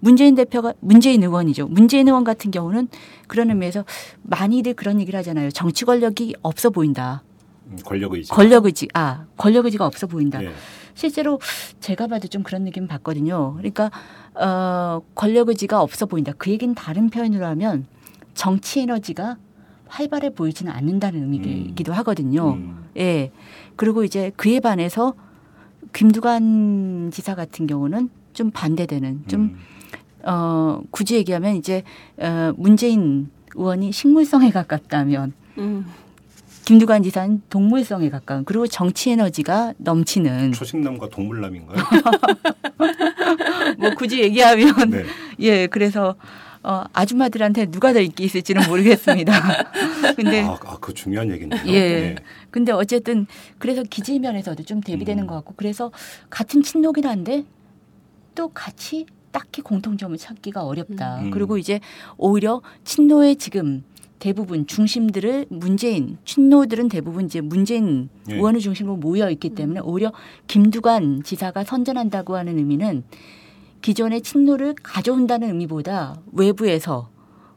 문재인 0.00 0.34
대표가 0.34 0.74
문재인 0.80 1.22
의원이죠. 1.22 1.68
문재인 1.68 2.06
의원 2.08 2.24
같은 2.24 2.50
경우는 2.50 2.88
그런 3.26 3.50
의미에서 3.50 3.84
많이들 4.22 4.74
그런 4.74 5.00
얘기를 5.00 5.16
하잖아요. 5.18 5.50
정치 5.50 5.84
권력이 5.84 6.36
없어 6.42 6.70
보인다. 6.70 7.22
음, 7.66 7.78
권력 7.84 8.12
의지. 8.12 8.30
권력 8.30 8.66
의지, 8.66 8.88
아, 8.94 9.24
권력 9.36 9.64
의지가 9.64 9.86
없어 9.86 10.06
보인다. 10.06 10.42
예. 10.44 10.52
실제로 10.94 11.40
제가 11.80 12.06
봐도 12.06 12.28
좀 12.28 12.42
그런 12.42 12.64
느낌 12.64 12.86
받거든요. 12.86 13.54
그러니까 13.54 13.90
어, 14.34 15.00
권력 15.14 15.48
의지가 15.48 15.80
없어 15.80 16.06
보인다. 16.06 16.32
그 16.38 16.50
얘기는 16.50 16.74
다른 16.74 17.10
표현으로 17.10 17.44
하면 17.46 17.86
정치 18.34 18.80
에너지가 18.80 19.36
활발해 19.88 20.30
보이지는 20.30 20.72
않는다는 20.72 21.22
의미이기도 21.22 21.92
하거든요. 21.94 22.52
음. 22.54 22.84
예. 22.96 23.30
그리고 23.76 24.04
이제 24.04 24.32
그에 24.36 24.60
반해서 24.60 25.14
김두관 25.92 27.10
지사 27.12 27.34
같은 27.34 27.66
경우는 27.66 28.08
좀 28.32 28.50
반대되는 28.50 29.24
좀 29.28 29.40
음. 29.40 29.58
어, 30.26 30.80
굳이 30.90 31.14
얘기하면 31.14 31.56
이제 31.56 31.82
어, 32.18 32.52
문재인 32.56 33.30
의원이 33.54 33.92
식물성에 33.92 34.50
가깝다면 34.50 35.32
음. 35.58 35.86
김두관 36.64 37.04
지사는 37.04 37.42
동물성에 37.48 38.10
가까운 38.10 38.44
그리고 38.44 38.66
정치 38.66 39.10
에너지가 39.10 39.74
넘치는 39.78 40.52
초식남과 40.52 41.10
동물남인가요? 41.10 41.78
뭐 43.78 43.94
굳이 43.94 44.20
얘기하면 44.20 44.90
네. 44.90 45.04
예 45.38 45.66
그래서 45.68 46.16
어, 46.64 46.82
아줌마들한테 46.92 47.66
누가 47.66 47.92
더 47.92 48.00
인기 48.00 48.24
있을지는 48.24 48.68
모르겠습니다. 48.68 49.32
근데 50.16 50.42
아, 50.42 50.58
아, 50.64 50.76
그 50.80 50.92
중요한 50.92 51.30
얘기인데요. 51.30 51.62
예. 51.66 52.00
네. 52.00 52.14
근데 52.50 52.72
어쨌든 52.72 53.28
그래서 53.58 53.84
기질 53.84 54.18
면에서도 54.18 54.60
좀 54.64 54.80
대비되는 54.80 55.22
음. 55.22 55.26
것 55.28 55.36
같고 55.36 55.54
그래서 55.56 55.92
같은 56.28 56.64
친노긴 56.64 57.06
한데 57.06 57.44
또 58.34 58.48
같이 58.48 59.06
딱히 59.36 59.60
공통점을 59.60 60.16
찾기가 60.16 60.64
어렵다. 60.64 61.20
음. 61.20 61.30
그리고 61.30 61.58
이제 61.58 61.80
오히려 62.16 62.62
친노의 62.84 63.36
지금 63.36 63.84
대부분 64.18 64.66
중심들을 64.66 65.44
문재인 65.50 66.16
친노들은 66.24 66.88
대부분 66.88 67.26
이제 67.26 67.42
문재인 67.42 68.08
예. 68.30 68.34
의원을 68.34 68.60
중심으로 68.60 68.96
모여 68.96 69.28
있기 69.28 69.50
때문에 69.50 69.80
오히려 69.80 70.10
김두관 70.46 71.22
지사가 71.22 71.64
선전한다고 71.64 72.34
하는 72.34 72.56
의미는 72.56 73.04
기존의 73.82 74.22
친노를 74.22 74.74
가져온다는 74.82 75.48
의미보다 75.48 76.16
외부에서 76.32 77.10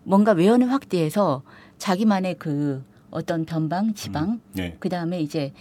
뭔가 0.04 0.34
외연을 0.34 0.74
확대해서 0.74 1.44
자기만의 1.78 2.36
그 2.40 2.84
어떤 3.12 3.46
변방, 3.46 3.94
지방, 3.94 4.40
네. 4.54 4.76
그 4.80 4.90
다음에 4.90 5.20
이제 5.22 5.52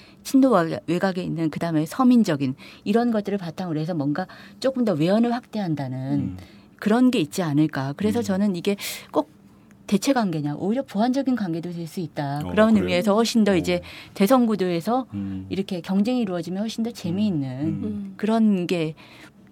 외- 0.63 0.81
외곽에 0.87 1.23
있는 1.23 1.51
그 1.51 1.59
다음에 1.59 1.87
서민적인 1.87 2.55
이런 2.85 3.11
것들을 3.11 3.39
바탕으로 3.39 3.81
해서 3.81 3.95
뭔가 3.95 4.27
조금 4.61 4.85
더 4.85 4.93
외연을 4.93 5.33
확대한다는 5.33 6.13
음. 6.21 6.37
그런 6.79 7.11
게 7.11 7.19
있지 7.21 7.43
않을까. 7.43 7.95
그래서 7.97 8.23
저는 8.23 8.55
이게 8.57 8.77
꼭 9.11 9.31
대체 9.87 10.13
관계냐, 10.13 10.55
오히려 10.57 10.83
보완적인 10.83 11.35
관계도 11.35 11.73
될 11.73 11.87
수 11.87 12.01
있다. 12.01 12.41
어, 12.45 12.51
그런 12.51 12.75
그래요? 12.75 12.85
의미에서 12.85 13.15
훨씬 13.15 13.43
더 13.45 13.53
어. 13.53 13.57
이제 13.57 13.81
대선 14.13 14.45
구도에서 14.47 15.07
음. 15.15 15.47
이렇게 15.49 15.81
경쟁이 15.81 16.21
이루어지면 16.21 16.61
훨씬 16.61 16.85
더 16.85 16.91
재미있는 16.91 17.61
음. 17.67 18.15
그런 18.19 18.67
게 18.67 18.95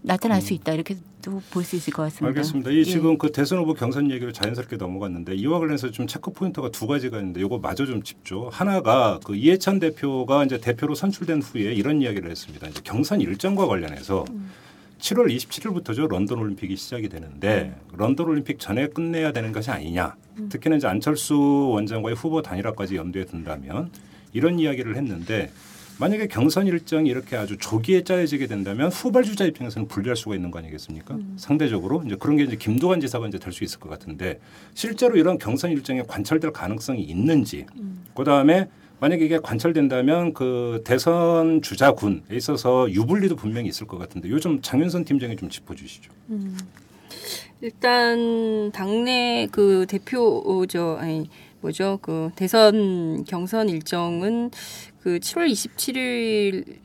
나타날 0.06 0.40
수 0.40 0.54
있다. 0.54 0.72
이렇게도 0.72 1.42
볼수 1.50 1.74
있을 1.74 1.92
것 1.92 2.04
같습니다. 2.04 2.28
알겠습니다. 2.28 2.70
이 2.70 2.78
예. 2.78 2.84
지금 2.84 3.18
그 3.18 3.32
대선 3.32 3.58
후보 3.58 3.74
경선 3.74 4.12
얘기로 4.12 4.30
자연스럽게 4.30 4.76
넘어갔는데 4.76 5.34
이와 5.34 5.58
관련해서 5.58 5.90
좀 5.90 6.06
체크 6.06 6.30
포인트가 6.30 6.70
두 6.70 6.86
가지가 6.86 7.18
있는데 7.18 7.40
이거 7.40 7.58
마저 7.58 7.84
좀 7.86 8.04
짚죠. 8.04 8.48
하나가 8.52 9.18
그 9.24 9.34
이해찬 9.34 9.80
대표가 9.80 10.44
이제 10.44 10.58
대표로 10.58 10.94
선출된 10.94 11.42
후에 11.42 11.74
이런 11.74 12.00
이야기를 12.02 12.30
했습니다. 12.30 12.68
이제 12.68 12.80
경선 12.84 13.20
일정과 13.20 13.66
관련해서 13.66 14.24
7월 15.00 15.26
27일부터죠 15.34 16.08
런던 16.08 16.38
올림픽이 16.38 16.76
시작이 16.76 17.08
되는데 17.08 17.74
런던 17.92 18.28
올림픽 18.28 18.60
전에 18.60 18.86
끝내야 18.86 19.32
되는 19.32 19.50
것이 19.50 19.72
아니냐. 19.72 20.14
특히나 20.50 20.76
이제 20.76 20.86
안철수 20.86 21.36
원장과의 21.72 22.14
후보 22.14 22.42
단일화까지 22.42 22.94
염두에 22.94 23.24
둔다면 23.24 23.90
이런 24.32 24.60
이야기를 24.60 24.96
했는데 24.96 25.50
만약에 25.98 26.26
경선 26.26 26.66
일정이 26.66 27.08
이렇게 27.08 27.36
아주 27.36 27.56
조기에 27.56 28.04
짜여지게 28.04 28.46
된다면 28.48 28.90
후발 28.90 29.22
주자 29.22 29.44
입장에서는 29.46 29.88
불리할 29.88 30.14
수가 30.16 30.34
있는 30.34 30.50
거 30.50 30.58
아니겠습니까? 30.58 31.16
상대적으로 31.36 32.02
이제 32.04 32.16
그런 32.18 32.36
게 32.36 32.44
이제 32.44 32.56
김두관 32.56 33.00
지사가 33.00 33.26
이제 33.28 33.38
될 33.38 33.52
수 33.52 33.64
있을 33.64 33.80
것 33.80 33.88
같은데 33.88 34.38
실제로 34.74 35.16
이런 35.16 35.38
경선 35.38 35.70
일정에 35.70 36.02
관철될 36.02 36.52
가능성이 36.52 37.02
있는지 37.02 37.64
그 38.14 38.24
다음에 38.24 38.68
만약에 39.00 39.24
이게 39.24 39.38
관철된다면 39.38 40.34
그 40.34 40.82
대선 40.84 41.62
주자군에 41.62 42.22
있어서 42.32 42.90
유불리도 42.90 43.36
분명히 43.36 43.68
있을 43.68 43.86
것 43.86 43.96
같은데 43.98 44.28
요즘 44.28 44.60
장윤선 44.60 45.04
팀장이 45.04 45.36
좀 45.36 45.48
짚어주시죠. 45.48 46.12
음. 46.30 46.56
일단 47.62 48.70
당내 48.72 49.48
그 49.50 49.86
대표죠 49.88 50.98
아니 50.98 51.30
뭐죠 51.62 51.98
그 52.02 52.30
대선 52.36 53.24
경선 53.24 53.70
일정은 53.70 54.50
그 55.06 55.20
7월 55.20 55.48
27일 55.48 56.78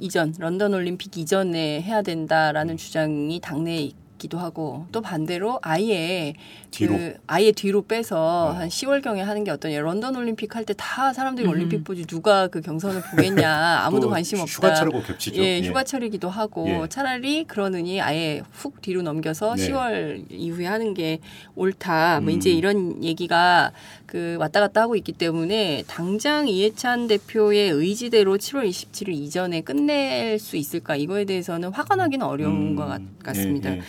이전 0.00 0.34
런던 0.36 0.74
올림픽 0.74 1.16
이전에 1.16 1.80
해야 1.80 2.02
된다라는 2.02 2.76
주장이 2.76 3.38
당내에 3.38 3.92
있기도 4.18 4.36
하고 4.38 4.86
또 4.90 5.00
반대로 5.00 5.60
아예 5.62 6.34
뒤로. 6.72 6.96
그 6.96 7.14
아예 7.28 7.52
뒤로 7.52 7.82
빼서 7.82 8.50
한 8.50 8.68
10월 8.68 9.00
경에 9.00 9.22
하는 9.22 9.44
게 9.44 9.52
어떠냐 9.52 9.80
런던 9.80 10.16
올림픽 10.16 10.56
할 10.56 10.64
때 10.64 10.74
다 10.74 11.12
사람들이 11.12 11.46
음. 11.46 11.52
올림픽 11.52 11.84
보지 11.84 12.04
누가 12.06 12.48
그 12.48 12.60
경선을 12.60 13.00
보겠냐 13.12 13.48
아무도 13.86 14.08
또 14.08 14.10
관심 14.10 14.40
없다 14.40 14.50
휴가철하고 14.52 15.02
겹치죠. 15.02 15.40
예, 15.40 15.60
예. 15.60 15.62
휴가철이기도 15.62 16.28
하고 16.28 16.66
예. 16.68 16.88
차라리 16.88 17.44
그러느니 17.44 18.00
아예 18.00 18.42
훅 18.50 18.82
뒤로 18.82 19.02
넘겨서 19.02 19.54
네. 19.54 19.68
10월 19.70 20.24
이후에 20.32 20.66
하는 20.66 20.94
게 20.94 21.20
옳다. 21.54 22.20
뭐 22.22 22.32
음. 22.32 22.36
이제 22.36 22.50
이런 22.50 23.04
얘기가 23.04 23.70
그 24.08 24.36
왔다 24.40 24.60
갔다 24.60 24.80
하고 24.80 24.96
있기 24.96 25.12
때문에 25.12 25.84
당장 25.86 26.48
이해찬 26.48 27.08
대표의 27.08 27.70
의지대로 27.70 28.38
7월 28.38 28.66
27일 28.66 29.10
이전에 29.10 29.60
끝낼 29.60 30.38
수 30.38 30.56
있을까 30.56 30.96
이거에 30.96 31.26
대해서는 31.26 31.68
확언하기는 31.68 32.24
어려운 32.24 32.68
음. 32.68 32.74
것 32.74 32.86
같, 32.86 33.02
같습니다. 33.22 33.70
예, 33.70 33.76
예. 33.76 33.82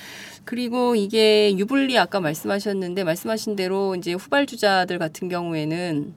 그리고 0.43 0.95
이게 0.95 1.57
유불리 1.57 1.97
아까 1.97 2.19
말씀하셨는데 2.19 3.05
말씀하신 3.05 3.55
대로 3.55 3.95
이제 3.95 4.11
후발 4.11 4.45
주자들 4.45 4.99
같은 4.99 5.29
경우에는 5.29 6.13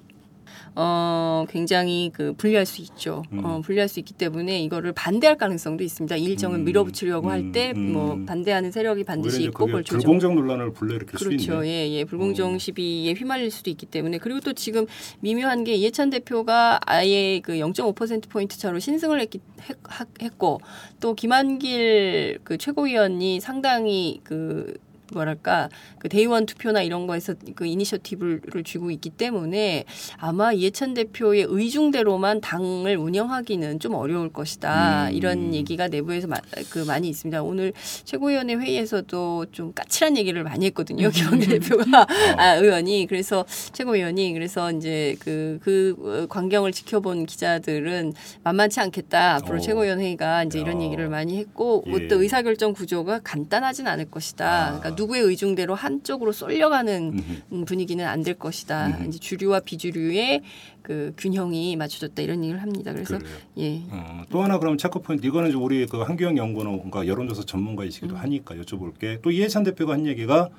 어, 0.74 1.44
굉장히 1.50 2.10
그 2.14 2.32
불리할 2.34 2.64
수 2.64 2.80
있죠. 2.82 3.22
음. 3.32 3.44
어, 3.44 3.60
불리할 3.60 3.88
수 3.88 3.98
있기 4.00 4.14
때문에 4.14 4.62
이거를 4.62 4.92
반대할 4.92 5.36
가능성도 5.36 5.84
있습니다. 5.84 6.16
이 6.16 6.24
일정을 6.24 6.60
음. 6.60 6.64
밀어붙이려고 6.64 7.30
할때 7.30 7.72
음. 7.76 7.92
뭐 7.92 8.14
음. 8.14 8.26
반대하는 8.26 8.72
세력이 8.72 9.04
반드시 9.04 9.44
있고 9.44 9.66
그걸 9.66 9.84
조정. 9.84 10.00
불공정 10.00 10.34
논란을 10.34 10.72
불러일으킬 10.72 11.18
수 11.18 11.24
그렇죠. 11.26 11.64
있네. 11.64 11.68
예, 11.68 11.90
예. 11.90 12.04
불공정 12.04 12.58
시비에 12.58 13.12
휘말릴 13.12 13.50
수도 13.50 13.70
있기 13.70 13.86
때문에 13.86 14.18
그리고 14.18 14.40
또 14.40 14.52
지금 14.52 14.86
미묘한 15.20 15.64
게 15.64 15.74
이해찬 15.74 16.10
대표가 16.10 16.80
아예 16.86 17.40
그 17.40 17.54
0.5% 17.54 18.28
포인트 18.30 18.58
차로 18.58 18.78
신승을 18.78 19.20
했기, 19.20 19.40
했, 19.68 19.76
했고 20.22 20.60
또 21.00 21.14
김한길 21.14 22.38
그 22.44 22.56
최고위원이 22.56 23.40
상당히 23.40 24.20
그 24.24 24.74
뭐랄까 25.12 25.68
그 25.98 26.08
대의원 26.08 26.46
투표나 26.46 26.82
이런 26.82 27.06
거에서 27.06 27.34
그 27.54 27.66
이니셔티브를 27.66 28.64
쥐고 28.64 28.90
있기 28.90 29.10
때문에 29.10 29.84
아마 30.18 30.52
이해찬 30.52 30.94
대표의 30.94 31.46
의중대로만 31.48 32.40
당을 32.40 32.96
운영하기는 32.96 33.80
좀 33.80 33.94
어려울 33.94 34.32
것이다 34.32 35.08
음. 35.08 35.12
이런 35.14 35.54
얘기가 35.54 35.88
내부에서 35.88 36.26
마, 36.26 36.36
그 36.70 36.80
많이 36.80 37.08
있습니다. 37.08 37.42
오늘 37.42 37.72
최고위원회 38.04 38.54
회의에서도 38.54 39.46
좀 39.52 39.72
까칠한 39.72 40.16
얘기를 40.16 40.42
많이 40.42 40.66
했거든요. 40.66 41.10
김한길 41.10 41.48
대표가 41.60 42.06
아, 42.36 42.54
의원이 42.54 43.06
그래서 43.08 43.44
최고위원이 43.72 44.32
그래서 44.32 44.70
이제 44.72 45.16
그, 45.20 45.58
그 45.62 46.26
광경을 46.28 46.72
지켜본 46.72 47.26
기자들은 47.26 48.12
만만치 48.42 48.80
않겠다. 48.80 49.36
앞으로 49.36 49.58
오. 49.58 49.60
최고위원 49.60 50.00
회의가 50.00 50.44
이제 50.44 50.58
이런 50.60 50.80
야. 50.80 50.86
얘기를 50.86 51.08
많이 51.08 51.38
했고 51.38 51.84
예. 51.86 52.08
또 52.08 52.22
의사결정 52.22 52.72
구조가 52.72 53.20
간단하진 53.22 53.86
않을 53.86 54.10
것이다. 54.10 54.42
아. 54.46 54.78
그러니까 54.78 54.94
누구의 55.02 55.22
의중대로 55.22 55.74
한쪽으로 55.74 56.32
쏠려가는 56.32 57.12
음흠. 57.14 57.22
음, 57.52 57.64
분위기는 57.64 58.04
안 58.06 58.22
될 58.22 58.34
것이다. 58.38 58.86
음흠. 58.86 59.08
이제 59.08 59.18
주류와 59.18 59.60
비주류의 59.60 60.42
그 60.82 61.12
균형이 61.18 61.74
맞춰졌다 61.74 62.22
이런 62.22 62.44
얘기를 62.44 62.62
합니다. 62.62 62.92
그래서 62.92 63.18
그래요. 63.18 63.34
예. 63.58 63.82
어, 63.90 64.22
또 64.30 64.42
하나 64.44 64.60
그럼 64.60 64.78
체크 64.78 65.00
포인트 65.00 65.26
이거는 65.26 65.52
우리 65.54 65.86
그 65.86 65.98
한기영 66.02 66.36
연구원과 66.38 67.08
여론조사 67.08 67.42
음. 67.42 67.46
전문가이시기도 67.46 68.16
하니까 68.16 68.54
여쭤볼게. 68.54 69.20
또 69.22 69.32
이해찬 69.32 69.64
대표가 69.64 69.94
한 69.94 70.06
얘기가 70.06 70.50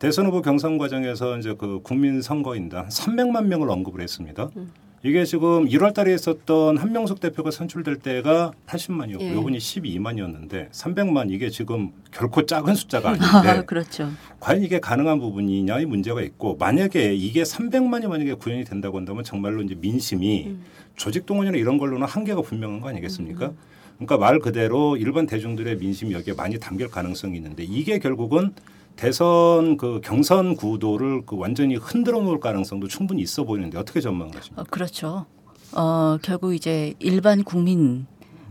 대선 0.00 0.26
후보 0.26 0.42
경선 0.42 0.78
과정에서 0.78 1.38
이제 1.38 1.54
그 1.56 1.80
국민 1.82 2.20
선거인단 2.22 2.88
300만 2.88 3.44
명을 3.46 3.70
언급을 3.70 4.00
했습니다. 4.00 4.50
음. 4.56 4.72
이게 5.06 5.24
지금 5.24 5.68
1월 5.68 5.94
달에 5.94 6.12
있었던 6.14 6.78
한명숙 6.78 7.20
대표가 7.20 7.52
선출될 7.52 7.98
때가 7.98 8.50
80만이었고 8.66 9.20
예. 9.20 9.34
요번이 9.34 9.58
12만이었는데 9.58 10.68
300만 10.72 11.30
이게 11.30 11.48
지금 11.48 11.92
결코 12.10 12.44
작은 12.44 12.74
숫자가 12.74 13.10
아, 13.14 13.38
아닌데 13.38 13.64
그렇죠. 13.66 14.10
과연 14.40 14.64
이게 14.64 14.80
가능한 14.80 15.20
부분이냐 15.20 15.78
이 15.78 15.84
문제가 15.84 16.22
있고 16.22 16.56
만약에 16.56 17.14
이게 17.14 17.44
300만이 17.44 18.08
만약에 18.08 18.34
구현이 18.34 18.64
된다고 18.64 18.98
한다면 18.98 19.22
정말로 19.22 19.62
이제 19.62 19.76
민심이 19.76 20.46
음. 20.48 20.64
조직 20.96 21.24
동원이나 21.24 21.56
이런 21.56 21.78
걸로는 21.78 22.04
한계가 22.04 22.42
분명한 22.42 22.80
거 22.80 22.88
아니겠습니까? 22.88 23.52
그러니까 23.98 24.16
말 24.18 24.40
그대로 24.40 24.96
일반 24.96 25.26
대중들의 25.26 25.76
민심이 25.76 26.14
여기에 26.14 26.34
많이 26.34 26.58
담길 26.58 26.90
가능성이 26.90 27.36
있는데 27.36 27.62
이게 27.62 28.00
결국은 28.00 28.54
대선 28.96 29.76
그 29.76 30.00
경선 30.02 30.56
구도를 30.56 31.26
그 31.26 31.36
완전히 31.36 31.76
흔들어 31.76 32.20
놓을 32.20 32.40
가능성도 32.40 32.88
충분히 32.88 33.22
있어 33.22 33.44
보이는데 33.44 33.78
어떻게 33.78 34.00
전망을 34.00 34.34
하십니까? 34.36 34.62
어, 34.62 34.64
그렇죠. 34.70 35.26
어, 35.72 36.18
결국 36.22 36.54
이제 36.54 36.94
일반 36.98 37.44
국민 37.44 38.06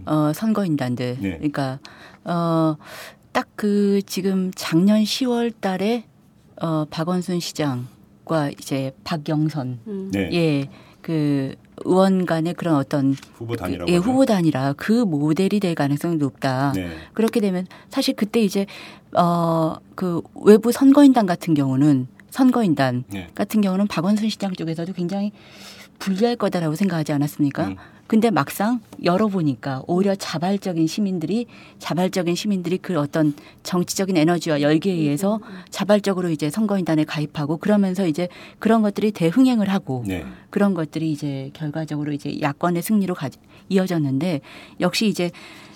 어, 0.06 0.32
선거인단들 0.34 1.18
네. 1.20 1.38
그러니까 1.38 1.80
어, 2.24 2.78
딱 3.32 3.46
그 3.56 4.02
지금 4.06 4.52
작년 4.56 5.04
10월 5.04 5.54
달에 5.60 6.06
어, 6.62 6.86
박원순 6.86 7.40
시장과 7.40 8.52
이제 8.52 8.94
박영선 9.04 9.80
음. 9.88 10.12
네. 10.12 10.30
예. 10.34 10.70
그 11.06 11.54
의원 11.86 12.26
간의 12.26 12.56
그런 12.56 12.78
어떤 12.78 13.16
후보 13.36 13.56
단위라고 13.56 13.92
예? 13.92 13.98
후보 13.98 14.26
단위라 14.26 14.74
그 14.76 14.92
모델이 14.92 15.60
될 15.60 15.76
가능성이 15.76 16.16
높다. 16.16 16.72
네. 16.74 16.90
그렇게 17.14 17.40
되면 17.40 17.68
사실 17.90 18.16
그때 18.16 18.42
이제 18.42 18.66
어그 19.14 20.24
외부 20.46 20.72
선거인단 20.72 21.28
같은 21.28 21.54
경우는 21.54 22.08
선거인단 22.32 23.04
네. 23.10 23.28
같은 23.36 23.62
경우는 23.62 23.86
박원순 23.86 24.30
시장 24.30 24.54
쪽에서도 24.54 24.94
굉장히 24.94 25.32
불리할 26.00 26.38
거다라고 26.38 26.74
생각하지 26.74 27.14
않았습니까? 27.14 27.68
음. 27.68 27.76
근데 28.08 28.30
막상 28.30 28.82
열어보니까 29.04 29.84
오히려 29.88 30.16
자발적인 30.16 30.86
시민들이 30.86 31.48
자발적인 31.80 32.36
시민들이 32.36 32.78
그 32.78 33.00
어떤 33.00 33.34
정치적인 33.64 34.16
에너지와 34.16 34.62
열기에 34.62 34.94
의해서 34.94 35.40
자발적으로 35.70 36.30
이제 36.30 36.50
선거인단에 36.50 37.04
가입하고 37.06 37.58
그러면서 37.58 38.06
이제 38.06 38.28
그런 38.60 38.84
것들이 38.84 39.12
대흥행을 39.12 39.70
하고 39.70 40.04
네. 40.06 40.24
그런 40.52 40.76
것들이 40.76 41.12
이제 41.12 41.50
결과적으로 41.54 42.12
이제 42.12 42.40
야권의 42.40 42.84
승리로 42.84 43.16
가, 43.16 43.30
이어졌는데 43.70 44.42
역시 44.80 45.08
이제 45.08 45.32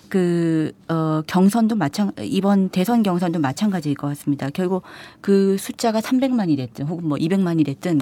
그, 0.10 0.72
어, 0.88 1.22
경선도 1.28 1.76
마찬, 1.76 2.12
이번 2.22 2.70
대선 2.70 3.04
경선도 3.04 3.40
마찬가지일 3.40 3.96
것 3.96 4.08
같습니다. 4.08 4.50
결국 4.50 4.84
그 5.22 5.56
숫자가 5.58 6.02
300만이 6.02 6.58
됐든 6.58 6.88
혹은 6.88 7.08
뭐 7.08 7.18
200만이 7.18 7.66
됐든 7.66 8.02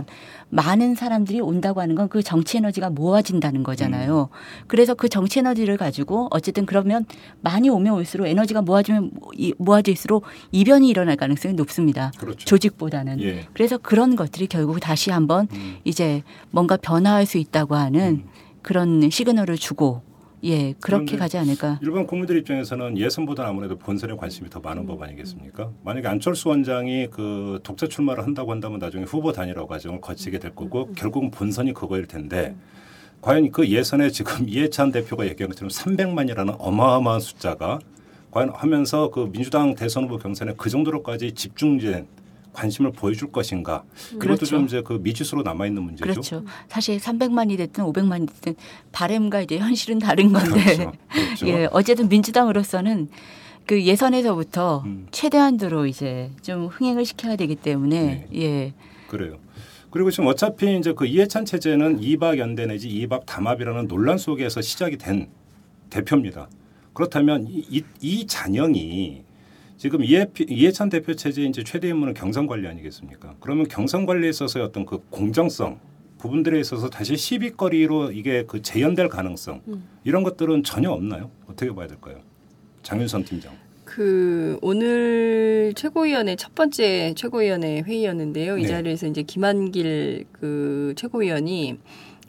많은 0.49 0.95
사람들이 0.95 1.41
온다고 1.41 1.81
하는 1.81 1.95
건 1.95 2.07
그 2.07 2.23
정치 2.23 2.57
에너지가 2.57 2.89
모아진다는 2.89 3.63
거잖아요. 3.63 4.29
그래서 4.67 4.93
그 4.93 5.09
정치 5.09 5.39
에너지를 5.39 5.75
가지고 5.75 6.29
어쨌든 6.31 6.65
그러면 6.65 7.05
많이 7.41 7.69
오면 7.69 7.93
올수록 7.95 8.27
에너지가 8.27 8.61
모아지면 8.61 9.11
이- 9.35 9.53
모아질수록 9.57 10.23
이변이 10.53 10.87
일어날 10.87 11.17
가능성이 11.17 11.53
높습니다. 11.55 12.11
그렇죠. 12.17 12.45
조직보다는. 12.45 13.21
예. 13.21 13.45
그래서 13.53 13.77
그런 13.77 14.15
것들이 14.15 14.47
결국 14.47 14.79
다시 14.79 15.11
한번 15.11 15.49
이제 15.83 16.23
뭔가 16.51 16.77
변화할 16.77 17.25
수 17.25 17.37
있다고 17.37 17.75
하는 17.75 18.23
그런 18.61 19.09
시그널을 19.09 19.57
주고 19.57 20.01
예, 20.43 20.73
그렇게 20.73 21.17
가지 21.17 21.37
않을까. 21.37 21.79
일반 21.81 22.05
국민들 22.05 22.37
입장에서는 22.37 22.97
예선보다 22.97 23.47
아무래도 23.47 23.77
본선에 23.77 24.15
관심이 24.15 24.49
더 24.49 24.59
많은 24.59 24.85
법 24.85 25.01
아니겠습니까? 25.01 25.71
만약에 25.83 26.07
안철수 26.07 26.49
원장이 26.49 27.07
그 27.11 27.59
독자 27.63 27.87
출마를 27.87 28.23
한다고 28.23 28.51
한다면 28.51 28.79
나중에 28.79 29.03
후보 29.03 29.31
단일화 29.31 29.65
과정을 29.65 30.01
거치게 30.01 30.39
될 30.39 30.53
거고 30.53 30.91
결국은 30.93 31.31
본선이 31.31 31.73
그거일 31.73 32.05
텐데 32.05 32.55
과연 33.21 33.51
그 33.51 33.67
예선에 33.67 34.09
지금 34.11 34.47
이해찬 34.47 34.91
대표가 34.91 35.25
얘기한 35.25 35.49
것처럼 35.49 35.69
300만이라는 35.69 36.55
어마어마한 36.59 37.19
숫자가 37.19 37.79
과연 38.29 38.51
하면서 38.53 39.09
그 39.09 39.31
민주당 39.31 39.73
대선 39.73 40.03
후보 40.03 40.17
경선에 40.17 40.53
그 40.57 40.69
정도로까지 40.69 41.31
집중된 41.31 42.07
관심을 42.57 42.91
보여줄 42.91 43.31
것인가? 43.31 43.83
이것도 44.09 44.19
그렇죠. 44.19 44.45
좀 44.47 44.65
이제 44.65 44.81
그 44.81 44.93
미지수로 44.93 45.43
남아 45.43 45.67
있는 45.67 45.83
문제죠. 45.83 46.09
그렇죠. 46.09 46.43
사실 46.67 46.97
300만이 46.97 47.55
됐든 47.57 47.83
500만이 47.83 48.27
됐든 48.27 48.55
바램과 48.91 49.41
이제 49.41 49.59
현실은 49.59 49.99
다른 49.99 50.33
건데. 50.33 50.63
그렇죠. 50.63 50.93
그렇죠. 51.07 51.47
예, 51.49 51.67
어쨌든 51.71 52.09
민주당으로서는 52.09 53.09
그 53.67 53.83
예선에서부터 53.83 54.81
음. 54.85 55.07
최대한도로 55.11 55.85
이제 55.85 56.31
좀 56.41 56.65
흥행을 56.65 57.05
시켜야 57.05 57.35
되기 57.35 57.55
때문에 57.55 58.27
네. 58.31 58.41
예. 58.41 58.73
그래요. 59.07 59.37
그리고 59.91 60.09
지금 60.09 60.25
어차피 60.27 60.77
이제 60.77 60.93
그 60.93 61.05
이해찬 61.05 61.45
체제는 61.45 62.01
이박 62.01 62.39
연대 62.39 62.65
내지 62.65 62.89
이박 62.89 63.27
담합이라는 63.27 63.87
논란 63.87 64.17
속에서 64.17 64.61
시작이 64.61 64.97
된 64.97 65.29
대표입니다. 65.91 66.49
그렇다면 66.93 67.45
이, 67.47 67.63
이, 67.69 67.83
이 68.01 68.25
잔영이 68.25 69.26
지금 69.77 70.03
이해, 70.03 70.25
이해찬 70.47 70.89
대표 70.89 71.13
체제의 71.13 71.49
이제 71.49 71.63
최대 71.63 71.87
임무는 71.89 72.13
경선 72.13 72.47
관리 72.47 72.67
아니겠습니까? 72.67 73.35
그러면 73.39 73.67
경선 73.67 74.05
관리에 74.05 74.29
있어서의 74.29 74.65
어떤 74.65 74.85
그 74.85 74.99
공정성 75.09 75.79
부분들에 76.17 76.59
있어서 76.59 76.89
다시 76.89 77.15
시비거리로 77.15 78.11
이게 78.11 78.43
그 78.47 78.63
재현될 78.63 79.07
가능성 79.07 79.61
이런 80.03 80.23
것들은 80.23 80.63
전혀 80.63 80.89
없나요? 80.89 81.29
어떻게 81.47 81.73
봐야 81.73 81.87
될까요? 81.87 82.21
장윤선 82.81 83.25
팀장. 83.25 83.53
그 83.85 84.57
오늘 84.61 85.73
최고위원회 85.75 86.35
첫 86.35 86.55
번째 86.55 87.13
최고위원회 87.15 87.81
회의였는데요. 87.81 88.57
이 88.57 88.63
네. 88.63 88.67
자리에서 88.67 89.07
이제 89.07 89.21
김한길 89.21 90.25
그 90.31 90.93
최고위원이 90.97 91.77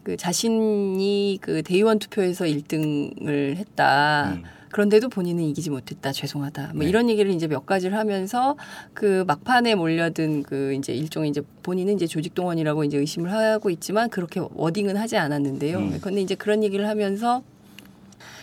그 0.03 0.17
자신이 0.17 1.39
그 1.41 1.63
대의원 1.63 1.99
투표에서 1.99 2.45
1등을 2.45 3.57
했다. 3.57 4.35
음. 4.35 4.45
그런데도 4.71 5.09
본인은 5.09 5.45
이기지 5.45 5.71
못했다. 5.71 6.13
죄송하다. 6.13 6.73
뭐 6.75 6.83
네. 6.83 6.89
이런 6.89 7.09
얘기를 7.09 7.31
이제 7.31 7.47
몇 7.47 7.67
가지를 7.67 7.97
하면서 7.97 8.57
그 8.95 9.25
막판에 9.27 9.75
몰려든 9.75 10.43
그 10.43 10.75
이제 10.75 10.95
일종의 10.95 11.31
이제 11.31 11.43
본인은 11.63 11.95
이제 11.95 12.07
조직 12.07 12.35
동원이라고 12.35 12.85
이제 12.85 12.99
의심을 12.99 13.33
하고 13.33 13.71
있지만 13.71 14.11
그렇게 14.11 14.41
워딩은 14.55 14.97
하지 14.97 15.17
않았는데요. 15.17 15.79
음. 15.79 15.99
그런데 16.01 16.21
이제 16.21 16.35
그런 16.35 16.63
얘기를 16.63 16.89
하면서 16.89 17.43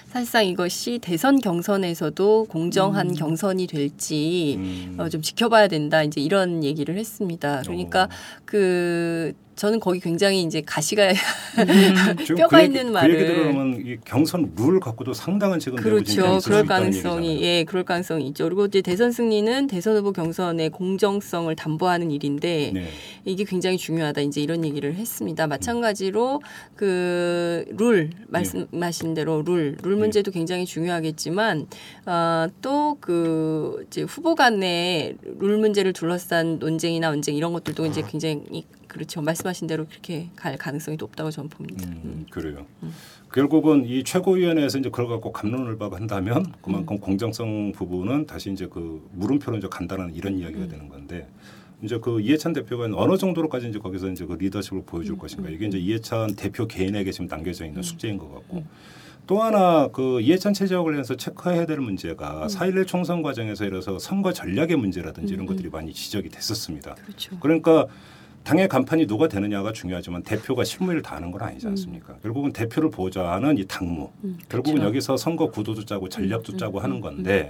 사실상 0.08 0.46
이것이 0.46 1.00
대선 1.02 1.42
경선에서도 1.42 2.46
공정한 2.46 3.14
경선이 3.14 3.68
될지 3.68 4.56
음. 4.58 4.96
어, 4.98 5.10
좀 5.10 5.22
지켜봐야 5.22 5.68
된다. 5.68 6.04
이제 6.04 6.22
이런 6.22 6.64
얘기를 6.64 6.98
했습니다. 6.98 7.62
그러니까 7.64 8.08
그 8.46 9.34
저는 9.56 9.80
거기 9.80 10.00
굉장히 10.02 10.44
이제 10.44 10.62
가시가 10.66 11.14
지금 12.26 12.36
뼈가 12.36 12.58
그 12.58 12.64
얘기- 12.64 12.74
있는 12.74 12.88
그 12.88 12.92
말을 12.92 13.16
얘기 13.22 13.26
들어보면 13.34 13.84
이 13.86 13.98
경선 14.04 14.52
룰 14.58 14.80
갖고도 14.80 15.14
상당한 15.14 15.60
지금 15.60 15.78
그렇죠. 15.78 16.40
그럴 16.44 16.66
가능성이. 16.66 17.42
예, 17.42 17.64
그럴 17.64 17.84
가능성이 17.86 18.28
있죠. 18.28 18.44
그리고 18.46 18.66
이제 18.66 18.82
대선 18.82 19.12
승리는 19.12 19.68
대선 19.68 19.96
후보 19.96 20.12
경선의 20.12 20.70
공정성을 20.72 21.56
담보하는 21.56 22.12
일인데 22.12 22.72
네. 22.74 22.86
이게 23.24 23.44
굉장히 23.46 23.78
중요하다. 23.78 24.22
이제 24.22 24.42
이런 24.42 24.66
얘기를 24.66 24.94
했습니다. 24.96 25.48
마찬가지로 25.48 26.42
그 26.76 27.66
룰 27.78 28.10
말씀하신 28.28 29.14
대로 29.14 29.42
룰, 29.46 29.78
룰 29.82 29.96
문제도 29.96 30.30
굉장히 30.32 30.66
중요하겠지만 30.66 31.68
어, 32.06 32.48
또그 32.62 33.86
이제 33.88 34.02
후보 34.02 34.36
간의 34.36 35.16
룰 35.40 35.58
문제를 35.58 35.94
둘러싼 35.94 36.60
논쟁이나 36.60 37.10
언쟁 37.10 37.36
이런 37.36 37.54
것들도 37.54 37.86
이제 37.86 38.04
굉장히 38.08 38.44
그렇죠. 38.96 39.22
말씀하신 39.22 39.68
대로 39.68 39.86
그렇게 39.86 40.30
갈 40.38 40.56
가능성이 40.58 40.96
높다고 40.96 41.30
저는 41.30 41.50
봅니다. 41.50 41.86
음, 41.86 42.26
그래요. 42.30 42.66
결국은 43.34 43.86
이 43.86 44.06
최고위원회에서 44.06 44.78
이제 44.80 44.90
그걸 44.90 45.10
갖고 45.10 45.34
감론을 45.34 45.78
박 45.78 45.92
한다면 45.94 46.54
그만큼 46.62 46.98
공정성 47.00 47.74
부분은 47.74 48.26
다시 48.26 48.54
이제 48.54 48.68
그 48.68 49.06
물음표로 49.12 49.58
이제 49.58 49.68
간다는 49.70 50.16
이런 50.16 50.38
이야기가 50.40 50.68
되는 50.70 50.88
건데 50.88 51.28
이제 51.82 52.00
그 52.00 52.22
이해찬 52.22 52.54
대표가 52.54 52.88
어느 52.94 53.18
정도로까지 53.18 53.68
이제 53.68 53.80
거기서 53.80 54.08
이제 54.12 54.26
그 54.26 54.36
리더십을 54.36 54.84
보여줄 54.86 55.18
것인가. 55.18 55.50
이게 55.50 55.66
이제 55.68 55.78
이해찬 55.78 56.36
대표 56.38 56.66
개인에게 56.66 57.12
지금 57.12 57.28
남겨져 57.28 57.66
있는 57.66 57.82
숙제인 57.82 58.18
것 58.18 58.34
같고. 58.34 58.64
또 59.28 59.42
하나 59.42 59.90
그 59.90 60.22
이해찬 60.22 60.54
체제와 60.54 60.84
관련해서 60.84 61.18
체크해야 61.18 61.66
될 61.66 61.80
문제가 61.80 62.48
4.11 62.48 62.88
총선 62.88 63.24
과정에서 63.24 63.66
이래서 63.66 64.00
선거 64.00 64.32
전략의 64.32 64.78
문제라든지 64.78 65.34
이런 65.34 65.48
것들이 65.48 65.70
많이 65.70 65.92
지적이 65.92 66.30
됐었습니다. 66.30 66.94
그렇죠. 66.94 67.38
그러니까 67.40 67.88
당의 68.46 68.68
간판이 68.68 69.08
누가 69.08 69.28
되느냐가 69.28 69.74
중요하지만 69.74 70.22
대표가 70.24 70.64
실무를 70.64 71.02
다하는 71.02 71.32
건 71.32 71.42
아니지 71.42 71.68
않습니까? 71.68 72.16
결국은 72.22 72.54
대표를 72.54 72.92
보좌하는 72.92 73.58
이 73.58 73.66
당무. 73.66 74.10
결국은 74.48 74.76
그렇죠. 74.76 74.88
여기서 74.88 75.18
선거 75.18 75.50
구도도 75.50 75.84
짜고 75.84 76.08
전략도 76.10 76.56
짜고 76.56 76.80
하는 76.80 77.02
건데 77.02 77.50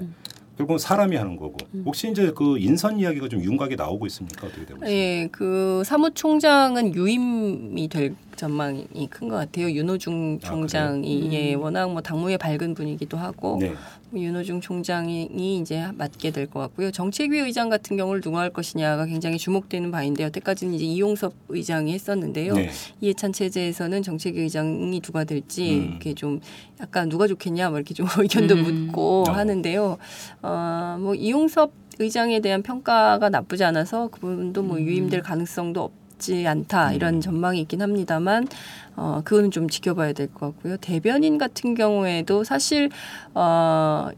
결국은 0.57 0.77
사람이 0.79 1.17
하는 1.17 1.35
거고. 1.35 1.57
혹시 1.83 2.09
이제 2.09 2.31
그 2.33 2.57
인선 2.57 2.97
이야기가 2.97 3.27
좀 3.27 3.43
윤곽이 3.43 3.75
나오고 3.75 4.05
있습니까? 4.07 4.47
어떻게 4.47 4.65
되고 4.65 4.77
있습니까? 4.85 4.89
예, 4.89 5.27
그 5.33 5.83
사무총장은 5.85 6.95
유임이 6.95 7.89
될 7.89 8.15
전망이 8.37 8.87
큰 9.09 9.27
것 9.27 9.35
같아요. 9.35 9.69
윤호중 9.69 10.39
아, 10.43 10.47
총장이 10.47 11.21
그래요? 11.29 11.33
예, 11.33 11.55
음. 11.55 11.61
워낙 11.61 11.91
뭐 11.91 12.01
당무에 12.01 12.37
밝은 12.37 12.73
분이기도 12.73 13.17
하고 13.17 13.57
네. 13.59 13.73
뭐 14.11 14.21
윤호중 14.21 14.61
총장이 14.61 15.57
이제 15.59 15.87
맡게 15.97 16.31
될 16.31 16.47
것 16.47 16.59
같고요. 16.59 16.91
정책위 16.91 17.39
의장 17.39 17.69
같은 17.69 17.97
경우를 17.97 18.21
누가 18.21 18.39
할 18.39 18.49
것이냐가 18.51 19.05
굉장히 19.05 19.37
주목되는 19.37 19.91
바인데 19.91 20.23
여태까지는 20.23 20.73
이제 20.75 20.85
이용섭 20.85 21.33
의장이 21.49 21.91
했었는데요. 21.93 22.53
네. 22.53 22.69
이해찬 23.01 23.33
체제에서는 23.33 24.03
정책위 24.03 24.41
의장이 24.41 24.99
누가 25.01 25.23
될지 25.23 25.77
음. 25.79 25.89
이렇게 25.91 26.13
좀 26.13 26.39
약간 26.79 27.09
누가 27.09 27.27
좋겠냐 27.27 27.69
뭐 27.69 27.79
이렇게 27.79 27.93
좀 27.93 28.05
의견도 28.17 28.55
음. 28.55 28.85
묻고 28.85 29.25
어. 29.27 29.31
하는데요. 29.31 29.97
어, 30.43 30.97
뭐 30.99 31.15
이용섭 31.15 31.71
의장에 31.99 32.39
대한 32.41 32.61
평가가 32.61 33.29
나쁘지 33.29 33.63
않아서 33.63 34.09
그분도 34.09 34.63
뭐 34.63 34.79
유임될 34.79 35.21
가능성도 35.21 35.81
없지 36.15 36.45
않다 36.45 36.93
이런 36.93 37.21
전망이 37.21 37.61
있긴 37.61 37.81
합니다만 37.81 38.47
어 38.95 39.21
그거는 39.23 39.51
좀 39.51 39.67
지켜봐야 39.69 40.13
될 40.13 40.27
것 40.33 40.53
같고요. 40.53 40.77
대변인 40.77 41.37
같은 41.37 41.75
경우에도 41.75 42.43
사실 42.43 42.89
어 43.33 44.09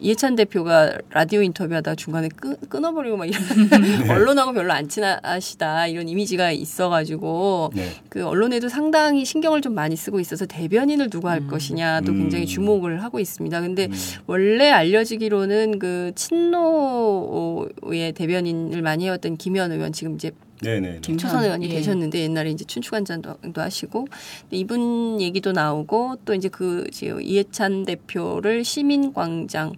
이해찬 0.00 0.34
대표가 0.34 0.98
라디오 1.10 1.42
인터뷰하다 1.42 1.94
중간에 1.94 2.28
끊, 2.34 2.56
끊어버리고 2.68 3.16
막 3.16 3.24
이런 3.26 3.40
언론하고 4.10 4.52
별로 4.52 4.72
안 4.72 4.88
친하시다 4.88 5.86
이런 5.86 6.08
이미지가 6.08 6.50
있어가지고 6.50 7.70
네. 7.72 7.86
그 8.08 8.26
언론에도 8.26 8.68
상당히 8.68 9.24
신경을 9.24 9.60
좀 9.60 9.74
많이 9.74 9.94
쓰고 9.94 10.18
있어서 10.18 10.44
대변인을 10.46 11.08
누가 11.08 11.30
할 11.30 11.46
것이냐도 11.46 12.10
음. 12.12 12.18
굉장히 12.18 12.46
주목을 12.46 13.04
하고 13.04 13.20
있습니다. 13.20 13.60
근데 13.60 13.88
원래 14.26 14.70
알려지기로는 14.70 15.78
그 15.78 16.10
친노의 16.16 18.12
대변인을 18.14 18.82
많이 18.82 19.04
해왔던 19.04 19.36
김현 19.36 19.70
의원 19.70 19.92
지금 19.92 20.16
이제 20.16 20.32
네네. 20.62 21.00
초선 21.00 21.44
의원이 21.44 21.66
예. 21.66 21.68
되셨는데 21.70 22.20
옛날에 22.20 22.50
이제 22.50 22.64
춘추관장도 22.64 23.60
하시고 23.60 24.06
이분 24.50 25.20
얘기도 25.20 25.52
나오고 25.52 26.18
또 26.24 26.34
이제 26.34 26.48
그 26.48 26.86
이해찬 27.20 27.84
대표를 27.84 28.64
시민광장 28.64 29.72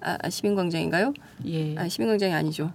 아 0.00 0.16
아, 0.22 0.30
시민광장인가요? 0.30 1.12
예. 1.46 1.76
아 1.76 1.88
시민광장이 1.88 2.32
아니죠. 2.32 2.72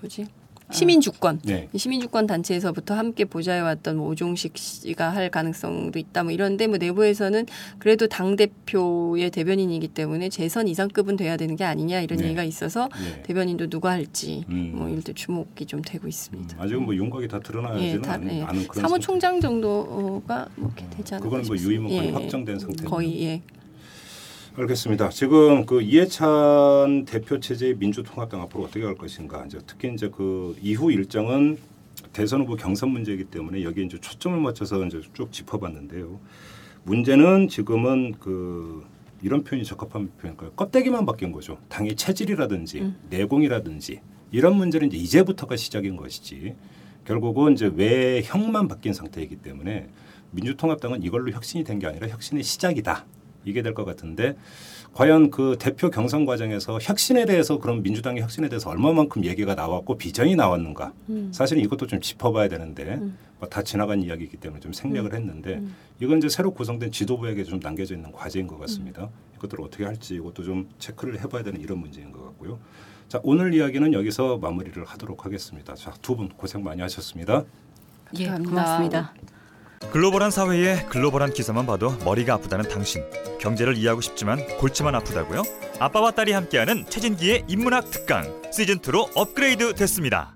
뭐지? 0.00 0.26
시민 0.70 1.00
주권, 1.00 1.40
네. 1.44 1.68
시민 1.76 2.00
주권 2.00 2.26
단체에서부터 2.26 2.94
함께 2.94 3.24
보좌해왔던 3.24 3.96
뭐 3.98 4.08
오종식 4.10 4.56
씨가 4.58 5.10
할 5.10 5.30
가능성도 5.30 5.98
있다. 5.98 6.24
뭐 6.24 6.32
이런데 6.32 6.66
뭐 6.66 6.76
내부에서는 6.76 7.46
그래도 7.78 8.08
당 8.08 8.34
대표의 8.34 9.30
대변인이기 9.30 9.88
때문에 9.88 10.28
재선 10.28 10.66
이상급은 10.66 11.16
돼야 11.16 11.36
되는 11.36 11.54
게 11.54 11.64
아니냐 11.64 12.00
이런 12.00 12.18
네. 12.18 12.24
얘기가 12.26 12.42
있어서 12.44 12.88
네. 12.88 13.22
대변인도 13.22 13.68
누가 13.68 13.90
할지 13.90 14.44
음. 14.48 14.72
뭐 14.74 14.88
일도 14.88 15.12
주목이 15.12 15.66
좀 15.66 15.82
되고 15.82 16.08
있습니다. 16.08 16.60
아직은 16.60 16.84
뭐 16.84 16.94
윤곽이 16.94 17.28
다 17.28 17.38
드러나야지는 17.38 17.94
예, 17.94 18.00
다, 18.00 18.12
않- 18.14 18.30
예. 18.30 18.42
않은 18.42 18.66
그런 18.66 18.82
사무총장 18.82 19.40
정도가 19.40 20.48
뭐 20.56 20.72
이렇게 20.76 20.96
되지 20.96 21.14
않을까 21.14 21.28
그건 21.30 21.46
뭐. 21.46 21.56
유임은 21.56 21.88
거의 21.88 22.06
예, 22.08 22.10
확정된 22.10 22.58
상태입니다. 22.58 22.90
거의 22.90 23.22
예. 23.24 23.42
알겠습니다. 24.58 25.10
지금 25.10 25.66
그 25.66 25.82
이해찬 25.82 27.04
대표 27.04 27.38
체제의 27.38 27.76
민주통합당 27.76 28.40
앞으로 28.40 28.64
어떻게 28.64 28.80
갈 28.80 28.94
것인가. 28.94 29.44
이제 29.44 29.58
특히 29.66 29.92
이제 29.92 30.08
그 30.08 30.56
이후 30.62 30.90
일정은 30.90 31.58
대선 32.14 32.40
후보 32.40 32.56
경선 32.56 32.88
문제이기 32.88 33.24
때문에 33.24 33.62
여기에 33.64 33.84
이제 33.84 33.98
초점을 34.00 34.40
맞춰서 34.40 34.82
이제 34.86 35.02
쭉 35.12 35.30
짚어봤는데요. 35.30 36.18
문제는 36.84 37.48
지금은 37.48 38.14
그 38.18 38.82
이런 39.22 39.44
표현이 39.44 39.66
적합한 39.66 40.10
표현일까요? 40.18 40.52
껍데기만 40.52 41.04
바뀐 41.04 41.32
거죠. 41.32 41.58
당의 41.68 41.94
체질이라든지 41.94 42.80
음. 42.80 42.96
내공이라든지 43.10 44.00
이런 44.30 44.56
문제는 44.56 44.88
이제 44.88 44.96
이제부터가 44.96 45.56
시작인 45.56 45.96
것이지 45.96 46.54
결국은 47.04 47.52
이제 47.52 47.70
외형만 47.74 48.68
바뀐 48.68 48.94
상태이기 48.94 49.36
때문에 49.36 49.88
민주통합당은 50.30 51.02
이걸로 51.02 51.30
혁신이 51.30 51.62
된 51.64 51.78
게 51.78 51.86
아니라 51.86 52.08
혁신의 52.08 52.42
시작이다. 52.42 53.04
이게 53.46 53.62
될 53.62 53.72
것 53.76 53.84
같은데 53.84 54.36
과연 54.92 55.30
그 55.30 55.56
대표 55.58 55.90
경선 55.90 56.24
과정에서 56.26 56.78
혁신에 56.80 57.26
대해서 57.26 57.58
그럼 57.58 57.82
민주당의 57.82 58.22
혁신에 58.22 58.48
대해서 58.48 58.70
얼마만큼 58.70 59.24
얘기가 59.24 59.54
나왔고 59.54 59.96
비전이 59.98 60.36
나왔는가 60.36 60.92
음. 61.10 61.30
사실은 61.32 61.62
이것도 61.62 61.86
좀 61.86 62.00
짚어봐야 62.00 62.48
되는데 62.48 62.98
뭐다 63.38 63.62
지나간 63.62 64.02
이야기이기 64.02 64.38
때문에 64.38 64.60
좀 64.60 64.72
생략을 64.72 65.12
음. 65.12 65.16
했는데 65.16 65.62
이건 66.00 66.18
이제 66.18 66.28
새로 66.28 66.52
구성된 66.52 66.90
지도부에게 66.90 67.44
좀 67.44 67.60
남겨져 67.60 67.94
있는 67.94 68.10
과제인 68.12 68.46
것 68.46 68.58
같습니다. 68.60 69.08
이것들을 69.36 69.62
어떻게 69.64 69.84
할지 69.84 70.14
이것도 70.14 70.42
좀 70.42 70.68
체크를 70.78 71.20
해봐야 71.20 71.42
되는 71.42 71.60
이런 71.60 71.78
문제인 71.78 72.10
것 72.12 72.24
같고요. 72.24 72.58
자 73.08 73.20
오늘 73.22 73.52
이야기는 73.54 73.92
여기서 73.92 74.38
마무리를 74.38 74.82
하도록 74.84 75.24
하겠습니다. 75.24 75.74
자두 75.74 76.16
분 76.16 76.28
고생 76.30 76.64
많이 76.64 76.80
하셨습니다. 76.80 77.44
예, 78.18 78.26
감사합니다. 78.26 78.50
고맙습니다. 78.50 79.14
글로벌한 79.92 80.30
사회에 80.30 80.84
글로벌한 80.88 81.32
기사만 81.32 81.66
봐도 81.66 81.96
머리가 82.04 82.34
아프다는 82.34 82.68
당신. 82.68 83.02
경제를 83.40 83.76
이해하고 83.76 84.00
싶지만 84.00 84.44
골치만 84.58 84.94
아프다고요? 84.94 85.42
아빠와 85.78 86.10
딸이 86.10 86.32
함께하는 86.32 86.86
최진기의 86.88 87.44
인문학 87.48 87.90
특강 87.90 88.24
시즌 88.52 88.78
2로 88.78 89.08
업그레이드 89.14 89.74
됐습니다. 89.74 90.35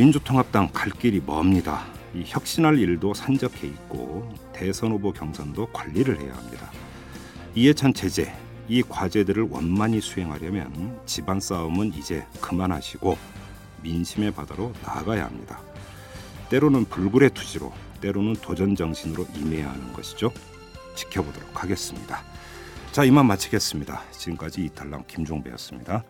민주통합당 0.00 0.70
갈 0.72 0.90
길이 0.92 1.20
멉니다. 1.20 1.84
이 2.14 2.22
혁신할 2.24 2.78
일도 2.78 3.12
산적해 3.12 3.66
있고 3.66 4.32
대선 4.50 4.92
후보 4.92 5.12
경선도 5.12 5.66
관리를 5.74 6.18
해야 6.18 6.34
합니다. 6.36 6.70
이해찬 7.54 7.92
제재 7.92 8.34
이 8.66 8.82
과제들을 8.82 9.48
원만히 9.50 10.00
수행하려면 10.00 10.98
집안 11.04 11.38
싸움은 11.38 11.92
이제 11.92 12.26
그만하시고 12.40 13.18
민심의 13.82 14.30
바다로 14.30 14.72
나아가야 14.82 15.26
합니다. 15.26 15.60
때로는 16.48 16.86
불굴의 16.86 17.34
투지로 17.34 17.70
때로는 18.00 18.36
도전 18.36 18.74
정신으로 18.74 19.26
임해야 19.36 19.70
하는 19.70 19.92
것이죠. 19.92 20.32
지켜보도록 20.94 21.62
하겠습니다. 21.62 22.22
자 22.90 23.04
이만 23.04 23.26
마치겠습니다. 23.26 24.02
지금까지 24.12 24.64
이탈남 24.64 25.04
김종배였습니다. 25.06 26.04